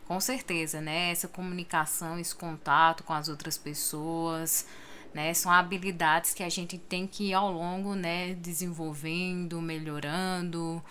Com 0.07 0.19
certeza, 0.19 0.79
né? 0.79 1.11
Essa 1.11 1.27
comunicação, 1.27 2.19
esse 2.19 2.35
contato 2.35 3.03
com 3.03 3.13
as 3.13 3.27
outras 3.27 3.57
pessoas, 3.57 4.67
né? 5.13 5.33
São 5.33 5.51
habilidades 5.51 6.33
que 6.33 6.43
a 6.43 6.49
gente 6.49 6.77
tem 6.77 7.07
que 7.07 7.29
ir 7.29 7.33
ao 7.33 7.51
longo, 7.51 7.95
né? 7.95 8.35
Desenvolvendo, 8.35 9.59
melhorando, 9.61 10.83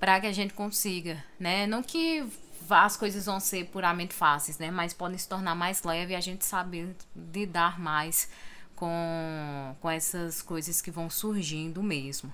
para 0.00 0.20
que 0.20 0.26
a 0.26 0.32
gente 0.32 0.54
consiga, 0.54 1.22
né? 1.38 1.66
Não 1.66 1.82
que 1.82 2.26
as 2.68 2.96
coisas 2.96 3.26
vão 3.26 3.38
ser 3.38 3.66
puramente 3.66 4.12
fáceis, 4.12 4.58
né? 4.58 4.72
Mas 4.72 4.92
podem 4.92 5.16
se 5.16 5.28
tornar 5.28 5.54
mais 5.54 5.84
leves 5.84 6.10
e 6.10 6.16
a 6.16 6.20
gente 6.20 6.44
saber 6.44 6.96
lidar 7.14 7.78
mais 7.78 8.28
com, 8.74 9.76
com 9.80 9.88
essas 9.88 10.42
coisas 10.42 10.82
que 10.82 10.90
vão 10.90 11.08
surgindo 11.08 11.82
mesmo, 11.82 12.32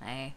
né? 0.00 0.32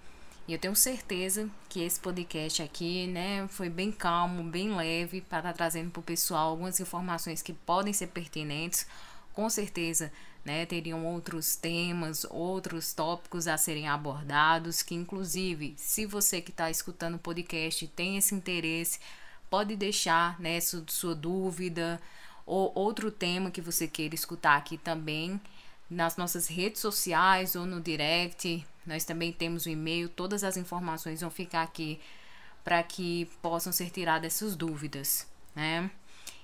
E 0.47 0.53
eu 0.53 0.59
tenho 0.59 0.75
certeza 0.75 1.49
que 1.67 1.81
esse 1.81 1.99
podcast 1.99 2.61
aqui, 2.61 3.07
né, 3.07 3.47
foi 3.47 3.67
bem 3.67 3.91
calmo, 3.91 4.43
bem 4.43 4.75
leve, 4.75 5.21
para 5.21 5.39
estar 5.39 5.51
tá 5.51 5.53
trazendo 5.53 5.89
para 5.89 5.99
o 5.99 6.03
pessoal 6.03 6.51
algumas 6.51 6.79
informações 6.79 7.41
que 7.41 7.51
podem 7.51 7.91
ser 7.91 8.07
pertinentes. 8.07 8.85
Com 9.33 9.49
certeza, 9.49 10.11
né, 10.45 10.63
teriam 10.67 11.03
outros 11.03 11.55
temas, 11.55 12.25
outros 12.29 12.93
tópicos 12.93 13.47
a 13.47 13.57
serem 13.57 13.87
abordados, 13.87 14.83
que 14.83 14.93
inclusive, 14.93 15.73
se 15.77 16.05
você 16.05 16.39
que 16.39 16.51
está 16.51 16.69
escutando 16.69 17.15
o 17.15 17.19
podcast 17.19 17.87
tem 17.87 18.17
esse 18.17 18.35
interesse, 18.35 18.99
pode 19.49 19.75
deixar, 19.75 20.39
né, 20.39 20.59
sua, 20.61 20.83
sua 20.87 21.15
dúvida 21.15 21.99
ou 22.45 22.71
outro 22.75 23.09
tema 23.09 23.49
que 23.49 23.61
você 23.61 23.87
queira 23.87 24.13
escutar 24.13 24.57
aqui 24.57 24.77
também 24.77 25.41
nas 25.89 26.17
nossas 26.17 26.47
redes 26.47 26.81
sociais 26.81 27.55
ou 27.55 27.65
no 27.65 27.81
direct, 27.81 28.63
nós 28.85 29.03
também 29.03 29.31
temos 29.31 29.65
o 29.65 29.69
e-mail, 29.69 30.09
todas 30.09 30.43
as 30.43 30.57
informações 30.57 31.21
vão 31.21 31.29
ficar 31.29 31.63
aqui 31.63 31.99
para 32.63 32.81
que 32.83 33.29
possam 33.41 33.71
ser 33.71 33.89
tiradas 33.89 34.33
essas 34.33 34.55
dúvidas, 34.55 35.27
né? 35.55 35.89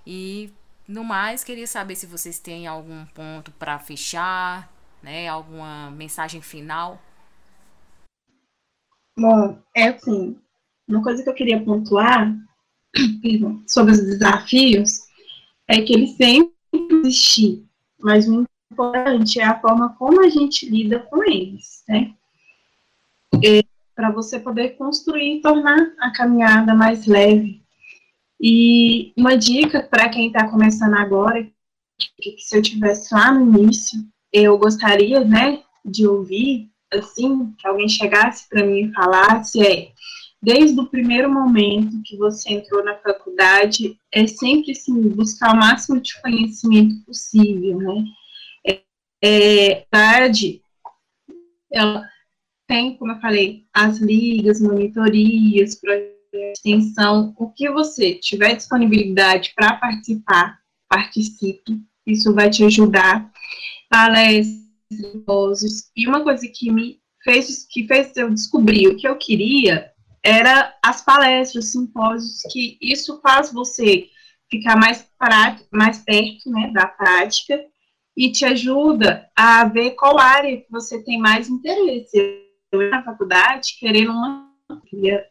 E 0.06 0.52
no 0.88 1.04
mais, 1.04 1.44
queria 1.44 1.68
saber 1.68 1.96
se 1.96 2.06
vocês 2.06 2.40
têm 2.40 2.68
algum 2.68 3.06
ponto 3.08 3.52
para 3.54 3.80
fechar, 3.80 4.72
né? 5.02 5.28
Alguma 5.28 5.90
mensagem 5.92 6.42
final. 6.42 7.02
Bom, 9.18 9.60
é 9.76 9.90
assim, 9.90 10.38
uma 10.88 11.02
coisa 11.02 11.24
que 11.24 11.30
eu 11.30 11.34
queria 11.34 11.64
pontuar 11.64 12.36
sobre 13.68 13.94
os 13.94 14.04
desafios 14.04 15.00
é 15.68 15.82
que 15.82 15.94
eles 15.94 16.12
sempre 16.12 16.52
existem, 16.80 17.68
mas 18.00 18.28
o 18.28 18.46
importante 18.72 19.40
é 19.40 19.46
a 19.46 19.60
forma 19.60 19.96
como 19.98 20.22
a 20.22 20.30
gente 20.30 20.70
lida 20.70 21.00
com 21.00 21.24
eles, 21.24 21.84
né? 21.88 22.14
É, 23.44 23.64
para 23.96 24.12
você 24.12 24.40
poder 24.40 24.78
construir 24.78 25.38
e 25.38 25.42
tornar 25.42 25.94
a 26.00 26.12
caminhada 26.12 26.74
mais 26.74 27.06
leve. 27.06 27.62
E 28.42 29.14
uma 29.16 29.38
dica 29.38 29.84
para 29.84 30.10
quem 30.10 30.28
está 30.28 30.50
começando 30.50 30.96
agora, 30.96 31.48
que, 32.20 32.36
se 32.40 32.58
eu 32.58 32.62
tivesse 32.62 33.14
lá 33.14 33.32
no 33.32 33.60
início, 33.60 34.00
eu 34.34 34.58
gostaria, 34.58 35.24
né, 35.24 35.62
de 35.86 36.08
ouvir, 36.08 36.70
assim, 36.92 37.54
que 37.60 37.68
alguém 37.68 37.88
chegasse 37.88 38.50
para 38.50 38.66
mim 38.66 38.86
e 38.86 38.94
falasse, 38.94 39.62
é, 39.62 39.92
desde 40.42 40.80
o 40.80 40.88
primeiro 40.88 41.32
momento 41.32 42.02
que 42.04 42.18
você 42.18 42.54
entrou 42.54 42.84
na 42.84 42.96
faculdade, 42.96 43.96
é 44.12 44.26
sempre, 44.26 44.72
assim, 44.72 45.00
buscar 45.10 45.54
o 45.54 45.58
máximo 45.58 46.02
de 46.02 46.20
conhecimento 46.22 47.06
possível, 47.06 47.78
né, 47.78 48.06
é, 49.24 49.86
tarde, 49.92 50.64
ela 51.72 52.10
tem, 52.72 52.96
como 52.96 53.12
eu 53.12 53.20
falei, 53.20 53.66
as 53.74 53.98
ligas, 53.98 54.62
monitorias, 54.62 55.76
projetos 55.76 56.16
de 56.32 56.52
extensão, 56.54 57.36
o 57.38 57.52
que 57.52 57.70
você 57.70 58.16
tiver 58.16 58.56
disponibilidade 58.56 59.52
para 59.54 59.76
participar, 59.76 60.58
participe, 60.88 61.82
isso 62.08 62.34
vai 62.34 62.50
te 62.50 62.64
ajudar. 62.64 63.30
Palestras, 63.90 64.56
e 65.98 66.08
uma 66.08 66.24
coisa 66.24 66.48
que 66.48 66.72
me 66.72 67.02
fez, 67.22 67.68
que 67.70 67.86
fez 67.86 68.16
eu 68.16 68.30
descobrir 68.30 68.88
o 68.88 68.96
que 68.96 69.06
eu 69.06 69.18
queria 69.18 69.92
era 70.24 70.74
as 70.82 71.04
palestras, 71.04 71.74
simpósios, 71.74 72.42
que 72.54 72.78
isso 72.82 73.20
faz 73.20 73.52
você 73.52 74.08
ficar 74.50 74.78
mais, 74.78 75.06
mais 75.74 75.98
perto 75.98 76.50
né, 76.50 76.72
da 76.74 76.88
prática 76.88 77.62
e 78.16 78.32
te 78.32 78.46
ajuda 78.46 79.30
a 79.36 79.66
ver 79.66 79.92
qual 79.92 80.18
área 80.18 80.56
que 80.56 80.72
você 80.72 81.04
tem 81.04 81.20
mais 81.20 81.50
interesse. 81.50 82.50
Eu 82.72 82.90
na 82.90 83.04
faculdade 83.04 83.78
querendo 83.80 84.12
uma 84.12 84.50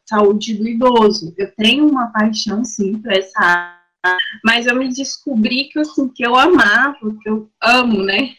saúde 0.06 0.54
do 0.54 0.68
idoso. 0.68 1.34
Eu 1.38 1.50
tenho 1.54 1.88
uma 1.88 2.12
paixão, 2.12 2.64
sim, 2.64 3.00
por 3.00 3.12
essa 3.12 3.40
área, 3.40 4.18
mas 4.44 4.66
eu 4.66 4.76
me 4.76 4.88
descobri 4.88 5.64
que, 5.64 5.78
assim, 5.78 6.08
que 6.08 6.22
eu 6.22 6.36
amava, 6.36 6.98
que 7.22 7.28
eu 7.28 7.50
amo, 7.62 8.02
né? 8.02 8.34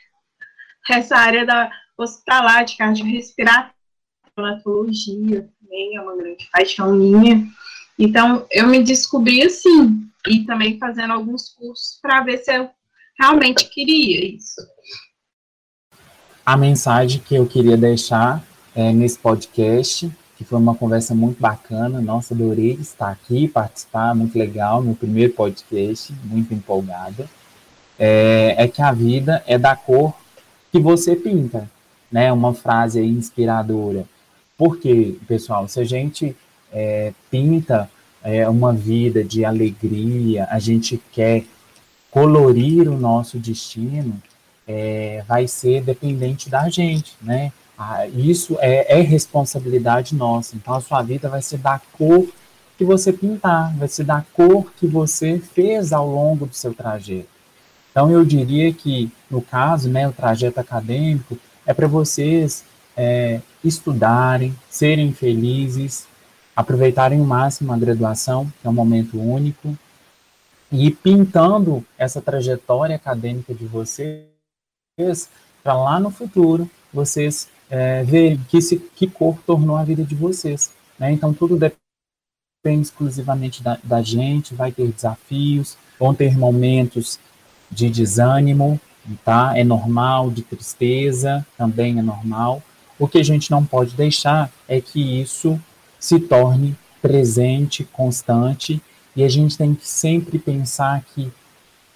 Essa 0.90 1.18
área 1.18 1.46
da 1.46 1.72
hospitalar, 1.98 2.66
de 2.66 2.78
cardiorrespiratória, 2.78 3.74
hematologia 4.38 5.50
também 5.60 5.96
é 5.96 6.02
uma 6.02 6.16
grande 6.16 6.50
paixão 6.52 6.94
minha. 6.94 7.48
Então, 7.98 8.46
eu 8.52 8.68
me 8.68 8.84
descobri 8.84 9.44
assim, 9.44 10.08
e 10.28 10.46
também 10.46 10.78
fazendo 10.78 11.14
alguns 11.14 11.50
cursos 11.50 12.00
para 12.02 12.22
ver 12.22 12.38
se 12.40 12.56
eu 12.56 12.70
realmente 13.20 13.70
queria 13.70 14.36
isso. 14.36 14.62
A 16.46 16.58
mensagem 16.58 17.22
que 17.22 17.36
eu 17.36 17.48
queria 17.48 17.78
deixar 17.78 18.44
é, 18.76 18.92
nesse 18.92 19.18
podcast, 19.18 20.12
que 20.38 20.44
foi 20.44 20.58
uma 20.58 20.76
conversa 20.76 21.14
muito 21.14 21.40
bacana, 21.40 22.02
nossa, 22.02 22.34
adorei 22.34 22.72
estar 22.74 23.10
aqui, 23.10 23.48
participar, 23.48 24.16
muito 24.16 24.38
legal, 24.38 24.82
meu 24.82 24.96
primeiro 24.96 25.34
podcast, 25.34 26.14
muito 26.24 26.54
empolgada, 26.54 27.30
é, 28.00 28.56
é 28.58 28.68
que 28.68 28.82
a 28.82 28.92
vida 28.92 29.44
é 29.46 29.58
da 29.58 29.76
cor 29.76 30.14
que 30.72 30.80
você 30.80 31.16
pinta, 31.16 31.70
né? 32.12 32.32
Uma 32.32 32.54
frase 32.54 33.02
inspiradora. 33.02 34.06
Porque, 34.58 35.16
pessoal, 35.28 35.68
se 35.68 35.80
a 35.80 35.84
gente 35.84 36.36
é, 36.72 37.14
pinta 37.30 37.90
é, 38.24 38.48
uma 38.48 38.74
vida 38.74 39.24
de 39.24 39.44
alegria, 39.44 40.48
a 40.50 40.60
gente 40.60 41.02
quer 41.12 41.44
colorir 42.10 42.88
o 42.90 42.98
nosso 42.98 43.38
destino, 43.38 44.22
é, 44.68 45.24
vai 45.28 45.48
ser 45.48 45.82
dependente 45.82 46.50
da 46.50 46.70
gente, 46.70 47.16
né? 47.22 47.52
Ah, 47.84 48.06
isso 48.08 48.58
é, 48.60 49.00
é, 49.00 49.02
responsabilidade 49.02 50.14
nossa. 50.14 50.56
Então, 50.56 50.76
a 50.76 50.82
sua 50.82 51.02
vida 51.02 51.28
vai 51.28 51.42
ser 51.42 51.58
da 51.58 51.82
cor 51.94 52.28
que 52.78 52.86
você 52.86 53.12
pintar, 53.12 53.76
vai 53.76 53.88
ser 53.88 54.04
da 54.04 54.24
cor 54.34 54.72
que 54.74 54.86
você 54.86 55.40
fez 55.40 55.92
ao 55.92 56.08
longo 56.08 56.46
do 56.46 56.54
seu 56.54 56.76
trajeto. 56.76 57.28
Então, 57.90 58.12
eu 58.12 58.24
diria 58.24 58.72
que, 58.72 59.12
no 59.32 59.42
caso, 59.42 59.90
né, 59.90 60.08
o 60.08 60.14
trajeto 60.14 60.60
acadêmico 60.60 61.40
é 61.66 61.74
para 61.74 61.88
vocês 61.88 62.64
é, 62.96 63.42
estudarem, 63.64 64.56
serem 64.70 65.12
felizes, 65.12 66.06
aproveitarem 66.56 67.20
o 67.20 67.26
máximo 67.26 67.74
a 67.74 67.78
graduação, 67.80 68.46
que 68.62 68.68
é 68.68 68.70
um 68.70 68.74
momento 68.74 69.20
único, 69.20 69.76
e 70.72 70.92
pintando 70.92 71.84
essa 71.98 72.22
trajetória 72.22 72.96
acadêmica 72.96 73.56
de 73.56 73.66
vocês 73.66 74.28
para 75.64 75.74
lá 75.74 76.00
no 76.00 76.12
futuro 76.12 76.70
vocês 76.94 77.50
é, 77.72 78.04
verem 78.04 78.38
que, 78.50 78.62
se, 78.62 78.78
que 78.78 79.08
cor 79.08 79.38
tornou 79.48 79.78
a 79.78 79.84
vida 79.86 80.04
de 80.04 80.14
vocês. 80.14 80.72
Né? 81.00 81.14
Então, 81.14 81.34
tudo 81.34 81.58
depende 81.58 82.82
exclusivamente 82.82 83.64
da, 83.64 83.80
da 83.82 84.02
gente, 84.02 84.54
vai 84.54 84.74
ter 84.74 84.92
desafios, 84.92 85.78
vão 85.98 86.14
ter 86.14 86.38
momentos 86.38 87.18
de 87.72 87.90
desânimo, 87.90 88.80
tá? 89.24 89.58
É 89.58 89.64
normal, 89.64 90.30
de 90.30 90.42
tristeza, 90.42 91.46
também 91.58 91.98
é 91.98 92.02
normal. 92.02 92.62
O 93.00 93.08
que 93.08 93.18
a 93.18 93.24
gente 93.24 93.50
não 93.50 93.66
pode 93.66 93.96
deixar 93.96 94.52
é 94.68 94.82
que 94.82 95.22
isso 95.22 95.60
se 95.98 96.20
torne 96.20 96.76
presente, 97.02 97.86
constante, 97.86 98.82
e 99.16 99.24
a 99.24 99.30
gente 99.30 99.58
tem 99.58 99.74
que 99.74 99.88
sempre 99.88 100.38
pensar 100.38 101.04
que 101.16 101.32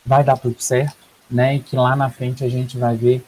vai 0.06 0.24
dar 0.24 0.38
tudo 0.38 0.56
certo, 0.60 0.98
né? 1.30 1.56
E 1.56 1.60
que 1.60 1.76
lá 1.76 1.96
na 1.96 2.10
frente 2.10 2.44
a 2.44 2.50
gente 2.50 2.78
vai 2.78 2.96
ver 2.96 3.24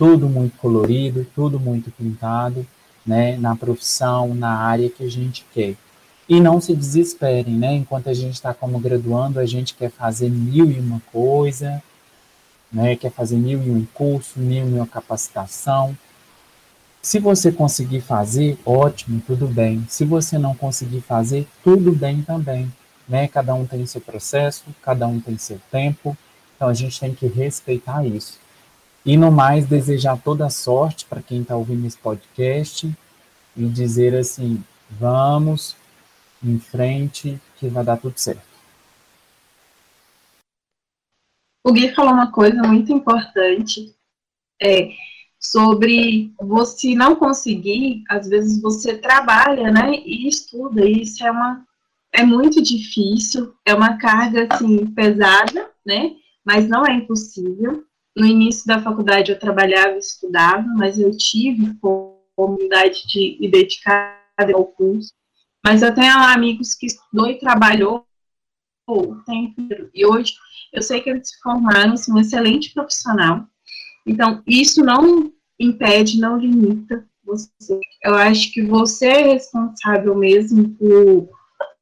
tudo 0.00 0.30
muito 0.30 0.56
colorido, 0.56 1.26
tudo 1.34 1.60
muito 1.60 1.90
pintado, 1.90 2.66
né? 3.04 3.36
Na 3.36 3.54
profissão, 3.54 4.34
na 4.34 4.56
área 4.56 4.88
que 4.88 5.04
a 5.04 5.10
gente 5.10 5.44
quer. 5.52 5.76
E 6.26 6.40
não 6.40 6.58
se 6.58 6.74
desesperem, 6.74 7.52
né? 7.52 7.74
Enquanto 7.74 8.08
a 8.08 8.14
gente 8.14 8.32
está 8.32 8.54
como 8.54 8.78
graduando, 8.78 9.38
a 9.38 9.44
gente 9.44 9.74
quer 9.74 9.90
fazer 9.90 10.30
mil 10.30 10.70
e 10.70 10.80
uma 10.80 11.02
coisa, 11.12 11.82
né? 12.72 12.96
Quer 12.96 13.12
fazer 13.12 13.36
mil 13.36 13.62
e 13.62 13.70
um 13.70 13.84
curso, 13.92 14.40
mil 14.40 14.66
e 14.66 14.72
uma 14.72 14.86
capacitação, 14.86 15.94
se 17.02 17.18
você 17.18 17.52
conseguir 17.52 18.00
fazer, 18.00 18.58
ótimo, 18.64 19.22
tudo 19.26 19.46
bem. 19.46 19.84
Se 19.86 20.06
você 20.06 20.38
não 20.38 20.54
conseguir 20.54 21.02
fazer, 21.02 21.46
tudo 21.62 21.92
bem 21.92 22.22
também. 22.22 22.72
Né? 23.06 23.28
Cada 23.28 23.54
um 23.54 23.66
tem 23.66 23.84
seu 23.84 24.00
processo, 24.00 24.64
cada 24.80 25.06
um 25.06 25.20
tem 25.20 25.36
seu 25.36 25.60
tempo, 25.70 26.16
então 26.56 26.68
a 26.68 26.74
gente 26.74 26.98
tem 26.98 27.14
que 27.14 27.26
respeitar 27.26 28.06
isso. 28.06 28.38
E 29.04 29.16
no 29.16 29.30
mais, 29.30 29.66
desejar 29.66 30.20
toda 30.22 30.50
sorte 30.50 31.06
para 31.06 31.22
quem 31.22 31.42
está 31.42 31.56
ouvindo 31.56 31.86
esse 31.86 31.96
podcast 31.96 32.90
e 33.56 33.66
dizer 33.66 34.14
assim: 34.14 34.62
vamos 34.90 35.76
em 36.42 36.58
frente, 36.58 37.40
que 37.56 37.68
vai 37.68 37.84
dar 37.84 37.96
tudo 37.96 38.18
certo. 38.18 38.50
O 41.64 41.72
Gui 41.72 41.94
falou 41.94 42.12
uma 42.12 42.30
coisa 42.32 42.62
muito 42.62 42.92
importante. 42.92 43.94
É, 44.62 44.90
sobre 45.38 46.34
você 46.38 46.94
não 46.94 47.16
conseguir, 47.16 48.04
às 48.10 48.28
vezes 48.28 48.60
você 48.60 48.98
trabalha, 48.98 49.70
né, 49.70 49.94
e 50.04 50.28
estuda, 50.28 50.84
e 50.84 51.00
isso 51.02 51.24
é 51.24 51.30
uma 51.30 51.64
é 52.12 52.24
muito 52.24 52.60
difícil, 52.60 53.54
é 53.64 53.72
uma 53.72 53.96
carga 53.96 54.48
assim 54.50 54.84
pesada, 54.86 55.70
né? 55.86 56.16
Mas 56.44 56.68
não 56.68 56.84
é 56.84 56.92
impossível. 56.92 57.84
No 58.20 58.26
início 58.26 58.66
da 58.66 58.82
faculdade 58.82 59.32
eu 59.32 59.38
trabalhava 59.38 59.94
e 59.94 59.98
estudava, 59.98 60.66
mas 60.76 60.98
eu 60.98 61.10
tive 61.16 61.74
comunidade 62.36 63.06
de 63.08 63.38
me 63.40 63.50
dedicar 63.50 64.20
ao 64.54 64.66
curso. 64.66 65.12
Mas 65.64 65.82
eu 65.82 65.94
tenho 65.94 66.12
amigos 66.18 66.74
que 66.74 66.86
estudou 66.86 67.28
e 67.28 67.38
trabalhou 67.38 68.06
o 68.86 69.16
tempo 69.24 69.54
e 69.94 70.04
hoje 70.04 70.34
eu 70.72 70.82
sei 70.82 71.00
que 71.00 71.10
eles 71.10 71.30
se 71.30 71.40
formaram 71.40 71.94
assim, 71.94 72.12
um 72.12 72.18
excelente 72.18 72.72
profissional, 72.74 73.46
então, 74.06 74.42
isso 74.46 74.82
não 74.82 75.32
impede, 75.58 76.18
não 76.18 76.38
limita 76.38 77.06
você. 77.24 77.78
Eu 78.02 78.14
acho 78.14 78.52
que 78.52 78.62
você 78.62 79.06
é 79.06 79.32
responsável 79.32 80.14
mesmo 80.16 80.70
por 80.70 81.28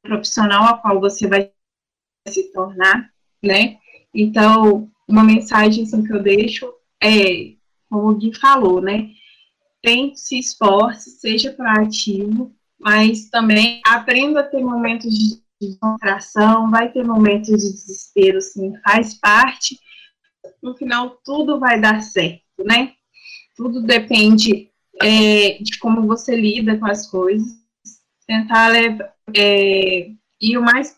profissional 0.01 0.65
a 0.65 0.77
qual 0.77 0.99
você 0.99 1.27
vai 1.27 1.51
se 2.27 2.51
tornar, 2.51 3.09
né? 3.41 3.77
Então, 4.13 4.89
uma 5.09 5.23
mensagem 5.23 5.83
assim, 5.83 6.03
que 6.03 6.13
eu 6.13 6.21
deixo 6.21 6.71
é, 7.01 7.53
como 7.89 8.09
o 8.09 8.15
Gui 8.15 8.33
falou, 8.37 8.81
né? 8.81 9.09
Tente 9.81 10.19
se 10.19 10.37
esforce, 10.37 11.09
seja 11.09 11.51
proativo, 11.53 12.53
mas 12.79 13.29
também 13.29 13.81
aprenda 13.85 14.41
a 14.41 14.43
ter 14.43 14.61
momentos 14.63 15.11
de 15.11 15.41
descontração, 15.59 16.69
vai 16.69 16.91
ter 16.91 17.03
momentos 17.03 17.47
de 17.47 17.71
desespero, 17.71 18.41
sim, 18.41 18.73
faz 18.83 19.13
parte, 19.15 19.77
no 20.61 20.75
final 20.75 21.19
tudo 21.23 21.59
vai 21.59 21.79
dar 21.79 22.01
certo, 22.01 22.43
né? 22.63 22.93
Tudo 23.55 23.81
depende 23.81 24.69
é, 25.01 25.57
de 25.61 25.77
como 25.79 26.07
você 26.07 26.35
lida 26.35 26.77
com 26.77 26.85
as 26.85 27.09
coisas. 27.09 27.47
Tentar 28.27 28.67
levar, 28.69 29.13
é, 29.35 30.11
ir 30.41 30.57
o 30.57 30.61
mais 30.61 30.97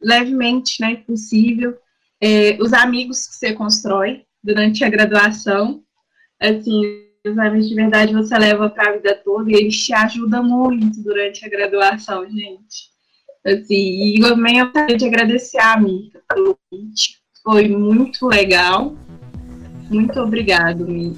levemente 0.00 0.80
né, 0.80 0.96
possível. 0.96 1.76
É, 2.20 2.56
os 2.60 2.72
amigos 2.72 3.26
que 3.26 3.34
você 3.34 3.52
constrói 3.52 4.24
durante 4.42 4.84
a 4.84 4.88
graduação, 4.88 5.82
assim, 6.40 6.82
os 7.26 7.38
amigos 7.38 7.68
de 7.68 7.74
verdade 7.74 8.12
você 8.12 8.38
leva 8.38 8.70
para 8.70 8.90
a 8.90 8.92
vida 8.94 9.20
toda 9.24 9.50
e 9.50 9.54
eles 9.54 9.76
te 9.84 9.92
ajudam 9.92 10.44
muito 10.44 11.02
durante 11.02 11.44
a 11.44 11.48
graduação, 11.48 12.24
gente. 12.30 12.94
Assim, 13.44 14.14
e 14.14 14.20
também 14.20 14.58
eu 14.58 14.66
gostaria 14.66 14.96
de 14.96 15.06
agradecer 15.06 15.58
a 15.58 15.78
Mica 15.78 16.22
pelo 16.28 16.58
convite, 16.70 17.18
foi 17.42 17.68
muito 17.68 18.26
legal. 18.26 18.96
Muito 19.88 20.18
obrigado, 20.20 20.86
Mi. 20.86 21.16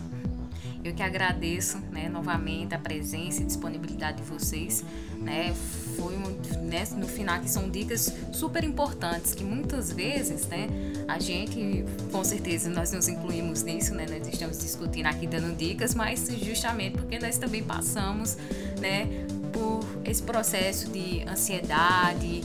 Eu 0.85 0.95
que 0.95 1.03
agradeço, 1.03 1.79
né, 1.91 2.09
novamente 2.09 2.75
a 2.75 2.79
presença 2.79 3.43
e 3.43 3.47
disponibilidade 3.47 4.19
de 4.19 4.29
vocês, 4.29 4.85
né? 5.19 5.55
Foi 5.99 6.17
né, 6.63 6.87
no 6.97 7.09
final 7.09 7.41
que 7.41 7.51
são 7.51 7.69
dicas 7.69 8.15
super 8.33 8.63
importantes 8.63 9.35
que 9.35 9.43
muitas 9.43 9.91
vezes, 9.91 10.47
né, 10.47 10.69
a 11.09 11.19
gente, 11.19 11.85
com 12.13 12.23
certeza, 12.23 12.71
nós 12.71 12.93
nos 12.93 13.09
incluímos 13.09 13.65
nisso, 13.65 13.95
né, 13.95 14.07
nós 14.09 14.27
estamos 14.29 14.59
discutindo 14.59 15.07
aqui 15.07 15.27
dando 15.27 15.57
dicas, 15.57 15.95
mas 15.95 16.29
justamente 16.43 16.97
porque 16.97 17.19
nós 17.19 17.37
também 17.37 17.63
passamos, 17.63 18.37
né, 18.81 19.09
por 19.53 19.85
esse 20.05 20.23
processo 20.23 20.89
de 20.89 21.23
ansiedade, 21.29 22.43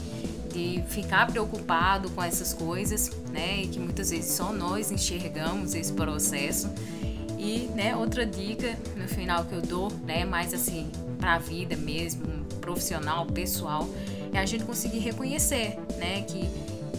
de 0.52 0.82
ficar 0.88 1.26
preocupado 1.26 2.10
com 2.10 2.22
essas 2.22 2.52
coisas, 2.52 3.10
né, 3.30 3.62
e 3.62 3.68
que 3.68 3.78
muitas 3.78 4.10
vezes 4.10 4.32
só 4.32 4.52
nós 4.52 4.90
enxergamos 4.90 5.74
esse 5.74 5.92
processo. 5.92 6.68
E, 7.38 7.68
né, 7.74 7.94
outra 7.94 8.24
dica 8.24 8.76
no 8.96 9.06
final 9.06 9.44
que 9.44 9.54
eu 9.54 9.60
dou, 9.60 9.92
né, 10.06 10.24
mais 10.24 10.54
assim, 10.54 10.90
para 11.18 11.34
a 11.34 11.38
vida 11.38 11.76
mesmo, 11.76 12.43
profissional, 12.64 13.26
pessoal, 13.26 13.86
é 14.32 14.38
a 14.38 14.46
gente 14.46 14.64
conseguir 14.64 14.98
reconhecer, 15.00 15.78
né, 15.98 16.22
que 16.22 16.48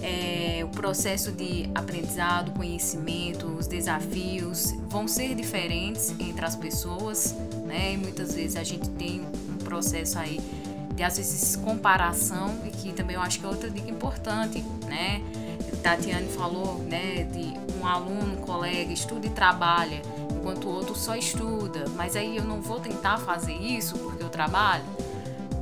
é, 0.03 0.63
o 0.63 0.67
processo 0.67 1.31
de 1.31 1.67
aprendizado, 1.73 2.51
conhecimento, 2.51 3.47
os 3.47 3.65
desafios 3.65 4.75
vão 4.87 5.07
ser 5.07 5.33
diferentes 5.33 6.11
entre 6.19 6.45
as 6.45 6.55
pessoas, 6.55 7.35
né, 7.65 7.93
e 7.93 7.97
muitas 7.97 8.35
vezes 8.35 8.55
a 8.55 8.63
gente 8.63 8.87
tem 8.91 9.21
um 9.49 9.57
processo 9.57 10.19
aí 10.19 10.39
de 10.93 11.01
às 11.03 11.17
vezes 11.17 11.55
comparação 11.55 12.55
e 12.63 12.69
que 12.69 12.93
também 12.93 13.15
eu 13.15 13.21
acho 13.21 13.39
que 13.39 13.45
é 13.45 13.49
outra 13.49 13.69
dica 13.69 13.89
importante, 13.89 14.63
né? 14.87 15.21
Tatiane 15.85 16.27
falou, 16.29 16.79
né, 16.79 17.27
de 17.31 17.53
um 17.79 17.85
aluno, 17.85 18.33
um 18.33 18.37
colega 18.37 18.91
estuda 18.91 19.27
e 19.27 19.29
trabalha, 19.29 20.01
enquanto 20.35 20.65
o 20.65 20.71
outro 20.71 20.95
só 20.95 21.15
estuda, 21.15 21.85
mas 21.95 22.15
aí 22.15 22.37
eu 22.37 22.43
não 22.43 22.59
vou 22.59 22.79
tentar 22.79 23.19
fazer 23.19 23.53
isso 23.53 23.95
porque 23.99 24.23
eu 24.23 24.29
trabalho, 24.29 24.83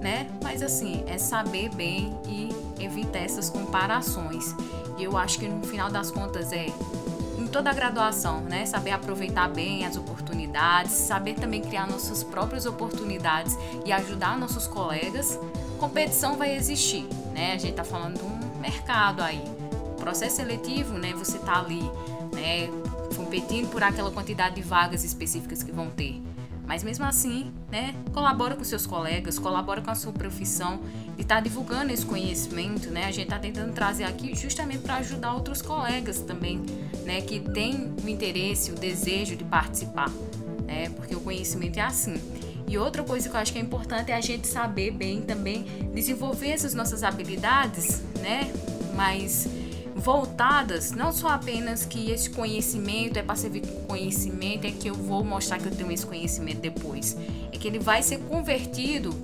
né? 0.04 0.28
Mas 0.44 0.62
assim, 0.62 1.04
é 1.08 1.18
saber 1.18 1.70
bem 1.70 2.14
e 2.28 2.50
evitar 2.84 3.20
essas 3.20 3.50
comparações. 3.50 4.54
E 4.98 5.04
eu 5.04 5.18
acho 5.18 5.40
que 5.40 5.48
no 5.48 5.66
final 5.66 5.90
das 5.90 6.12
contas 6.12 6.52
é 6.52 6.68
em 7.40 7.48
toda 7.48 7.70
a 7.70 7.74
graduação, 7.74 8.42
né? 8.42 8.66
Saber 8.66 8.92
aproveitar 8.92 9.48
bem 9.48 9.86
as 9.86 9.96
oportunidades, 9.96 10.92
saber 10.92 11.36
também 11.36 11.62
criar 11.62 11.88
nossas 11.88 12.22
próprias 12.22 12.66
oportunidades 12.66 13.58
e 13.86 13.94
ajudar 13.94 14.38
nossos 14.38 14.68
colegas. 14.68 15.40
Competição 15.80 16.36
vai 16.36 16.54
existir, 16.54 17.08
né? 17.34 17.54
A 17.54 17.58
gente 17.58 17.74
tá 17.74 17.86
falando 17.86 18.18
de 18.18 18.24
um 18.24 18.60
mercado 18.60 19.22
aí. 19.22 19.42
O 19.94 19.96
processo 19.96 20.36
seletivo, 20.36 20.98
né? 20.98 21.14
Você 21.14 21.40
tá 21.40 21.60
ali, 21.60 21.82
né? 22.34 22.68
Competindo 23.16 23.70
por 23.70 23.82
aquela 23.82 24.12
quantidade 24.12 24.56
de 24.56 24.62
vagas 24.62 25.06
específicas 25.06 25.64
que 25.64 25.72
vão 25.72 25.90
ter. 25.90 26.22
Mas 26.66 26.84
mesmo 26.84 27.06
assim, 27.06 27.52
né, 27.70 27.94
colabora 28.14 28.56
com 28.56 28.64
seus 28.64 28.86
colegas, 28.86 29.38
colabora 29.38 29.82
com 29.82 29.92
a 29.92 29.96
sua 29.96 30.14
profissão 30.14 30.80
e 31.18 31.22
está 31.22 31.40
divulgando 31.40 31.92
esse 31.92 32.06
conhecimento, 32.06 32.90
né? 32.90 33.06
A 33.06 33.12
gente 33.12 33.26
está 33.26 33.38
tentando 33.38 33.74
trazer 33.74 34.06
aqui 34.06 34.34
justamente 34.36 34.80
para 34.80 34.96
ajudar 34.96 35.34
outros 35.34 35.62
colegas 35.62 36.20
também, 36.20 36.62
né, 37.04 37.22
que 37.22 37.40
têm 37.40 37.94
o 38.04 38.08
interesse, 38.08 38.72
o 38.72 38.76
desejo 38.76 39.36
de 39.36 39.44
participar, 39.44 40.10
né? 40.66 40.90
Porque 40.92 41.14
o 41.14 41.20
conhecimento 41.20 41.78
é 41.78 41.82
assim. 41.82 42.16
E 42.68 42.78
outra 42.78 43.04
coisa 43.04 43.30
que 43.30 43.36
eu 43.36 43.40
acho 43.40 43.52
que 43.52 43.60
é 43.60 43.62
importante 43.62 44.12
é 44.12 44.16
a 44.16 44.22
gente 44.22 44.48
saber 44.48 44.92
bem 44.92 45.22
também 45.22 45.66
desenvolver 45.94 46.50
essas 46.50 46.74
nossas 46.74 47.04
habilidades, 47.04 48.02
né? 48.22 48.52
Mas 48.96 49.48
voltadas 50.04 50.92
não 50.92 51.14
só 51.14 51.30
apenas 51.30 51.86
que 51.86 52.12
esse 52.12 52.30
conhecimento 52.30 53.18
é 53.18 53.24
para 53.24 53.36
servir 53.36 53.62
conhecimento, 53.88 54.68
é 54.68 54.72
que 54.72 54.90
eu 54.90 54.96
vou 54.96 55.24
mostrar 55.24 55.60
que 55.60 55.68
eu 55.68 55.76
tenho 55.76 55.92
esse 55.92 56.06
conhecimento 56.06 56.60
depois. 56.60 57.16
É 57.52 57.58
que 57.58 57.68
ele 57.68 57.80
vai 57.80 58.04
ser 58.04 58.20
convertido 58.20 59.16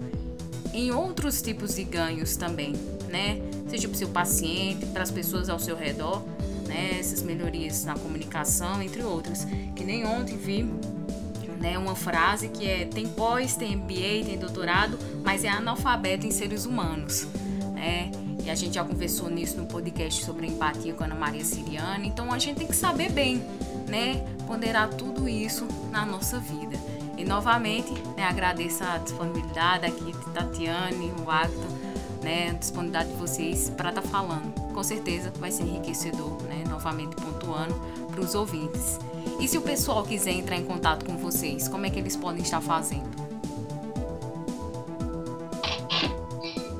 em 0.73 0.91
outros 0.91 1.41
tipos 1.41 1.75
de 1.75 1.83
ganhos 1.83 2.37
também, 2.37 2.73
né? 3.09 3.41
Seja 3.67 3.87
para 3.89 3.95
o 3.95 3.97
seu 3.97 4.07
paciente, 4.07 4.85
para 4.87 5.03
as 5.03 5.11
pessoas 5.11 5.49
ao 5.49 5.59
seu 5.59 5.75
redor, 5.75 6.23
né? 6.65 6.97
Essas 6.99 7.21
melhorias 7.21 7.83
na 7.83 7.95
comunicação, 7.95 8.81
entre 8.81 9.03
outras. 9.03 9.45
Que 9.75 9.83
nem 9.83 10.05
ontem 10.05 10.37
vi 10.37 10.63
né, 11.59 11.77
uma 11.77 11.95
frase 11.95 12.47
que 12.47 12.65
é 12.65 12.85
tem 12.85 13.05
pós, 13.05 13.57
tem 13.57 13.75
MBA, 13.75 14.25
tem 14.25 14.37
doutorado, 14.39 14.97
mas 15.25 15.43
é 15.43 15.49
analfabeto 15.49 16.25
em 16.25 16.31
seres 16.31 16.65
humanos, 16.65 17.27
né? 17.73 18.09
E 18.43 18.49
a 18.49 18.55
gente 18.55 18.75
já 18.75 18.83
conversou 18.83 19.29
nisso 19.29 19.57
no 19.57 19.65
podcast 19.65 20.23
sobre 20.23 20.47
empatia 20.47 20.93
com 20.93 21.03
a 21.03 21.05
Ana 21.05 21.15
Maria 21.15 21.43
Siriana. 21.43 22.05
Então 22.05 22.31
a 22.31 22.39
gente 22.39 22.57
tem 22.57 22.67
que 22.67 22.75
saber 22.75 23.11
bem, 23.11 23.43
né? 23.87 24.25
Ponderar 24.47 24.89
tudo 24.89 25.27
isso 25.27 25.67
na 25.91 26.05
nossa 26.05 26.39
vida. 26.39 26.77
E 27.17 27.25
novamente, 27.25 27.91
né, 28.15 28.23
agradeço 28.23 28.81
a 28.81 28.97
disponibilidade 28.97 29.85
aqui 29.85 30.05
de 30.05 30.25
Tatiane, 30.33 31.11
o 31.25 31.29
Agton, 31.29 31.67
né, 32.23 32.51
a 32.51 32.53
disponibilidade 32.53 33.09
de 33.09 33.17
vocês 33.17 33.69
para 33.69 33.89
estar 33.89 34.01
tá 34.01 34.07
falando. 34.07 34.53
Com 34.73 34.83
certeza 34.83 35.31
vai 35.37 35.51
ser 35.51 35.63
enriquecedor, 35.63 36.41
né? 36.43 36.63
Novamente 36.69 37.15
pontuando 37.17 37.75
para 38.09 38.21
os 38.21 38.35
ouvintes. 38.35 38.99
E 39.39 39.47
se 39.47 39.57
o 39.57 39.61
pessoal 39.61 40.03
quiser 40.03 40.31
entrar 40.31 40.55
em 40.55 40.63
contato 40.63 41.05
com 41.05 41.17
vocês, 41.17 41.67
como 41.67 41.85
é 41.85 41.89
que 41.89 41.99
eles 41.99 42.15
podem 42.15 42.41
estar 42.41 42.61
fazendo? 42.61 43.28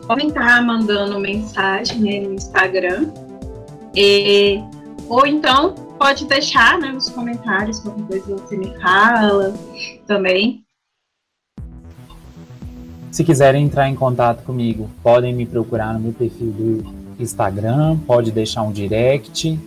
Podem 0.09 0.29
estar 0.29 0.63
mandando 0.63 1.19
mensagem 1.19 1.99
né, 1.99 2.19
no 2.27 2.33
Instagram. 2.33 3.11
E, 3.95 4.59
ou 5.07 5.27
então 5.27 5.75
pode 5.99 6.25
deixar 6.25 6.79
né, 6.79 6.91
nos 6.91 7.09
comentários 7.09 7.79
qualquer 7.79 8.07
coisa 8.07 8.37
você 8.37 8.57
me 8.57 8.75
fala 8.79 9.53
também. 10.07 10.63
Se 13.11 13.23
quiserem 13.23 13.65
entrar 13.65 13.87
em 13.87 13.93
contato 13.93 14.43
comigo, 14.43 14.89
podem 15.03 15.31
me 15.31 15.45
procurar 15.45 15.93
no 15.93 15.99
meu 15.99 16.13
perfil 16.13 16.51
do 16.53 16.95
Instagram, 17.19 17.95
pode 18.07 18.31
deixar 18.31 18.63
um 18.63 18.71
direct, 18.71 19.59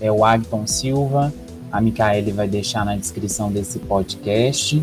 é 0.00 0.12
o 0.12 0.24
Agton 0.24 0.64
Silva, 0.64 1.34
a 1.72 1.80
Micaele 1.80 2.30
vai 2.30 2.46
deixar 2.46 2.84
na 2.84 2.94
descrição 2.94 3.50
desse 3.50 3.80
podcast. 3.80 4.80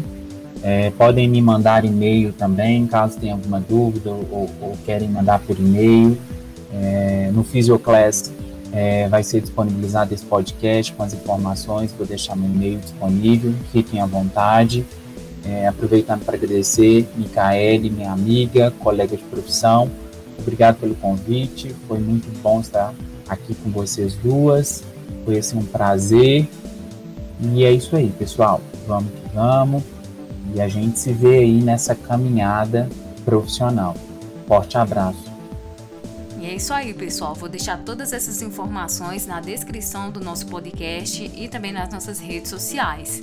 É, 0.62 0.91
podem 0.91 1.28
me 1.28 1.41
mandar 1.41 1.86
e-mail 1.86 2.34
também, 2.34 2.86
caso 2.86 3.18
tenha 3.18 3.34
alguma 3.34 3.60
dúvida 3.60 4.10
ou, 4.10 4.49
ou 4.62 4.78
querem 4.86 5.07
mandar 5.07 5.39
por 5.39 5.57
e-mail. 5.57 6.18
É, 6.74 7.32
no 7.34 7.43
Physioclass 7.43 8.32
é, 8.72 9.07
vai 9.07 9.24
ser 9.24 9.41
disponibilizado 9.41 10.14
esse 10.14 10.26
podcast 10.26 10.93
com 10.93 11.03
as 11.03 11.14
informações, 11.14 11.93
vou 11.97 12.05
deixar 12.05 12.36
meu 12.36 12.49
e-mail 12.49 12.80
disponível, 12.80 13.53
fiquem 13.72 14.01
à 14.01 14.05
vontade. 14.05 14.86
É, 15.45 15.68
aproveitando 15.68 16.26
para 16.26 16.36
agradecer, 16.36 17.07
Micaele, 17.16 17.89
minha 17.89 18.12
amiga, 18.12 18.72
colega 18.80 19.16
de 19.16 19.24
profissão, 19.24 19.89
obrigado 20.38 20.78
pelo 20.78 20.93
convite, 20.95 21.74
foi 21.88 21.97
muito 21.97 22.28
bom 22.41 22.60
estar 22.60 22.93
aqui 23.28 23.55
com 23.55 23.70
vocês 23.70 24.16
duas, 24.16 24.84
foi 25.24 25.38
assim 25.38 25.57
um 25.57 25.66
prazer. 25.66 26.47
E 27.41 27.64
é 27.64 27.72
isso 27.72 27.95
aí, 27.95 28.12
pessoal, 28.20 28.60
vamos 28.86 29.12
que 29.12 29.34
vamos. 29.34 29.99
E 30.54 30.62
a 30.62 30.68
gente 30.68 31.00
se 31.00 31.14
vê 31.14 31.39
aí 31.39 31.62
nessa 31.62 31.95
caminhada 31.95 32.89
profissional. 33.24 33.95
Forte 34.47 34.78
abraço. 34.78 35.30
E 36.39 36.45
é 36.45 36.56
isso 36.56 36.74
aí, 36.74 36.93
pessoal. 36.93 37.36
Vou 37.36 37.50
deixar 37.50 37.80
todas 37.80 38.14
essas 38.14 38.41
informações 38.41 39.28
na 39.28 39.41
descrição 39.41 40.10
do 40.10 40.20
nosso 40.22 40.47
podcast 40.47 41.30
e 41.36 41.47
também 41.50 41.72
nas 41.72 41.91
nossas 41.91 42.20
redes 42.20 42.50
sociais. 42.50 43.22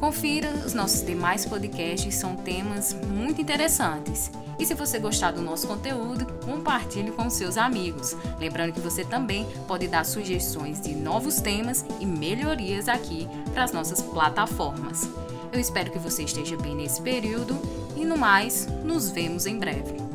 Confira 0.00 0.50
os 0.66 0.74
nossos 0.74 1.06
demais 1.06 1.46
podcasts, 1.46 2.16
são 2.16 2.34
temas 2.34 2.92
muito 2.92 3.40
interessantes. 3.40 4.32
E 4.58 4.66
se 4.66 4.74
você 4.74 4.98
gostar 4.98 5.30
do 5.30 5.40
nosso 5.40 5.68
conteúdo, 5.68 6.26
compartilhe 6.44 7.12
com 7.12 7.30
seus 7.30 7.56
amigos. 7.56 8.16
Lembrando 8.40 8.72
que 8.72 8.80
você 8.80 9.04
também 9.04 9.46
pode 9.68 9.86
dar 9.86 10.04
sugestões 10.04 10.80
de 10.80 10.92
novos 10.94 11.40
temas 11.40 11.84
e 12.00 12.04
melhorias 12.04 12.88
aqui 12.88 13.28
para 13.52 13.62
as 13.62 13.72
nossas 13.72 14.02
plataformas. 14.02 15.08
Eu 15.52 15.60
espero 15.60 15.90
que 15.90 15.98
você 15.98 16.22
esteja 16.22 16.56
bem 16.56 16.74
nesse 16.74 17.02
período 17.02 17.60
e 17.94 18.06
no 18.06 18.16
mais, 18.16 18.66
nos 18.82 19.10
vemos 19.10 19.44
em 19.44 19.58
breve. 19.58 20.11